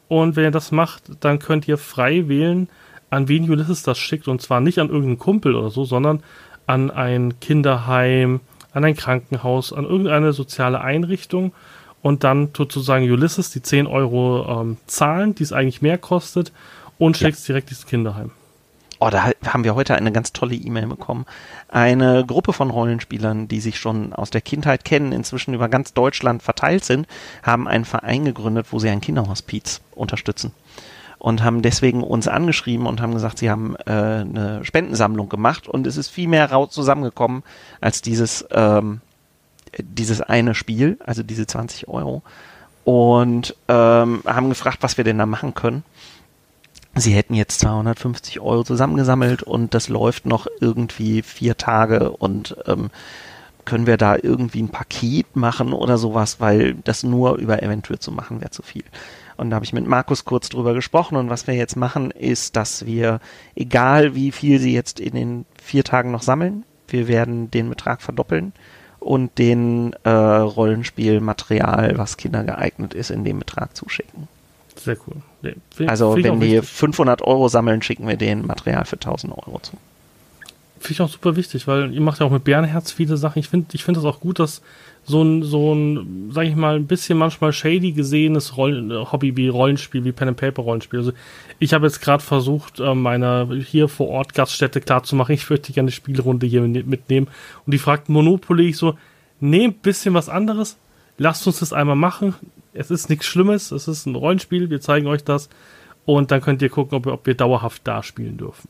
[0.08, 2.68] Und wenn ihr das macht, dann könnt ihr frei wählen,
[3.14, 4.28] an wen Ulysses das schickt.
[4.28, 6.22] Und zwar nicht an irgendeinen Kumpel oder so, sondern
[6.66, 8.40] an ein Kinderheim,
[8.72, 11.52] an ein Krankenhaus, an irgendeine soziale Einrichtung
[12.02, 16.52] und dann sozusagen Ulysses die 10 Euro ähm, zahlen, die es eigentlich mehr kostet
[16.98, 18.30] und schickt es direkt ins Kinderheim.
[19.00, 21.26] Oh, da haben wir heute eine ganz tolle E-Mail bekommen.
[21.68, 26.42] Eine Gruppe von Rollenspielern, die sich schon aus der Kindheit kennen, inzwischen über ganz Deutschland
[26.42, 27.06] verteilt sind,
[27.42, 30.52] haben einen Verein gegründet, wo sie ein Kinderhospiz unterstützen.
[31.24, 35.86] Und haben deswegen uns angeschrieben und haben gesagt, sie haben äh, eine Spendensammlung gemacht und
[35.86, 37.44] es ist viel mehr raus zusammengekommen
[37.80, 39.00] als dieses, ähm,
[39.78, 42.22] dieses eine Spiel, also diese 20 Euro.
[42.84, 45.82] Und ähm, haben gefragt, was wir denn da machen können
[46.96, 52.90] sie hätten jetzt 250 Euro zusammengesammelt und das läuft noch irgendwie vier Tage und ähm,
[53.64, 58.12] können wir da irgendwie ein Paket machen oder sowas, weil das nur über Eventuell zu
[58.12, 58.84] machen wäre zu viel.
[59.36, 62.56] Und da habe ich mit Markus kurz drüber gesprochen und was wir jetzt machen ist,
[62.56, 63.20] dass wir,
[63.54, 68.02] egal wie viel sie jetzt in den vier Tagen noch sammeln, wir werden den Betrag
[68.02, 68.52] verdoppeln
[69.00, 74.28] und den äh, Rollenspielmaterial, was Kinder geeignet ist, in dem Betrag zuschicken.
[74.76, 75.16] Sehr cool.
[75.42, 76.70] Nee, find, also find wenn die wichtig.
[76.70, 79.72] 500 Euro sammeln, schicken wir denen Material für 1000 Euro zu.
[80.78, 83.38] Finde ich auch super wichtig, weil ihr macht ja auch mit Bärenherz viele Sachen.
[83.38, 84.62] Ich finde ich finde das auch gut, dass
[85.06, 89.48] so ein, so ein, sag ich mal, ein bisschen manchmal shady gesehenes Roll Hobby wie
[89.48, 91.00] Rollenspiel, wie Pen and Paper Rollenspiel.
[91.00, 91.12] Also
[91.58, 95.86] ich habe jetzt gerade versucht, äh, meiner hier vor Ort Gaststätte klarzumachen, ich würde gerne
[95.86, 97.28] eine Spielrunde hier mitnehmen.
[97.66, 98.96] Und die fragt Monopoly, ich so,
[99.40, 100.78] ein bisschen was anderes,
[101.18, 102.34] lasst uns das einmal machen.
[102.72, 105.48] Es ist nichts Schlimmes, es ist ein Rollenspiel, wir zeigen euch das.
[106.06, 108.68] Und dann könnt ihr gucken, ob, ob wir dauerhaft da spielen dürfen.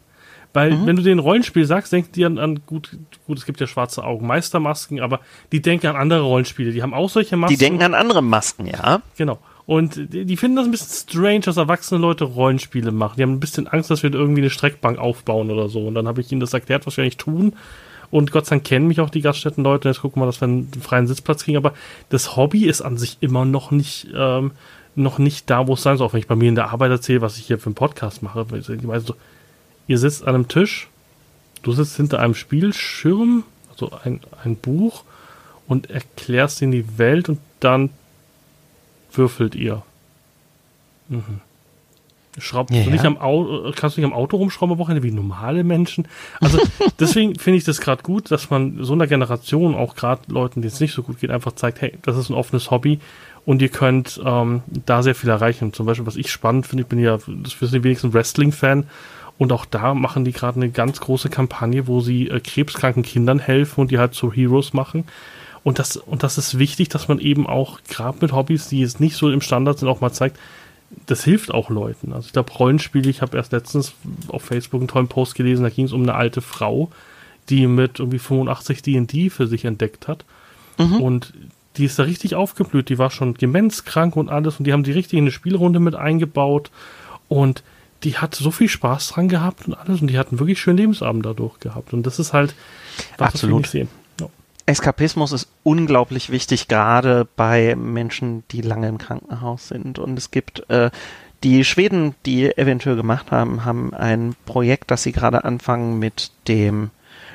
[0.54, 0.86] Weil, mhm.
[0.86, 2.96] wenn du den Rollenspiel sagst, denken die an, an, gut,
[3.26, 6.94] gut, es gibt ja schwarze Augen, Meistermasken, aber die denken an andere Rollenspiele, die haben
[6.94, 7.54] auch solche Masken.
[7.54, 9.02] Die denken an andere Masken, ja.
[9.18, 9.40] Genau.
[9.66, 13.14] Und die, die finden das ein bisschen strange, dass erwachsene Leute Rollenspiele machen.
[13.16, 15.86] Die haben ein bisschen Angst, dass wir irgendwie eine Streckbank aufbauen oder so.
[15.86, 17.54] Und dann habe ich ihnen das erklärt, was wir eigentlich tun.
[18.10, 19.88] Und Gott sei Dank kennen mich auch die Gaststättenleute.
[19.88, 21.56] Jetzt gucken wir mal, dass wir einen freien Sitzplatz kriegen.
[21.56, 21.72] Aber
[22.10, 24.52] das Hobby ist an sich immer noch nicht, ähm,
[24.94, 26.06] noch nicht da, wo es sein soll.
[26.06, 28.22] Auch wenn ich bei mir in der Arbeit erzähle, was ich hier für einen Podcast
[28.22, 28.46] mache.
[28.52, 29.14] Also,
[29.86, 30.88] ihr sitzt an einem Tisch,
[31.62, 35.04] du sitzt hinter einem Spielschirm, also ein, ein Buch,
[35.66, 37.90] und erklärst ihnen die Welt und dann
[39.12, 39.82] würfelt ihr.
[41.08, 41.40] Mhm.
[42.38, 45.62] Schraubt ja, nicht am Auto, kannst du nicht am Auto rumschrauben am Wochenende wie normale
[45.62, 46.08] Menschen.
[46.40, 46.58] Also
[46.98, 50.72] deswegen finde ich das gerade gut, dass man so einer Generation, auch gerade Leuten, denen
[50.72, 52.98] es nicht so gut geht, einfach zeigt, hey, das ist ein offenes Hobby
[53.46, 55.72] und ihr könnt ähm, da sehr viel erreichen.
[55.72, 58.84] Zum Beispiel, was ich spannend finde, ich bin ja, das wissen die wenigsten Wrestling-Fan
[59.38, 63.38] und auch da machen die gerade eine ganz große Kampagne, wo sie äh, krebskranken Kindern
[63.38, 65.04] helfen und die halt zu Heroes machen.
[65.64, 69.00] Und das, und das ist wichtig, dass man eben auch, gerade mit Hobbys, die jetzt
[69.00, 70.38] nicht so im Standard sind, auch mal zeigt,
[71.06, 72.12] das hilft auch Leuten.
[72.12, 73.94] Also ich glaube, Rollenspiele, ich habe erst letztens
[74.28, 76.90] auf Facebook einen tollen Post gelesen, da ging es um eine alte Frau,
[77.48, 80.24] die mit irgendwie 85 D&D für sich entdeckt hat.
[80.78, 81.00] Mhm.
[81.00, 81.32] Und
[81.76, 82.88] die ist da richtig aufgeblüht.
[82.88, 85.94] Die war schon gemenzkrank und alles und die haben die richtig in eine Spielrunde mit
[85.94, 86.70] eingebaut
[87.28, 87.64] und
[88.04, 91.24] die hat so viel Spaß dran gehabt und alles und die hatten wirklich schönen Lebensabend
[91.24, 92.54] dadurch gehabt und das ist halt
[93.18, 93.66] was Absolut.
[93.66, 93.88] sehen.
[94.20, 94.28] Ja.
[94.66, 100.68] Eskapismus ist unglaublich wichtig, gerade bei Menschen, die lange im Krankenhaus sind und es gibt
[100.70, 100.90] äh,
[101.42, 106.90] die Schweden, die eventuell gemacht haben, haben ein Projekt, das sie gerade anfangen mit dem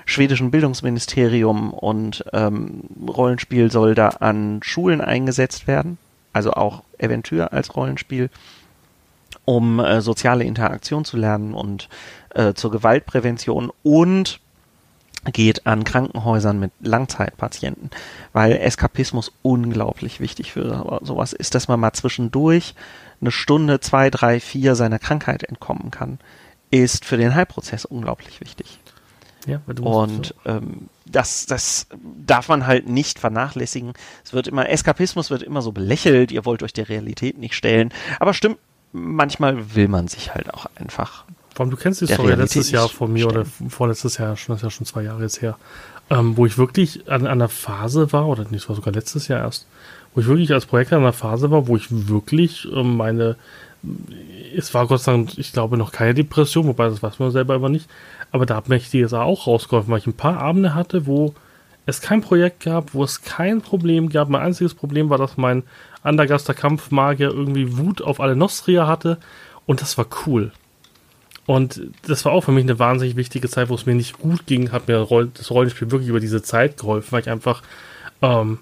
[0.05, 5.99] schwedischen Bildungsministerium und ähm, Rollenspiel soll da an Schulen eingesetzt werden,
[6.33, 8.31] also auch eventuell als Rollenspiel,
[9.49, 11.89] um äh, soziale Interaktion zu lernen und
[12.35, 14.39] äh, zur Gewaltprävention und
[15.33, 17.89] geht an Krankenhäusern mit Langzeitpatienten,
[18.31, 22.75] weil Eskapismus unglaublich wichtig für sowas ist, dass man mal zwischendurch
[23.21, 26.19] eine Stunde, zwei, drei, vier seiner Krankheit entkommen kann,
[26.69, 28.79] ist für den Heilprozess unglaublich wichtig.
[29.47, 30.33] Ja, und so.
[30.45, 31.87] ähm, das, das
[32.27, 33.93] darf man halt nicht vernachlässigen.
[34.23, 37.91] Es wird immer, Eskapismus wird immer so belächelt, ihr wollt euch der Realität nicht stellen.
[38.19, 38.59] Aber stimmt,
[38.91, 41.25] manchmal will man sich halt auch einfach.
[41.53, 43.41] Vor allem, du kennst die Story letztes Jahr von mir stellen.
[43.41, 45.57] oder vorletztes Jahr, schon, das ist ja schon zwei Jahre jetzt her,
[46.09, 49.27] ähm, wo ich wirklich an, an einer Phase war, oder nicht, es war sogar letztes
[49.27, 49.67] Jahr erst,
[50.13, 53.35] wo ich wirklich als Projektor an einer Phase war, wo ich wirklich ähm, meine,
[54.55, 57.55] es war Gott sei Dank, ich glaube, noch keine Depression, wobei das weiß man selber
[57.55, 57.89] immer nicht,
[58.31, 61.33] aber da hat mich die DSA auch rausgeholfen, weil ich ein paar Abende hatte, wo
[61.85, 64.29] es kein Projekt gab, wo es kein Problem gab.
[64.29, 65.63] Mein einziges Problem war, dass mein
[66.03, 69.17] Andergaster Kampfmagier irgendwie Wut auf alle Nostria hatte
[69.65, 70.51] und das war cool.
[71.45, 74.45] Und das war auch für mich eine wahnsinnig wichtige Zeit, wo es mir nicht gut
[74.45, 77.63] ging, hat mir das Rollenspiel wirklich über diese Zeit geholfen, weil ich einfach
[78.21, 78.59] ähm,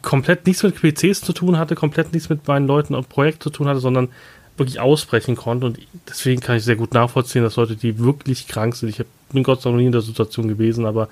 [0.00, 3.50] komplett nichts mit PCs zu tun hatte, komplett nichts mit meinen Leuten und Projekt zu
[3.50, 4.08] tun hatte, sondern
[4.56, 5.66] wirklich ausbrechen konnte.
[5.66, 5.78] Und
[6.08, 9.60] deswegen kann ich sehr gut nachvollziehen, dass Leute, die wirklich krank sind, ich bin Gott
[9.60, 11.08] sei Dank noch nie in der Situation gewesen, aber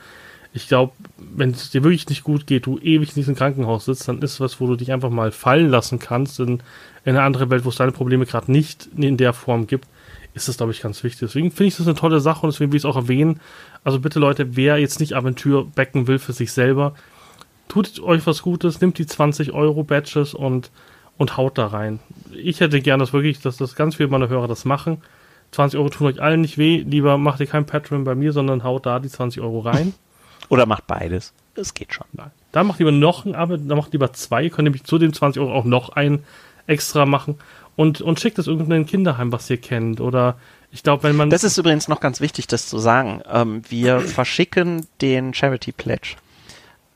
[0.52, 4.08] ich glaube, wenn es dir wirklich nicht gut geht, du ewig in diesem Krankenhaus sitzt,
[4.08, 6.54] dann ist was, wo du dich einfach mal fallen lassen kannst in,
[7.04, 9.86] in eine andere Welt, wo es deine Probleme gerade nicht in der Form gibt,
[10.34, 11.20] ist das, glaube ich, ganz wichtig.
[11.20, 13.40] Deswegen finde ich das eine tolle Sache und deswegen will ich es auch erwähnen.
[13.84, 16.94] Also bitte Leute, wer jetzt nicht Aventur backen will für sich selber,
[17.68, 20.70] tut euch was Gutes, nimmt die 20 Euro Badges und
[21.20, 22.00] und haut da rein.
[22.32, 25.02] Ich hätte gern das wirklich, dass das ganz viele meiner Hörer das machen.
[25.50, 26.78] 20 Euro tun euch allen nicht weh.
[26.78, 29.92] Lieber macht ihr kein Patreon bei mir, sondern haut da die 20 Euro rein.
[30.50, 31.32] Oder macht beides.
[31.54, 32.06] Das geht schon.
[32.12, 32.30] Nein.
[32.52, 34.44] Da macht lieber noch ein Abo, da macht lieber zwei.
[34.44, 36.24] Ihr könnt nämlich zu den 20 Euro auch noch ein
[36.66, 37.38] extra machen.
[37.76, 40.00] Und, und schickt es irgendein Kinderheim, was ihr kennt.
[40.02, 40.36] Oder
[40.70, 41.30] ich glaube, wenn man.
[41.30, 43.22] Das ist übrigens noch ganz wichtig, das zu sagen.
[43.32, 46.16] Ähm, wir verschicken den Charity Pledge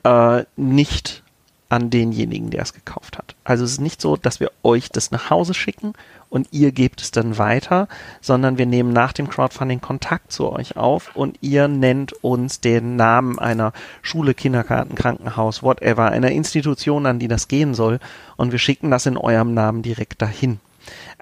[0.05, 1.23] äh, nicht
[1.69, 3.35] an denjenigen, der es gekauft hat.
[3.43, 5.93] Also es ist nicht so, dass wir euch das nach Hause schicken
[6.29, 7.87] und ihr gebt es dann weiter,
[8.21, 12.95] sondern wir nehmen nach dem Crowdfunding Kontakt zu euch auf und ihr nennt uns den
[12.95, 17.99] Namen einer Schule, Kindergarten, Krankenhaus, whatever, einer Institution, an die das gehen soll
[18.37, 20.59] und wir schicken das in eurem Namen direkt dahin.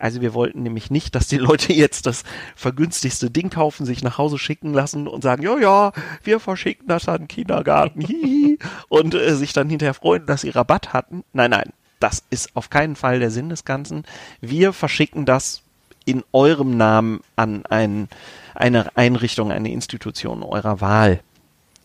[0.03, 2.25] Also wir wollten nämlich nicht, dass die Leute jetzt das
[2.57, 5.93] vergünstigste Ding kaufen, sich nach Hause schicken lassen und sagen, ja, ja,
[6.25, 10.49] wir verschicken das an den Kindergarten, hihi, und äh, sich dann hinterher freuen, dass sie
[10.49, 11.23] Rabatt hatten.
[11.31, 11.69] Nein, nein,
[12.01, 14.03] das ist auf keinen Fall der Sinn des Ganzen.
[14.41, 15.61] Wir verschicken das
[16.03, 18.09] in eurem Namen an ein,
[18.55, 21.21] eine Einrichtung, eine Institution eurer Wahl.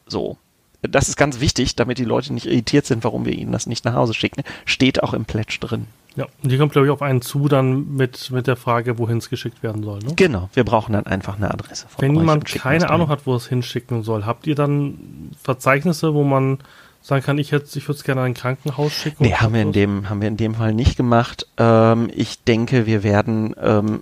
[0.08, 0.38] So.
[0.82, 3.84] Das ist ganz wichtig, damit die Leute nicht irritiert sind, warum wir ihnen das nicht
[3.84, 4.42] nach Hause schicken.
[4.64, 5.86] Steht auch im Pledge drin.
[6.18, 9.18] Ja, und die kommt, glaube ich, auf einen zu, dann mit, mit der Frage, wohin
[9.18, 10.00] es geschickt werden soll.
[10.00, 10.14] Ne?
[10.16, 13.46] Genau, wir brauchen dann einfach eine Adresse von Wenn jemand keine Ahnung hat, wo es
[13.46, 16.58] hinschicken soll, habt ihr dann Verzeichnisse, wo man
[17.02, 19.22] sagen kann, ich, ich würde es gerne an ein Krankenhaus schicken?
[19.22, 21.46] Nee, haben wir, in dem, haben wir in dem Fall nicht gemacht.
[21.56, 24.00] Ähm, ich denke, wir werden ähm,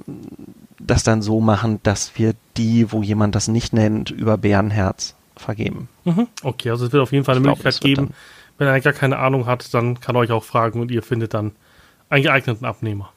[0.80, 5.90] das dann so machen, dass wir die, wo jemand das nicht nennt, über Bärenherz vergeben.
[6.04, 6.28] Mhm.
[6.42, 8.14] Okay, also es wird auf jeden Fall eine ich Möglichkeit glaub, geben.
[8.56, 11.34] Wenn er gar keine Ahnung hat, dann kann er euch auch fragen und ihr findet
[11.34, 11.52] dann
[12.08, 13.12] einen geeigneten Abnehmer.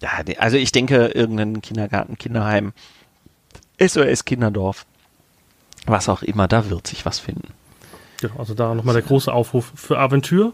[0.00, 2.72] Ja, also ich denke, irgendein Kindergarten, Kinderheim,
[3.80, 4.84] SOS Kinderdorf,
[5.86, 7.48] was auch immer, da wird sich was finden.
[8.20, 10.52] Genau, also da nochmal der große Aufruf für Aventur.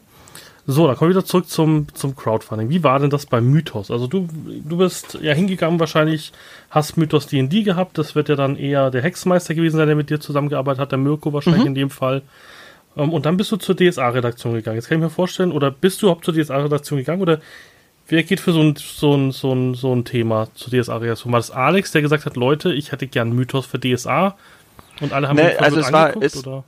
[0.71, 2.69] So, dann kommen wir wieder zurück zum, zum Crowdfunding.
[2.69, 3.91] Wie war denn das bei Mythos?
[3.91, 6.33] Also du, du bist ja hingegangen wahrscheinlich,
[6.69, 10.11] hast Mythos D&D gehabt, das wird ja dann eher der Hexmeister gewesen sein, der mit
[10.11, 11.69] dir zusammengearbeitet hat, der Mirko wahrscheinlich mhm.
[11.69, 12.21] in dem Fall.
[12.97, 14.77] Ähm, und dann bist du zur DSA-Redaktion gegangen.
[14.77, 17.41] Jetzt kann ich mir vorstellen, oder bist du überhaupt zur DSA-Redaktion gegangen oder
[18.09, 21.33] wer geht für so ein, so ein, so ein, so ein Thema zur DSA-Redaktion?
[21.33, 24.37] War das Alex, der gesagt hat, Leute, ich hätte gern Mythos für DSA?
[25.01, 26.65] Und alle haben nee, also es war, es, oder?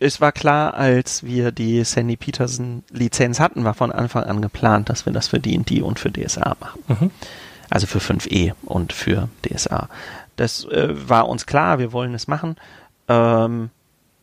[0.00, 4.88] es war klar, als wir die Sandy Peterson Lizenz hatten, war von Anfang an geplant,
[4.88, 6.82] dass wir das für D&D und für DSA machen.
[6.88, 7.10] Mhm.
[7.70, 9.88] Also für 5e und für DSA.
[10.36, 12.56] Das äh, war uns klar, wir wollen es machen.
[13.08, 13.70] Ähm,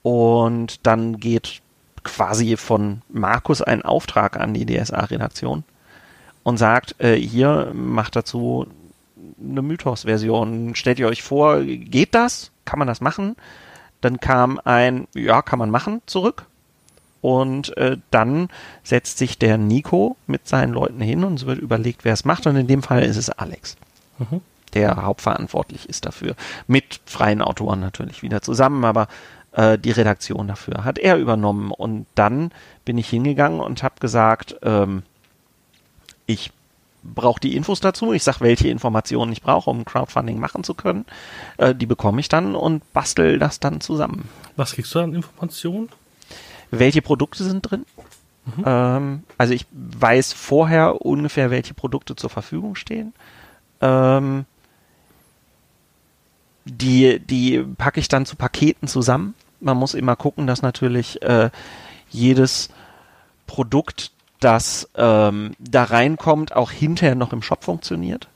[0.05, 1.63] und dann geht
[2.03, 5.63] quasi von Markus ein Auftrag an die DSA-Redaktion
[6.43, 8.67] und sagt, äh, hier macht dazu
[9.41, 10.75] eine Mythos-Version.
[10.75, 12.51] Stellt ihr euch vor, geht das?
[12.65, 13.35] Kann man das machen?
[14.01, 16.45] Dann kam ein, ja, kann man machen, zurück.
[17.21, 18.49] Und äh, dann
[18.83, 22.45] setzt sich der Nico mit seinen Leuten hin und es wird überlegt, wer es macht.
[22.45, 23.75] Und in dem Fall ist es Alex,
[24.19, 24.41] mhm.
[24.75, 26.35] der hauptverantwortlich ist dafür.
[26.67, 29.07] Mit freien Autoren natürlich wieder zusammen, aber
[29.55, 31.71] äh, die Redaktion dafür hat er übernommen.
[31.71, 32.51] Und dann
[32.83, 35.03] bin ich hingegangen und habe gesagt, ähm,
[36.25, 36.51] ich
[37.03, 38.13] brauche die Infos dazu.
[38.13, 41.05] Ich sage, welche Informationen ich brauche, um Crowdfunding machen zu können.
[41.57, 44.27] Äh, die bekomme ich dann und bastel das dann zusammen.
[44.55, 45.89] Was kriegst du an Informationen?
[46.71, 47.85] Welche Produkte sind drin?
[48.45, 48.63] Mhm.
[48.65, 53.13] Ähm, also ich weiß vorher ungefähr, welche Produkte zur Verfügung stehen.
[53.81, 54.45] Ähm,
[56.65, 59.35] die, die packe ich dann zu Paketen zusammen.
[59.59, 61.49] Man muss immer gucken, dass natürlich äh,
[62.09, 62.69] jedes
[63.47, 68.27] Produkt das ähm, da reinkommt, auch hinterher noch im Shop funktioniert.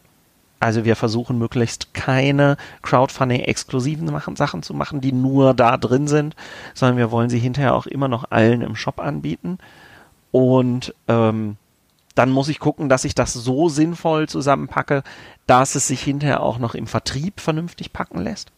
[0.60, 6.36] Also wir versuchen möglichst keine Crowdfunding-exklusiven Sachen zu machen, die nur da drin sind,
[6.74, 9.58] sondern wir wollen sie hinterher auch immer noch allen im Shop anbieten.
[10.32, 11.56] Und ähm,
[12.16, 15.04] dann muss ich gucken, dass ich das so sinnvoll zusammenpacke,
[15.48, 18.52] dass es sich hinterher auch noch im Vertrieb vernünftig packen lässt.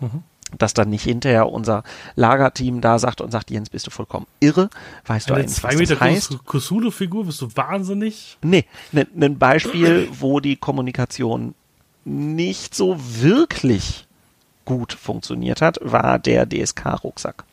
[0.00, 0.22] Mhm
[0.56, 1.82] dass dann nicht hinterher unser
[2.16, 4.70] Lagerteam da sagt und sagt, Jens, bist du vollkommen irre?
[5.06, 6.38] Weißt Eine du eigentlich, zwei was Meter das heißt?
[6.46, 8.38] Cthulhu-Figur, bist du wahnsinnig?
[8.42, 11.54] Nee, ein ne, Beispiel, wo die Kommunikation
[12.04, 14.06] nicht so wirklich
[14.64, 17.44] gut funktioniert hat, war der DSK-Rucksack.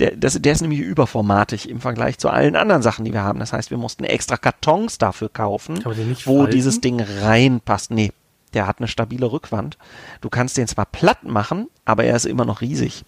[0.00, 3.38] Der, das, der ist nämlich überformatig im Vergleich zu allen anderen Sachen, die wir haben.
[3.38, 6.50] Das heißt, wir mussten extra Kartons dafür kaufen, wo falten?
[6.50, 7.92] dieses Ding reinpasst.
[7.92, 8.12] Nee,
[8.54, 9.76] der hat eine stabile Rückwand.
[10.20, 13.04] Du kannst den zwar platt machen, aber er ist immer noch riesig.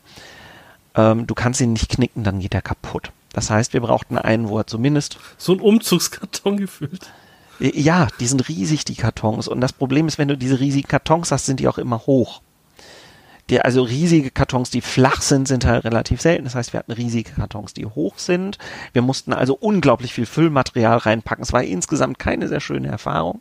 [0.94, 3.12] Ähm, du kannst ihn nicht knicken, dann geht er kaputt.
[3.32, 5.18] Das heißt, wir brauchten einen, wo er zumindest.
[5.36, 7.10] So ein Umzugskarton gefüllt.
[7.60, 9.48] Äh, ja, die sind riesig, die Kartons.
[9.48, 12.40] Und das Problem ist, wenn du diese riesigen Kartons hast, sind die auch immer hoch.
[13.50, 16.44] Die, also riesige Kartons, die flach sind, sind halt relativ selten.
[16.44, 18.58] Das heißt, wir hatten riesige Kartons, die hoch sind.
[18.92, 21.42] Wir mussten also unglaublich viel Füllmaterial reinpacken.
[21.44, 23.40] Es war insgesamt keine sehr schöne Erfahrung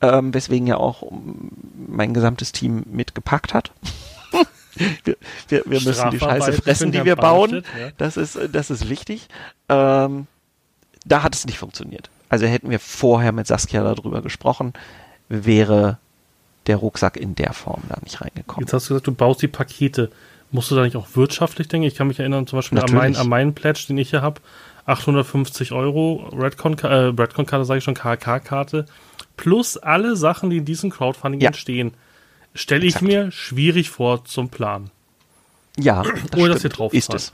[0.00, 1.10] ähm, weswegen ja auch
[1.88, 3.72] mein gesamtes Team mitgepackt hat.
[5.04, 5.16] wir,
[5.48, 7.64] wir, wir müssen die Scheiße fressen, die wir bauen.
[7.96, 9.28] Das ist, das ist wichtig.
[9.68, 10.26] Ähm,
[11.04, 12.10] da hat es nicht funktioniert.
[12.28, 14.74] Also hätten wir vorher mit Saskia darüber gesprochen,
[15.28, 15.98] wäre
[16.66, 18.66] der Rucksack in der Form da nicht reingekommen.
[18.66, 20.10] Jetzt hast du gesagt, du baust die Pakete.
[20.50, 21.86] Musst du da nicht auch wirtschaftlich denken?
[21.86, 24.40] Ich kann mich erinnern zum Beispiel an, mein, an meinen Pledge, den ich hier habe.
[24.86, 28.86] 850 Euro Redcon, äh, Redcon-Karte, sage ich schon, KK-Karte
[29.38, 31.48] plus alle Sachen, die in diesem Crowdfunding ja.
[31.48, 31.94] entstehen,
[32.54, 34.90] stelle ich mir schwierig vor zum Planen.
[35.78, 37.32] Ja, das Ohne dass ihr drauf ist es.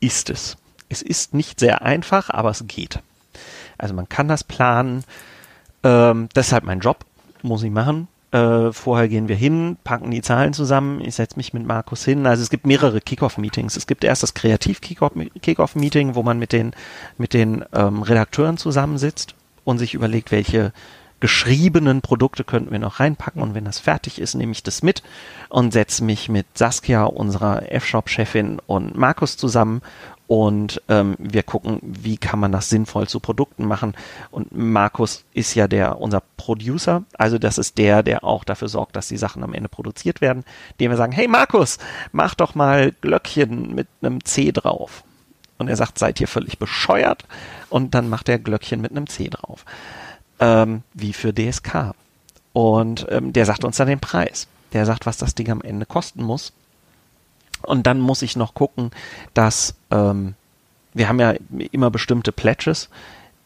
[0.00, 0.58] Ist es.
[0.90, 2.98] Es ist nicht sehr einfach, aber es geht.
[3.78, 5.04] Also man kann das planen.
[5.82, 7.06] Ähm, das ist halt mein Job,
[7.42, 8.08] muss ich machen.
[8.32, 11.00] Äh, vorher gehen wir hin, packen die Zahlen zusammen.
[11.00, 12.26] Ich setze mich mit Markus hin.
[12.26, 13.76] Also es gibt mehrere Kickoff-Meetings.
[13.76, 16.72] Es gibt erst das Kreativ-Kickoff-Meeting, wo man mit den,
[17.16, 20.72] mit den ähm, Redakteuren zusammensitzt und sich überlegt, welche
[21.20, 25.02] geschriebenen Produkte könnten wir noch reinpacken und wenn das fertig ist, nehme ich das mit
[25.48, 29.80] und setze mich mit Saskia, unserer F-Shop-Chefin und Markus zusammen
[30.26, 33.94] und ähm, wir gucken, wie kann man das sinnvoll zu Produkten machen.
[34.30, 38.96] Und Markus ist ja der unser Producer, also das ist der, der auch dafür sorgt,
[38.96, 40.44] dass die Sachen am Ende produziert werden,
[40.80, 41.78] dem wir sagen, hey Markus,
[42.12, 45.04] mach doch mal Glöckchen mit einem C drauf.
[45.56, 47.26] Und er sagt, seid ihr völlig bescheuert?
[47.68, 49.64] Und dann macht er Glöckchen mit einem C drauf
[50.44, 51.94] ähm, wie für DSK.
[52.52, 54.46] Und ähm, der sagt uns dann den Preis.
[54.72, 56.52] Der sagt, was das Ding am Ende kosten muss.
[57.62, 58.90] Und dann muss ich noch gucken,
[59.32, 60.34] dass ähm,
[60.92, 61.34] wir haben ja
[61.72, 62.90] immer bestimmte Pledges,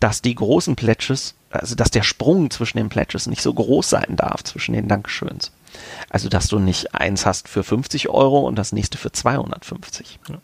[0.00, 4.16] dass die großen Pledges, also dass der Sprung zwischen den Pledges nicht so groß sein
[4.16, 5.52] darf zwischen den Dankeschöns.
[6.10, 10.18] Also dass du nicht eins hast für 50 Euro und das nächste für 250.
[10.28, 10.38] Ja.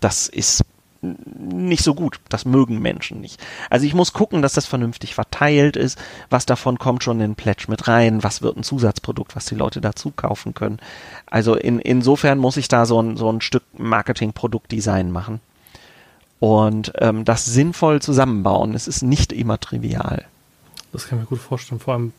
[0.00, 0.62] Das ist
[1.02, 2.20] nicht so gut.
[2.28, 3.40] Das mögen Menschen nicht.
[3.70, 5.98] Also ich muss gucken, dass das vernünftig verteilt ist.
[6.30, 8.22] Was davon kommt schon in Pledge mit rein?
[8.22, 10.78] Was wird ein Zusatzprodukt, was die Leute dazu kaufen können?
[11.26, 15.40] Also in, insofern muss ich da so ein, so ein Stück Marketing-Produktdesign machen.
[16.38, 18.74] Und ähm, das sinnvoll zusammenbauen.
[18.74, 20.24] Es ist nicht immer trivial.
[20.92, 21.80] Das kann ich mir gut vorstellen.
[21.80, 22.12] Vor allem,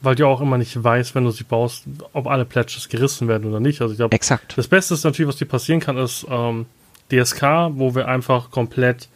[0.00, 3.48] weil du auch immer nicht weißt, wenn du sie baust, ob alle Pledges gerissen werden
[3.48, 3.80] oder nicht.
[3.80, 4.56] Also ich glaube, Exakt.
[4.56, 6.66] das Beste ist natürlich, was dir passieren kann, ist ähm,
[7.10, 7.42] DSK,
[7.74, 9.08] wo wir einfach komplett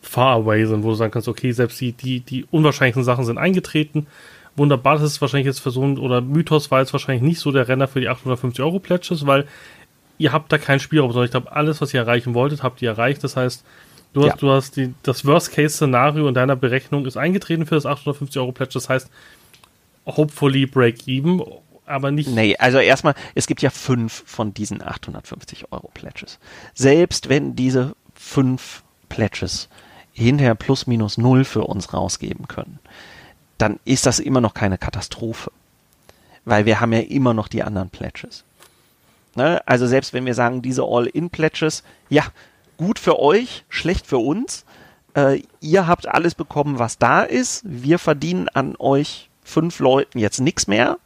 [0.00, 3.38] far away sind, wo du sagen kannst, okay, selbst die, die, die unwahrscheinlichsten Sachen sind
[3.38, 4.06] eingetreten.
[4.56, 7.88] Wunderbar, das ist wahrscheinlich jetzt ein, oder Mythos war jetzt wahrscheinlich nicht so der Renner
[7.88, 9.46] für die 850 Euro Pledges, weil
[10.18, 12.90] ihr habt da kein Spielraum, sondern ich glaube, alles, was ihr erreichen wolltet, habt ihr
[12.90, 13.24] erreicht.
[13.24, 13.64] Das heißt,
[14.12, 14.32] du Ja.
[14.32, 18.52] hast, du hast die, das Worst-Case-Szenario in deiner Berechnung ist eingetreten für das 850 Euro
[18.52, 18.74] Pledge.
[18.74, 19.08] Das heißt,
[20.06, 21.40] hopefully break even,
[21.92, 22.30] aber nicht.
[22.30, 26.38] Nee, also erstmal, es gibt ja fünf von diesen 850 Euro Pledges.
[26.74, 29.68] Selbst wenn diese fünf Pledges
[30.12, 32.78] hinterher plus minus null für uns rausgeben können,
[33.58, 35.52] dann ist das immer noch keine Katastrophe.
[36.44, 38.44] Weil wir haben ja immer noch die anderen Pledges.
[39.36, 39.60] Ne?
[39.66, 42.24] Also selbst wenn wir sagen, diese All-In-Pledges, ja,
[42.78, 44.64] gut für euch, schlecht für uns.
[45.14, 47.62] Äh, ihr habt alles bekommen, was da ist.
[47.64, 50.98] Wir verdienen an euch fünf Leuten jetzt nichts mehr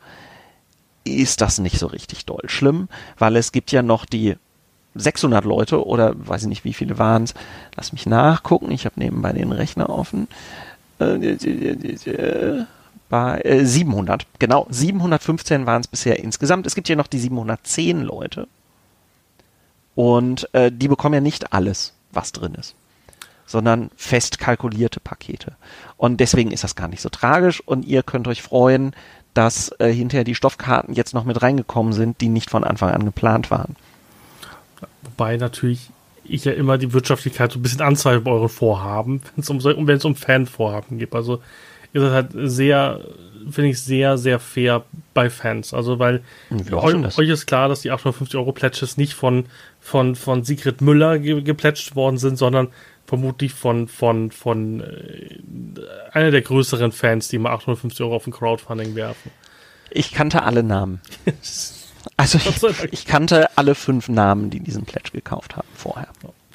[1.06, 2.88] ist das nicht so richtig doll schlimm,
[3.18, 4.36] weil es gibt ja noch die
[4.94, 7.34] 600 Leute oder weiß ich nicht, wie viele waren es.
[7.76, 8.70] Lass mich nachgucken.
[8.70, 10.28] Ich habe nebenbei den Rechner offen.
[10.98, 11.18] Äh,
[13.08, 16.66] Bei äh, 700, genau, 715 waren es bisher insgesamt.
[16.66, 18.48] Es gibt ja noch die 710 Leute.
[19.94, 22.74] Und äh, die bekommen ja nicht alles, was drin ist,
[23.46, 25.56] sondern fest kalkulierte Pakete.
[25.96, 28.94] Und deswegen ist das gar nicht so tragisch und ihr könnt euch freuen,
[29.36, 33.04] dass äh, hinterher die Stoffkarten jetzt noch mit reingekommen sind, die nicht von Anfang an
[33.04, 33.76] geplant waren.
[35.02, 35.90] Wobei natürlich
[36.24, 40.06] ich ja immer die Wirtschaftlichkeit so ein bisschen anzeige bei euren Vorhaben, wenn es um,
[40.06, 41.14] um Fanvorhaben geht.
[41.14, 41.40] Also
[41.92, 43.00] ihr seid halt sehr,
[43.50, 44.84] finde ich, sehr, sehr fair
[45.14, 45.72] bei Fans.
[45.72, 49.46] Also weil Ja, eu, euch ist klar, dass die 850 Euro Pledges nicht von,
[49.80, 52.68] von, von Sigrid Müller ge geplätscht worden sind, sondern
[53.06, 55.38] vermutlich von, von, von äh,
[56.12, 59.30] einer der größeren Fans, die mal 850 Euro auf ein Crowdfunding werfen.
[59.90, 61.00] Ich kannte alle Namen.
[62.18, 66.06] Also ich, ich kannte alle fünf Namen, die diesen Pledge gekauft haben vorher.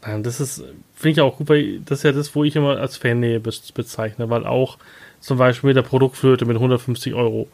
[0.05, 0.63] Ja, Das ist,
[0.95, 3.71] finde ich auch gut, weil das ist ja das, wo ich immer als Fannähe bez-
[3.73, 4.77] bezeichne, weil auch
[5.19, 7.47] zum Beispiel mit der Produktflöte mit 150 Euro,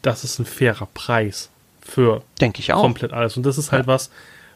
[0.00, 1.50] das ist ein fairer Preis
[1.82, 2.80] für Denke ich auch.
[2.80, 3.36] komplett alles.
[3.36, 4.10] Und das ist halt was,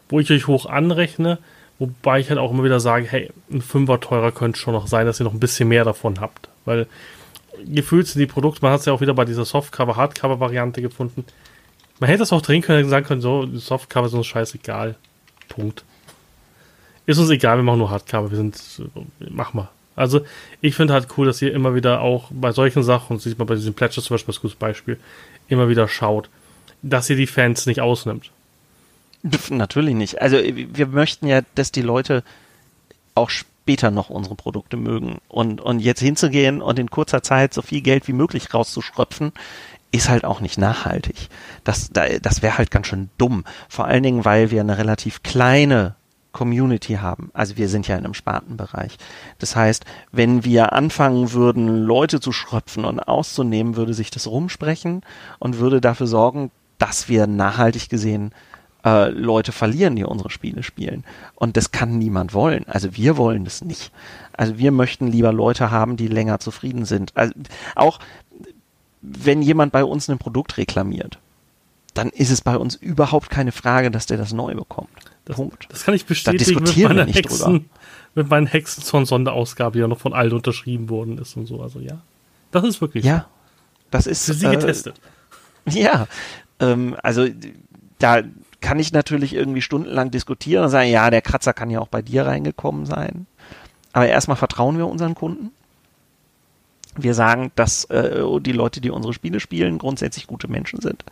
[0.09, 1.39] wo ich euch hoch anrechne,
[1.83, 5.05] wobei ich halt auch immer wieder sage, hey, ein Fünfer teurer könnte schon noch sein,
[5.05, 6.49] dass ihr noch ein bisschen mehr davon habt.
[6.65, 6.87] Weil
[7.67, 11.25] gefühlt sind die Produkte, man hat es ja auch wieder bei dieser Softcover, Hardcover-Variante gefunden.
[11.99, 14.95] Man hätte das auch drehen können sagen können, so, Softcover ist uns scheißegal.
[15.49, 15.85] Punkt.
[17.05, 18.61] Ist uns egal, wir machen nur Hardcover, wir sind,
[19.19, 19.69] mach mal.
[19.97, 20.21] Also,
[20.61, 23.49] ich finde halt cool, dass ihr immer wieder auch bei solchen Sachen, und sieht man
[23.49, 25.01] bei diesen Pledges zum Beispiel als gutes Beispiel,
[25.49, 26.31] immer wieder schaut,
[26.81, 28.31] dass ihr die Fans nicht ausnimmt.
[29.51, 30.21] Natürlich nicht.
[30.21, 32.25] Also wir möchten ja, dass die Leute
[33.15, 35.19] auch später noch unsere Produkte mögen.
[35.29, 39.33] Und, und jetzt hinzugehen und in kurzer Zeit so viel Geld wie möglich rauszuschröpfen,
[39.93, 41.29] ist halt auch nicht nachhaltig.
[41.63, 43.45] Das, da- das wäre halt ganz schön dumm.
[43.69, 45.95] Vor allen Dingen, weil wir eine relativ kleine
[46.33, 47.31] Community haben.
[47.35, 48.97] Also wir sind ja in einem Spartenbereich.
[49.39, 55.03] Das heißt, wenn wir anfangen würden, Leute zu schröpfen und auszunehmen, würde sich das rumsprechen
[55.39, 58.33] und würde dafür sorgen, dass wir nachhaltig gesehen
[58.85, 61.05] äh, Leute verlieren, die unsere Spiele spielen.
[61.35, 62.67] Und das kann niemand wollen.
[62.67, 63.93] Also wir wollen das nicht.
[64.33, 67.13] Also wir möchten lieber Leute haben, die länger zufrieden sind.
[67.17, 67.33] Also
[67.75, 67.99] auch
[69.03, 71.19] wenn jemand bei uns ein Produkt reklamiert,
[71.95, 74.89] dann ist es bei uns überhaupt keine Frage, dass der das neu bekommt.
[75.25, 75.69] Das, Punkt.
[75.71, 77.69] das kann ich bestätigen mit diskutieren wir nicht Hexen,
[78.15, 81.61] mit meinen Hexenzorn-Sonderausgabe, die ja noch von allen unterschrieben worden ist und so.
[81.61, 82.01] Also ja,
[82.51, 83.27] das ist wirklich Ja,
[83.91, 85.01] das ist für sie äh, getestet.
[85.69, 86.09] Ja,
[86.61, 87.29] ähm, also
[87.99, 88.23] da
[88.63, 92.01] kann ich natürlich irgendwie stundenlang diskutieren und sagen, ja, der Kratzer kann ja auch bei
[92.01, 93.27] dir reingekommen sein.
[93.93, 95.51] Aber erstmal vertrauen wir unseren Kunden.
[96.97, 101.05] Wir sagen, dass äh, die Leute, die unsere Spiele spielen, grundsätzlich gute Menschen sind.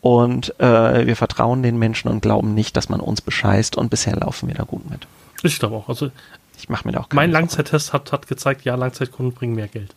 [0.00, 3.76] Und äh, wir vertrauen den Menschen und glauben nicht, dass man uns bescheißt.
[3.76, 5.06] Und bisher laufen wir da gut mit.
[5.42, 5.88] Ich glaube auch.
[5.88, 6.10] Also
[6.58, 7.30] Ich mache mir da auch mein.
[7.30, 9.94] Langzeittest hat, hat gezeigt, ja, Langzeitkunden bringen mehr Geld.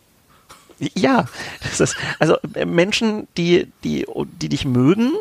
[0.78, 1.26] Ja,
[1.62, 4.06] das ist, also äh, Menschen, die, die,
[4.40, 5.12] die dich mögen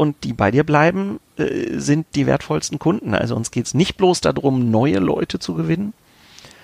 [0.00, 3.14] und die bei dir bleiben, äh, sind die wertvollsten Kunden.
[3.14, 5.92] Also uns geht's nicht bloß darum, neue Leute zu gewinnen,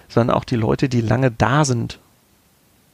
[0.08, 1.98] sondern auch die Leute, die lange da sind,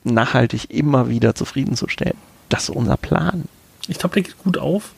[0.03, 2.17] nachhaltig immer wieder zufriedenzustellen.
[2.49, 3.45] Das ist unser Plan.
[3.87, 4.91] Ich glaube, der geht gut auf.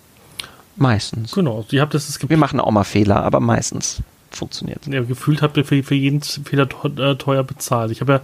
[0.77, 1.33] Meistens.
[1.33, 1.67] Genau.
[1.71, 5.57] Ihr habt das, das Wir machen auch mal Fehler, aber meistens funktioniert ja, gefühlt habt
[5.59, 7.93] ihr für, für jeden Fehler teuer, äh, teuer bezahlt.
[7.93, 8.21] Ich habe ja,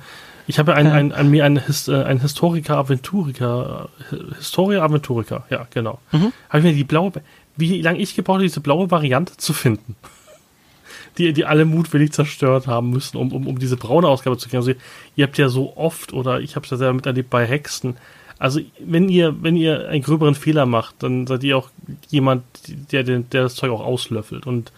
[0.50, 3.88] ich habe ja ein, ein, ein, mir einen, His, äh, einen Historiker Aventuriker,
[4.36, 6.00] Historia Aventuriker, ja, genau.
[6.10, 6.32] Mhm.
[6.48, 7.12] Habe ich mir die blaue,
[7.56, 9.96] wie lange ich gebraucht habe, diese blaue Variante zu finden.
[11.18, 14.58] Die, die alle mutwillig zerstört haben müssen, um, um, um diese braune Ausgabe zu kriegen.
[14.58, 14.72] Also
[15.16, 17.96] ihr habt ja so oft, oder ich habe es ja selber miterlebt bei Hexen,
[18.38, 21.68] Also wenn ihr, wenn ihr einen gröberen Fehler macht, dann seid ihr auch
[22.08, 22.44] jemand,
[22.92, 24.46] der, der, der das Zeug auch auslöffelt.
[24.46, 24.72] Und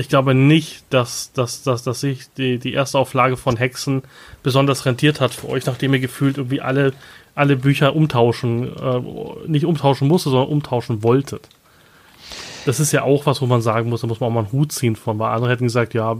[0.00, 4.02] ich glaube nicht, dass, dass, dass, dass sich die, die erste Auflage von Hexen
[4.42, 6.94] besonders rentiert hat für euch, nachdem ihr gefühlt irgendwie alle,
[7.34, 9.00] alle Bücher umtauschen, äh,
[9.46, 11.48] nicht umtauschen musste, sondern umtauschen wolltet.
[12.64, 14.52] Das ist ja auch was, wo man sagen muss, da muss man auch mal einen
[14.52, 16.16] Hut ziehen von, weil andere hätten gesagt, ja,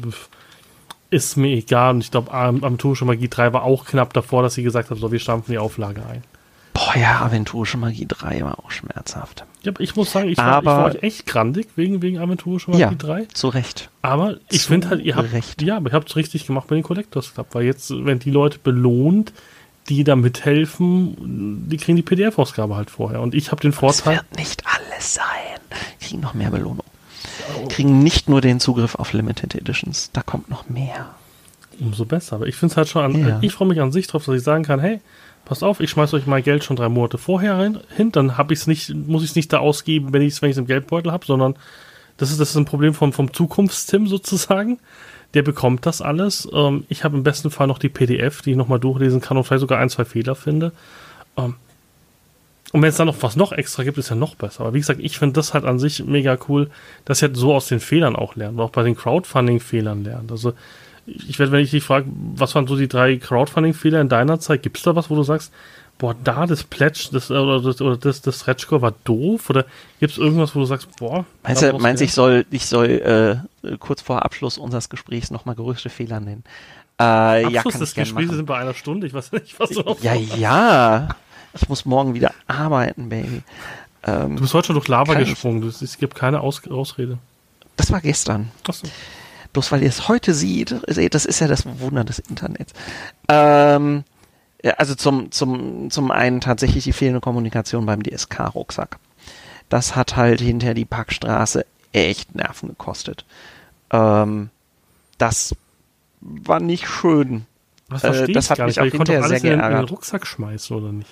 [1.08, 1.94] ist mir egal.
[1.94, 5.10] Und ich glaube, Aventurische Magie 3 war auch knapp davor, dass sie gesagt haben, so,
[5.10, 6.22] wir stampfen die Auflage ein.
[6.72, 9.44] Boah, ja, Aventurische Magie 3 war auch schmerzhaft.
[9.62, 12.82] Ja, ich muss sagen, ich war, ich war euch echt grandig wegen, wegen Aventurische Magie
[12.82, 13.24] ja, 3.
[13.32, 13.90] zu Recht.
[14.02, 15.60] Aber ich finde halt, ihr habt, Recht.
[15.62, 18.30] ja, aber ihr habt es richtig gemacht bei den Collectors Club, weil jetzt, wenn die
[18.30, 19.32] Leute belohnt,
[19.88, 23.20] die da mithelfen, die kriegen die PDF-Ausgabe halt vorher.
[23.20, 24.16] Und ich habe den Vorteil.
[24.16, 25.24] Das wird nicht alles sein.
[26.00, 26.84] Kriegen noch mehr Belohnung.
[27.68, 31.10] Kriegen nicht nur den Zugriff auf Limited Editions, da kommt noch mehr.
[31.80, 32.36] Umso besser.
[32.36, 33.38] Aber ich finde es halt schon an, Ja.
[33.40, 35.00] ich freue mich an sich drauf, dass ich sagen kann, hey,
[35.50, 38.54] passt auf, ich schmeiß euch mein Geld schon drei Monate vorher rein, hin, dann habe
[38.54, 40.66] ich es nicht, muss ich es nicht da ausgeben, wenn ich es wenn ich's im
[40.68, 41.56] Geldbeutel habe, sondern
[42.18, 44.78] das ist, das ist ein Problem vom, vom Zukunftstim sozusagen.
[45.34, 46.48] Der bekommt das alles.
[46.52, 49.42] Ähm, ich habe im besten Fall noch die PDF, die ich nochmal durchlesen kann und
[49.42, 50.70] vielleicht sogar ein, zwei Fehler finde.
[51.36, 51.56] Ähm,
[52.70, 54.60] und wenn es dann noch was noch extra gibt, ist ja noch besser.
[54.60, 56.70] Aber wie gesagt, ich finde das halt an sich mega cool,
[57.04, 60.30] dass ihr halt so aus den Fehlern auch lernt, auch bei den Crowdfunding-Fehlern lernt.
[60.30, 60.52] Also
[61.28, 64.62] ich werde, wenn ich dich frage, was waren so die drei Crowdfunding-Fehler in deiner Zeit,
[64.62, 65.52] gibt es da was, wo du sagst,
[65.98, 69.50] boah, da das Pledge das, äh, oder das, oder das, das Stretchcore war doof?
[69.50, 69.64] Oder
[69.98, 73.76] gibt es irgendwas, wo du sagst, boah, Meinst du, meinst ich soll, ich soll äh,
[73.78, 76.44] kurz vor Abschluss unseres Gesprächs nochmal größte Fehler nennen?
[76.98, 79.80] Äh, ja, Abschluss kann des Gesprächs sind bei einer Stunde, ich weiß nicht, was du
[79.80, 81.08] noch Ja, ja.
[81.54, 83.42] Ich muss morgen wieder arbeiten, Baby.
[84.04, 85.30] Ähm, Du bist heute schon durch Lava Kann ich.
[85.30, 87.18] gesprungen, es gibt keine Aus Ausrede.
[87.76, 88.50] das war gestern.
[88.66, 88.86] Achso.
[89.52, 90.74] Bloß weil ihr es heute seht,
[91.14, 92.72] das ist ja das Wunder des Internets.
[93.28, 94.04] Ähm,
[94.76, 98.98] also zum, zum, zum einen tatsächlich die fehlende Kommunikation beim DSK-Rucksack.
[99.68, 103.24] Das hat halt hinter die Packstraße echt Nerven gekostet.
[103.90, 104.50] Ähm,
[105.18, 105.54] das
[106.20, 107.46] war nicht schön.
[107.88, 109.70] Was Äh, das ich hat mich nicht, auch hinterher alles sehr in, den- in den
[109.70, 109.90] geärgert.
[109.90, 111.08] Rucksack schmeißen, oder nicht?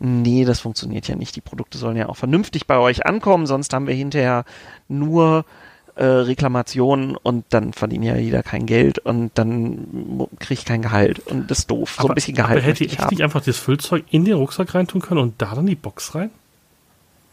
[0.00, 1.34] Nee, das funktioniert ja nicht.
[1.36, 4.44] Die Produkte sollen ja auch vernünftig bei euch ankommen, sonst haben wir hinterher
[4.88, 5.44] nur
[5.98, 11.18] äh, Reklamationen und dann verdient ja jeder kein Geld und dann kriege ich kein Gehalt
[11.18, 11.98] und das ist doof.
[12.00, 14.74] So ein bisschen Gehalt aber hätte ich echt nicht einfach das Füllzeug in den Rucksack
[14.74, 16.30] reintun können und da dann die Box rein?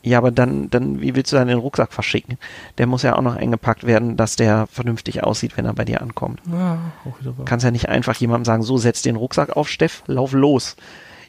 [0.01, 2.37] Ja, aber dann, dann, wie willst du dann den Rucksack verschicken?
[2.77, 6.01] Der muss ja auch noch eingepackt werden, dass der vernünftig aussieht, wenn er bei dir
[6.01, 6.41] ankommt.
[6.51, 7.45] Ja, auch wieder wahr.
[7.45, 10.75] Kannst ja nicht einfach jemandem sagen, so setz den Rucksack auf, Steff, lauf los.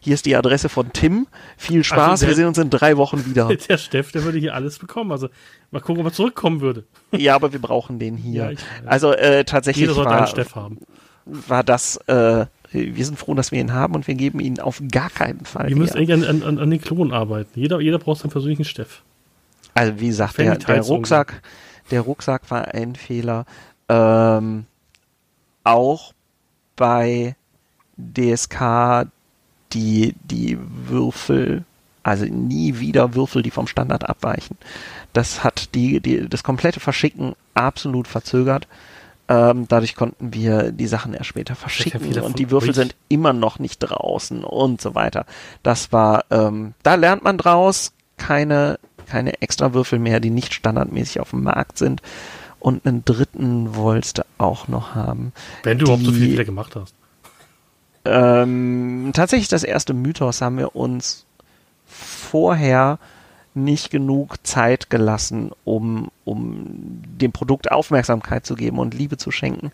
[0.06, 1.26] Hier ist die Adresse von Tim.
[1.56, 3.48] Viel Spaß, Also der- wir sehen uns in drei Wochen wieder.
[3.68, 5.10] Der Steff, der würde hier alles bekommen.
[5.10, 5.28] Also
[5.72, 6.84] mal gucken, ob er zurückkommen würde.
[7.10, 8.44] ja, aber wir brauchen den hier.
[8.44, 10.78] Ja, ich also äh, tatsächlich Jeder sollte einen war, Steff haben.
[11.24, 14.80] war das, äh, wir sind froh, dass wir ihn haben und wir geben ihn auf
[14.92, 15.68] gar keinen Fall.
[15.70, 17.58] Wir müssen irgendwie an, an, an den Klonen arbeiten.
[17.58, 19.02] Jeder, jeder braucht seinen persönlichen Steff.
[19.74, 21.42] Also wie gesagt, der, der Rucksack,
[21.90, 23.44] der Rucksack war ein Fehler.
[23.88, 24.66] Ähm,
[25.64, 26.12] auch
[26.76, 27.34] bei
[27.96, 29.08] DSK
[29.76, 30.58] die, die
[30.88, 31.64] Würfel,
[32.02, 34.56] also nie wieder Würfel, die vom Standard abweichen.
[35.12, 38.66] Das hat die, die, das komplette Verschicken absolut verzögert.
[39.28, 43.58] Ähm, dadurch konnten wir die Sachen erst später verschicken und die Würfel sind immer noch
[43.58, 45.26] nicht draußen und so weiter.
[45.64, 51.18] Das war, ähm, da lernt man draus, keine, keine extra Würfel mehr, die nicht standardmäßig
[51.20, 52.02] auf dem Markt sind.
[52.60, 55.32] Und einen dritten wolltest du auch noch haben.
[55.64, 56.94] Wenn du überhaupt so Die- viele wieder gemacht hast.
[58.06, 61.26] Ähm, tatsächlich das erste Mythos haben wir uns
[61.86, 62.98] vorher
[63.54, 69.72] nicht genug Zeit gelassen, um, um dem Produkt Aufmerksamkeit zu geben und Liebe zu schenken,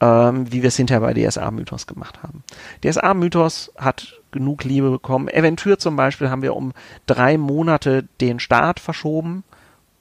[0.00, 2.42] ähm, wie wir es hinterher bei DSA-Mythos gemacht haben.
[2.82, 5.28] DSA-Mythos hat genug Liebe bekommen.
[5.28, 6.72] Aventür zum Beispiel haben wir um
[7.06, 9.44] drei Monate den Start verschoben,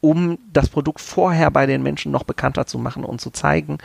[0.01, 3.79] um das Produkt vorher bei den Menschen noch bekannter zu machen und zu zeigen,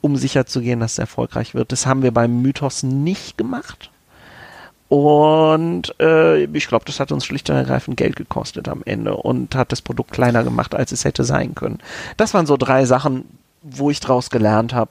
[0.00, 1.72] um sicherzugehen, dass es erfolgreich wird.
[1.72, 3.90] Das haben wir beim Mythos nicht gemacht.
[4.88, 9.54] Und äh, ich glaube, das hat uns schlicht und ergreifend Geld gekostet am Ende und
[9.54, 11.78] hat das Produkt kleiner gemacht, als es hätte sein können.
[12.16, 13.24] Das waren so drei Sachen,
[13.62, 14.90] wo ich draus gelernt habe.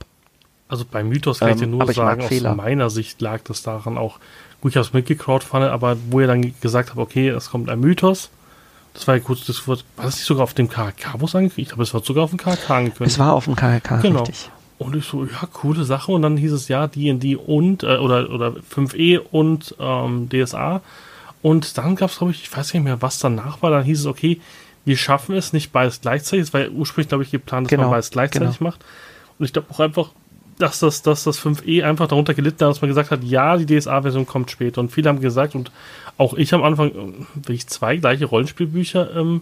[0.70, 2.56] Also bei Mythos kann ich dir Ähm, nur sagen, aus Fehler.
[2.56, 4.20] meiner Sicht lag das daran auch,
[4.62, 7.80] gut, ich habe es mitgecrowdfundet, aber wo ihr dann gesagt habt, okay, es kommt ein
[7.82, 8.30] Mythos,
[8.94, 11.36] das war ja kurz, das wurde, war das nicht sogar auf dem KK, wo es
[11.36, 11.60] angekündigt?
[11.60, 13.12] Ich glaube, es war sogar auf dem KK angekündigt.
[13.14, 14.20] Es war auf dem KLK, Genau.
[14.20, 14.50] richtig.
[14.80, 16.12] Und ich so, ja, coole Sache.
[16.12, 20.82] Und dann hieß es ja, D&D und, äh, oder, oder 5e und ähm, DSA.
[21.42, 23.72] Und dann gab es, glaube ich, ich weiß nicht mehr, was danach war.
[23.72, 24.40] Dann hieß es, okay,
[24.86, 26.44] wir schaffen es nicht beides gleichzeitig.
[26.44, 28.70] Es war ja ursprünglich, glaube ich, geplant, dass Genau, man beides gleichzeitig genau.
[28.72, 28.84] macht.
[29.38, 30.10] Und ich glaube auch einfach,
[30.58, 33.66] dass das, dass das 5e einfach darunter gelitten hat, dass man gesagt hat, ja, die
[33.66, 34.82] DSA-Version kommt später.
[34.82, 35.72] Und viele haben gesagt, und
[36.18, 39.42] auch ich am Anfang, äh, will ich zwei gleiche Rollenspielbücher ähm,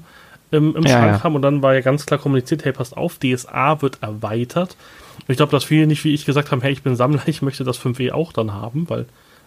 [0.52, 1.24] im, im Ja, Schrank ja.
[1.24, 4.76] haben und dann war ja ganz klar kommuniziert, hey, passt auf, DSA wird erweitert.
[5.28, 7.64] Ich glaube, dass viele nicht wie ich gesagt haben, hey, ich bin Sammler, ich möchte
[7.64, 9.06] das 5e auch dann haben, weil,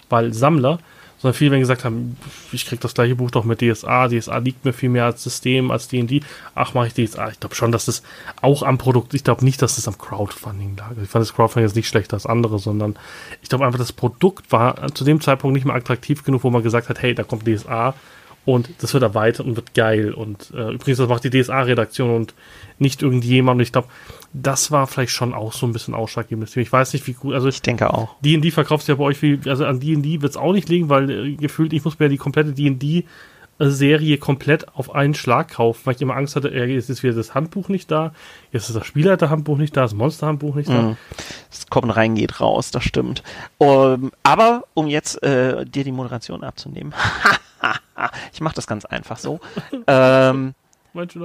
[0.09, 0.79] weil Sammler,
[1.21, 2.17] sondern viele, wenn gesagt haben,
[2.51, 5.71] ich krieg das gleiche Buch doch mit DSA, DSA liegt mir viel mehr als System,
[5.71, 6.23] als D&D,
[6.55, 7.29] ach, mache ich DSA.
[7.29, 8.03] Ich glaube schon, dass es
[8.41, 10.93] auch am Produkt, ich glaube nicht, dass es am Crowdfunding lag.
[11.03, 12.97] Ich fand das Crowdfunding jetzt nicht schlechter als andere, sondern
[13.43, 16.63] ich glaube einfach, das Produkt war zu dem Zeitpunkt nicht mehr attraktiv genug, wo man
[16.63, 17.95] gesagt hat, hey, da kommt DSA
[18.47, 20.15] und das wird erweitert und wird geil.
[20.15, 22.35] Und äh, übrigens, das macht die DSA-Redaktion und
[22.79, 23.59] nicht irgendjemand.
[23.59, 23.89] Und ich glaube,
[24.33, 26.63] das war vielleicht schon auch so ein bisschen ausschlaggebendes Thema.
[26.63, 28.15] Ich weiß nicht, wie gut, also Ich denke auch.
[28.21, 31.11] D&D verkauft ja bei euch wie, also an D&D wird es auch nicht liegen, weil
[31.11, 35.97] äh, gefühlt, ich muss mir ja die komplette D&D-Serie komplett auf einen Schlag kaufen, weil
[35.97, 38.13] ich immer Angst hatte, äh, jetzt ist wieder das Handbuch nicht da,
[38.53, 40.83] jetzt ist das Spielleiterhandbuch nicht da, das Monsterhandbuch nicht da.
[40.83, 40.97] Mhm.
[41.51, 43.25] Es kommt rein, geht raus, das stimmt.
[43.59, 46.95] Um, aber um jetzt äh, dir die Moderation abzunehmen,
[48.33, 49.41] ich mache das ganz einfach so.
[49.89, 50.55] ähm,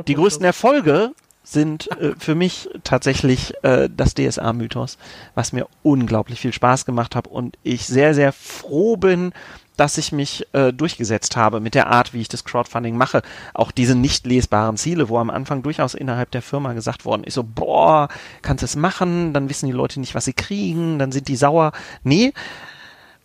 [0.08, 1.12] die größten Erfolge
[1.46, 4.98] sind äh, für mich tatsächlich äh, das DSA-Mythos,
[5.36, 9.32] was mir unglaublich viel Spaß gemacht hat und ich sehr, sehr froh bin,
[9.78, 13.22] dass ich mich äh, durchgesetzt habe mit der Art, wie ich das Crowdfunding mache.
[13.54, 17.36] Auch diese nicht lesbaren Ziele, wo am Anfang durchaus innerhalb der Firma gesagt worden ist,
[17.36, 18.08] so, boah,
[18.42, 21.36] kannst du es machen, dann wissen die Leute nicht, was sie kriegen, dann sind die
[21.36, 21.74] sauer.
[22.04, 22.34] Nee,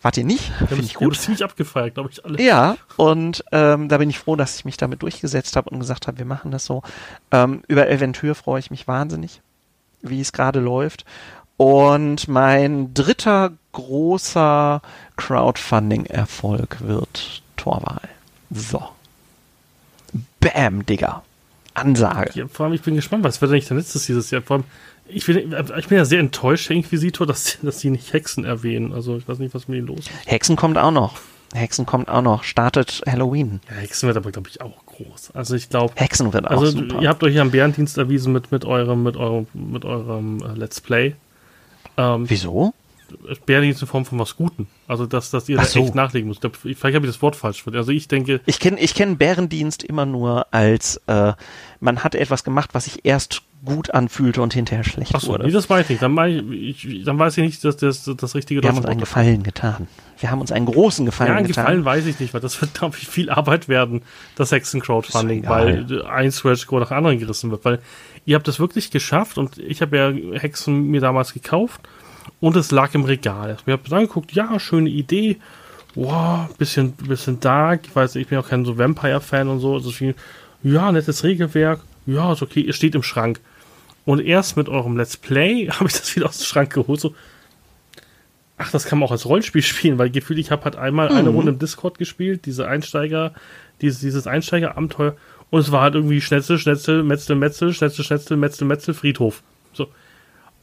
[0.01, 0.51] wart ihr nicht?
[0.67, 1.15] Finde ich gut.
[1.17, 2.41] ziemlich abgefeiert, glaube ich, alle.
[2.41, 6.07] Ja, und ähm, da bin ich froh, dass ich mich damit durchgesetzt habe und gesagt
[6.07, 6.83] habe, wir machen das so.
[7.31, 9.41] Ähm, über Aventur freue ich mich wahnsinnig,
[10.01, 11.05] wie es gerade läuft.
[11.57, 14.81] Und mein dritter großer
[15.15, 18.09] Crowdfunding-Erfolg wird Torwahl.
[18.49, 18.81] So.
[20.39, 21.23] Bam, Digga.
[21.73, 22.31] Ansage.
[22.33, 24.41] Ja, vor allem, ich bin gespannt, was wird denn nicht der letztes dieses Jahr?
[24.41, 24.65] Vor allem,
[25.13, 28.93] ich bin, ich bin ja sehr enttäuscht, Herr Inquisitor, dass, dass sie nicht Hexen erwähnen.
[28.93, 30.11] Also, ich weiß nicht, was mit ihnen los ist.
[30.25, 31.19] Hexen kommt auch noch.
[31.53, 32.43] Hexen kommt auch noch.
[32.43, 33.59] Startet Halloween.
[33.69, 35.31] Ja, Hexen wird aber, glaube ich, auch groß.
[35.31, 37.01] Also, ich glaube, Hexen wird auch also, super.
[37.01, 40.57] ihr habt euch ja am Bärendienst erwiesen mit, mit eurem, mit eurem, mit eurem äh,
[40.57, 41.15] Let's Play.
[41.97, 42.73] Ähm, Wieso?
[43.45, 44.67] Bärendienst in Form von was Guten.
[44.87, 45.83] Also, dass, dass ihr Ach da so.
[45.83, 46.45] echt nachlegen müsst.
[46.45, 47.57] Ich Vielleicht habe ich das Wort falsch.
[47.57, 47.79] verstanden.
[47.79, 51.33] Also, ich denke, Ich kenne ich kenn Bärendienst immer nur als, äh,
[51.81, 55.45] man hat etwas gemacht, was sich erst gut anfühlte und hinterher schlecht Achso, wurde.
[55.45, 56.01] nee, das weiß ich nicht.
[56.01, 56.17] Dann,
[56.51, 59.43] ich, ich, dann weiß ich nicht, dass das das richtige wir haben uns einen Gefallen
[59.43, 59.87] getan.
[60.19, 61.65] Wir haben uns einen großen Gefallen Ja, einen getan.
[61.65, 64.01] Gefallen weiß ich nicht, weil das wird, glaube ich, viel Arbeit werden,
[64.35, 67.63] das Hexen-Crowdfunding, weil ein Scratch-Score nach anderen gerissen wird.
[67.63, 67.79] Weil
[68.25, 71.81] ihr habt das wirklich geschafft und ich habe ja Hexen mir damals gekauft
[72.39, 73.57] und es lag im Regal.
[73.65, 75.37] Ich habe angeguckt, ja, schöne Idee.
[75.93, 77.81] Wow, bisschen, bisschen dark.
[77.85, 79.75] Ich weiß, ich bin auch kein so Vampire-Fan und so.
[79.75, 80.15] Also viel,
[80.63, 81.81] ja, nettes Regelwerk.
[82.05, 83.39] Ja, ist okay, ihr steht im Schrank.
[84.05, 86.99] Und erst mit eurem Let's Play habe ich das wieder aus dem Schrank geholt.
[86.99, 87.15] So,
[88.57, 91.29] ach, das kann man auch als Rollenspiel spielen, weil gefühlt, ich habe halt einmal eine
[91.29, 93.33] Runde im Discord gespielt, diese Einsteiger,
[93.81, 95.15] dieses, dieses Einsteiger-Abenteuer.
[95.49, 99.43] Und es war halt irgendwie Schnetzel, Schnetzel, Metzel, Metzel, Schnetzel, Schnetzel, Metzel, Metzel, Friedhof.
[99.73, 99.87] So.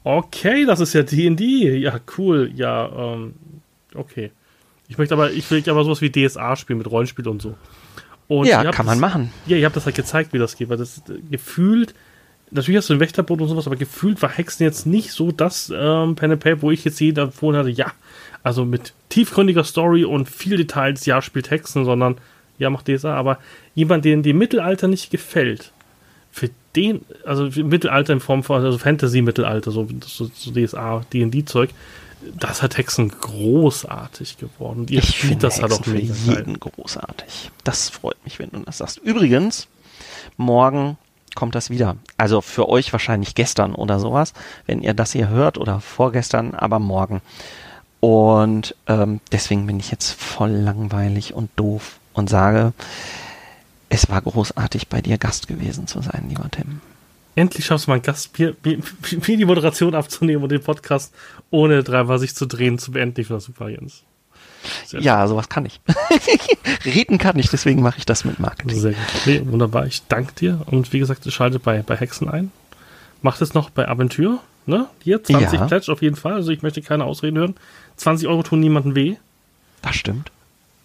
[0.03, 1.77] Okay, das ist ja D&D.
[1.79, 2.51] Ja, cool.
[2.55, 3.35] Ja, ähm,
[3.95, 4.31] okay.
[4.89, 7.55] Ich möchte aber, ich will aber sowas wie DSA spielen mit Rollenspiel und so.
[8.29, 9.33] Und ja, kann man das- machen.
[9.47, 11.95] ja, ihr habt das halt gezeigt, wie das geht, weil das äh, gefühlt,
[12.51, 15.73] natürlich hast du ein Wächterboot und sowas, aber gefühlt war Hexen jetzt nicht so das
[15.75, 17.93] ähm, Pen and Paper, wo ich jetzt jeder vorhin hatte, ja,
[18.43, 22.17] also mit tiefgründiger Story und viel Details, ja, spielt Hexen, sondern
[22.59, 23.39] ja, macht DSA, aber
[23.75, 25.73] jemand, den dem Mittelalter nicht gefällt,
[26.31, 31.71] für den, also für Mittelalter in Form von, also Fantasy-Mittelalter, so, so, so DSA, D&D-Zeug,
[32.39, 34.81] das hat Hexen großartig geworden.
[34.81, 36.11] Und ihr Ich spielt finde das halt auch für geil.
[36.27, 37.51] jeden großartig.
[37.65, 38.99] Das freut mich, wenn du das sagst.
[38.99, 39.69] Übrigens,
[40.37, 40.99] morgen
[41.39, 41.95] kommt das wieder.
[42.17, 44.33] Also für euch wahrscheinlich gestern oder sowas,
[44.67, 47.23] wenn ihr das hier hört oder vorgestern, aber morgen.
[48.01, 52.73] Und ähm, deswegen bin ich jetzt voll langweilig und doof und sage,
[53.89, 56.81] es war großartig, bei dir Gast gewesen zu sein, lieber Tim.
[57.37, 61.15] Endlich schaffst du mal Gast, mir, mir, mir die Moderation abzunehmen und den Podcast
[61.53, 63.21] ohne dreimal sich zu drehen zu beenden.
[63.21, 64.03] Ich finde das super, Jens.
[64.87, 65.81] Sehr Ja, sowas kann ich.
[66.85, 68.79] Reden kann ich, deswegen mache ich das mit Marketing.
[68.79, 69.01] Sehr gut.
[69.27, 69.87] Nee, wunderbar.
[69.87, 70.61] Ich danke dir.
[70.67, 72.51] Und wie gesagt, schaltet bei, bei Hexen ein.
[73.23, 74.41] Macht es noch bei Aventur.
[74.67, 74.87] Ne?
[75.03, 75.67] Hier, 20 Ja.
[75.67, 76.35] Pledge auf jeden Fall.
[76.35, 77.55] Also ich möchte keine Ausreden hören.
[77.97, 79.17] 20 Euro tun niemandem weh.
[79.83, 80.31] Das stimmt.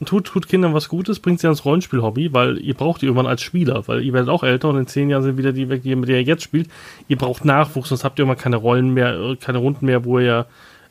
[0.05, 3.41] Tut, tut Kindern was Gutes, bringt sie ans Rollenspiel-Hobby, weil ihr braucht die irgendwann als
[3.41, 5.95] Spieler, weil ihr werdet auch älter und in zehn Jahren sind wieder die weg, die,
[5.95, 6.69] mit der ihr jetzt spielt.
[7.07, 10.19] Ihr braucht Nachwuchs, sonst habt ihr irgendwann keine Rollen mehr, äh, keine Runden mehr, wo
[10.19, 10.45] ihr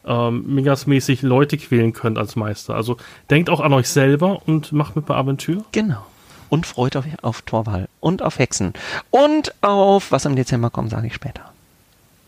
[0.07, 2.74] ähm, Mingas-mäßig Leute quälen könnt als Meister.
[2.74, 2.97] Also
[3.31, 5.65] denkt auch an euch selber und macht mit bei Aventur.
[5.73, 6.05] Genau.
[6.49, 8.74] Und freut euch auf Torwall und auf Hexen.
[9.11, 11.51] Und auf was im Dezember kommt, sage ich später.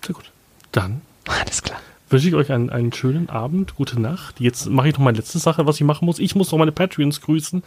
[0.05, 0.31] Sehr gut.
[0.73, 1.79] Dann Alles klar.
[2.09, 4.41] wünsche ich euch einen, einen schönen Abend, gute Nacht.
[4.41, 6.19] Jetzt mache ich noch meine letzte Sache, was ich machen muss.
[6.19, 7.63] Ich muss noch meine Patreons grüßen.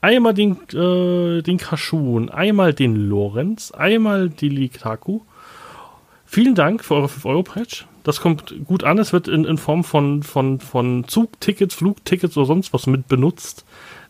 [0.00, 5.20] Einmal den, äh, den Kaschun, einmal den Lorenz, einmal die Likaku.
[6.26, 7.86] Vielen Dank für eure 5-Euro-Patch.
[8.04, 8.98] Das kommt gut an.
[8.98, 13.64] Es wird in, in Form von, von, von Zugtickets, Flugtickets oder sonst was mit benutzt,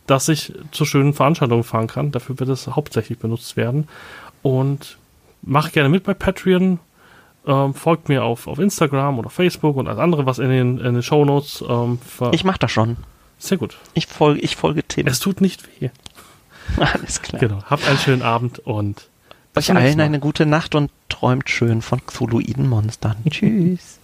[0.07, 2.11] dass ich zu schönen Veranstaltungen fahren kann.
[2.11, 3.89] Dafür wird es hauptsächlich benutzt werden.
[4.43, 4.99] Und
[5.43, 6.79] macht gerne mit bei Patreon.
[7.45, 10.95] Ähm, folgt mir auf, auf Instagram oder Facebook und alles andere, was in den, in
[10.95, 11.65] den Shownotes.
[11.69, 11.99] Ähm,
[12.31, 12.97] ich mach das schon.
[13.39, 13.77] Sehr gut.
[13.95, 15.09] Ich folge, ich folge Tim.
[15.09, 15.91] Es tut nicht weh.
[16.77, 17.41] Alles klar.
[17.41, 17.63] Genau.
[17.65, 19.09] Habt einen schönen Abend und
[19.57, 23.17] euch allen eine gute Nacht und träumt schön von Cthulhuiden Monstern.
[23.31, 23.99] Tschüss.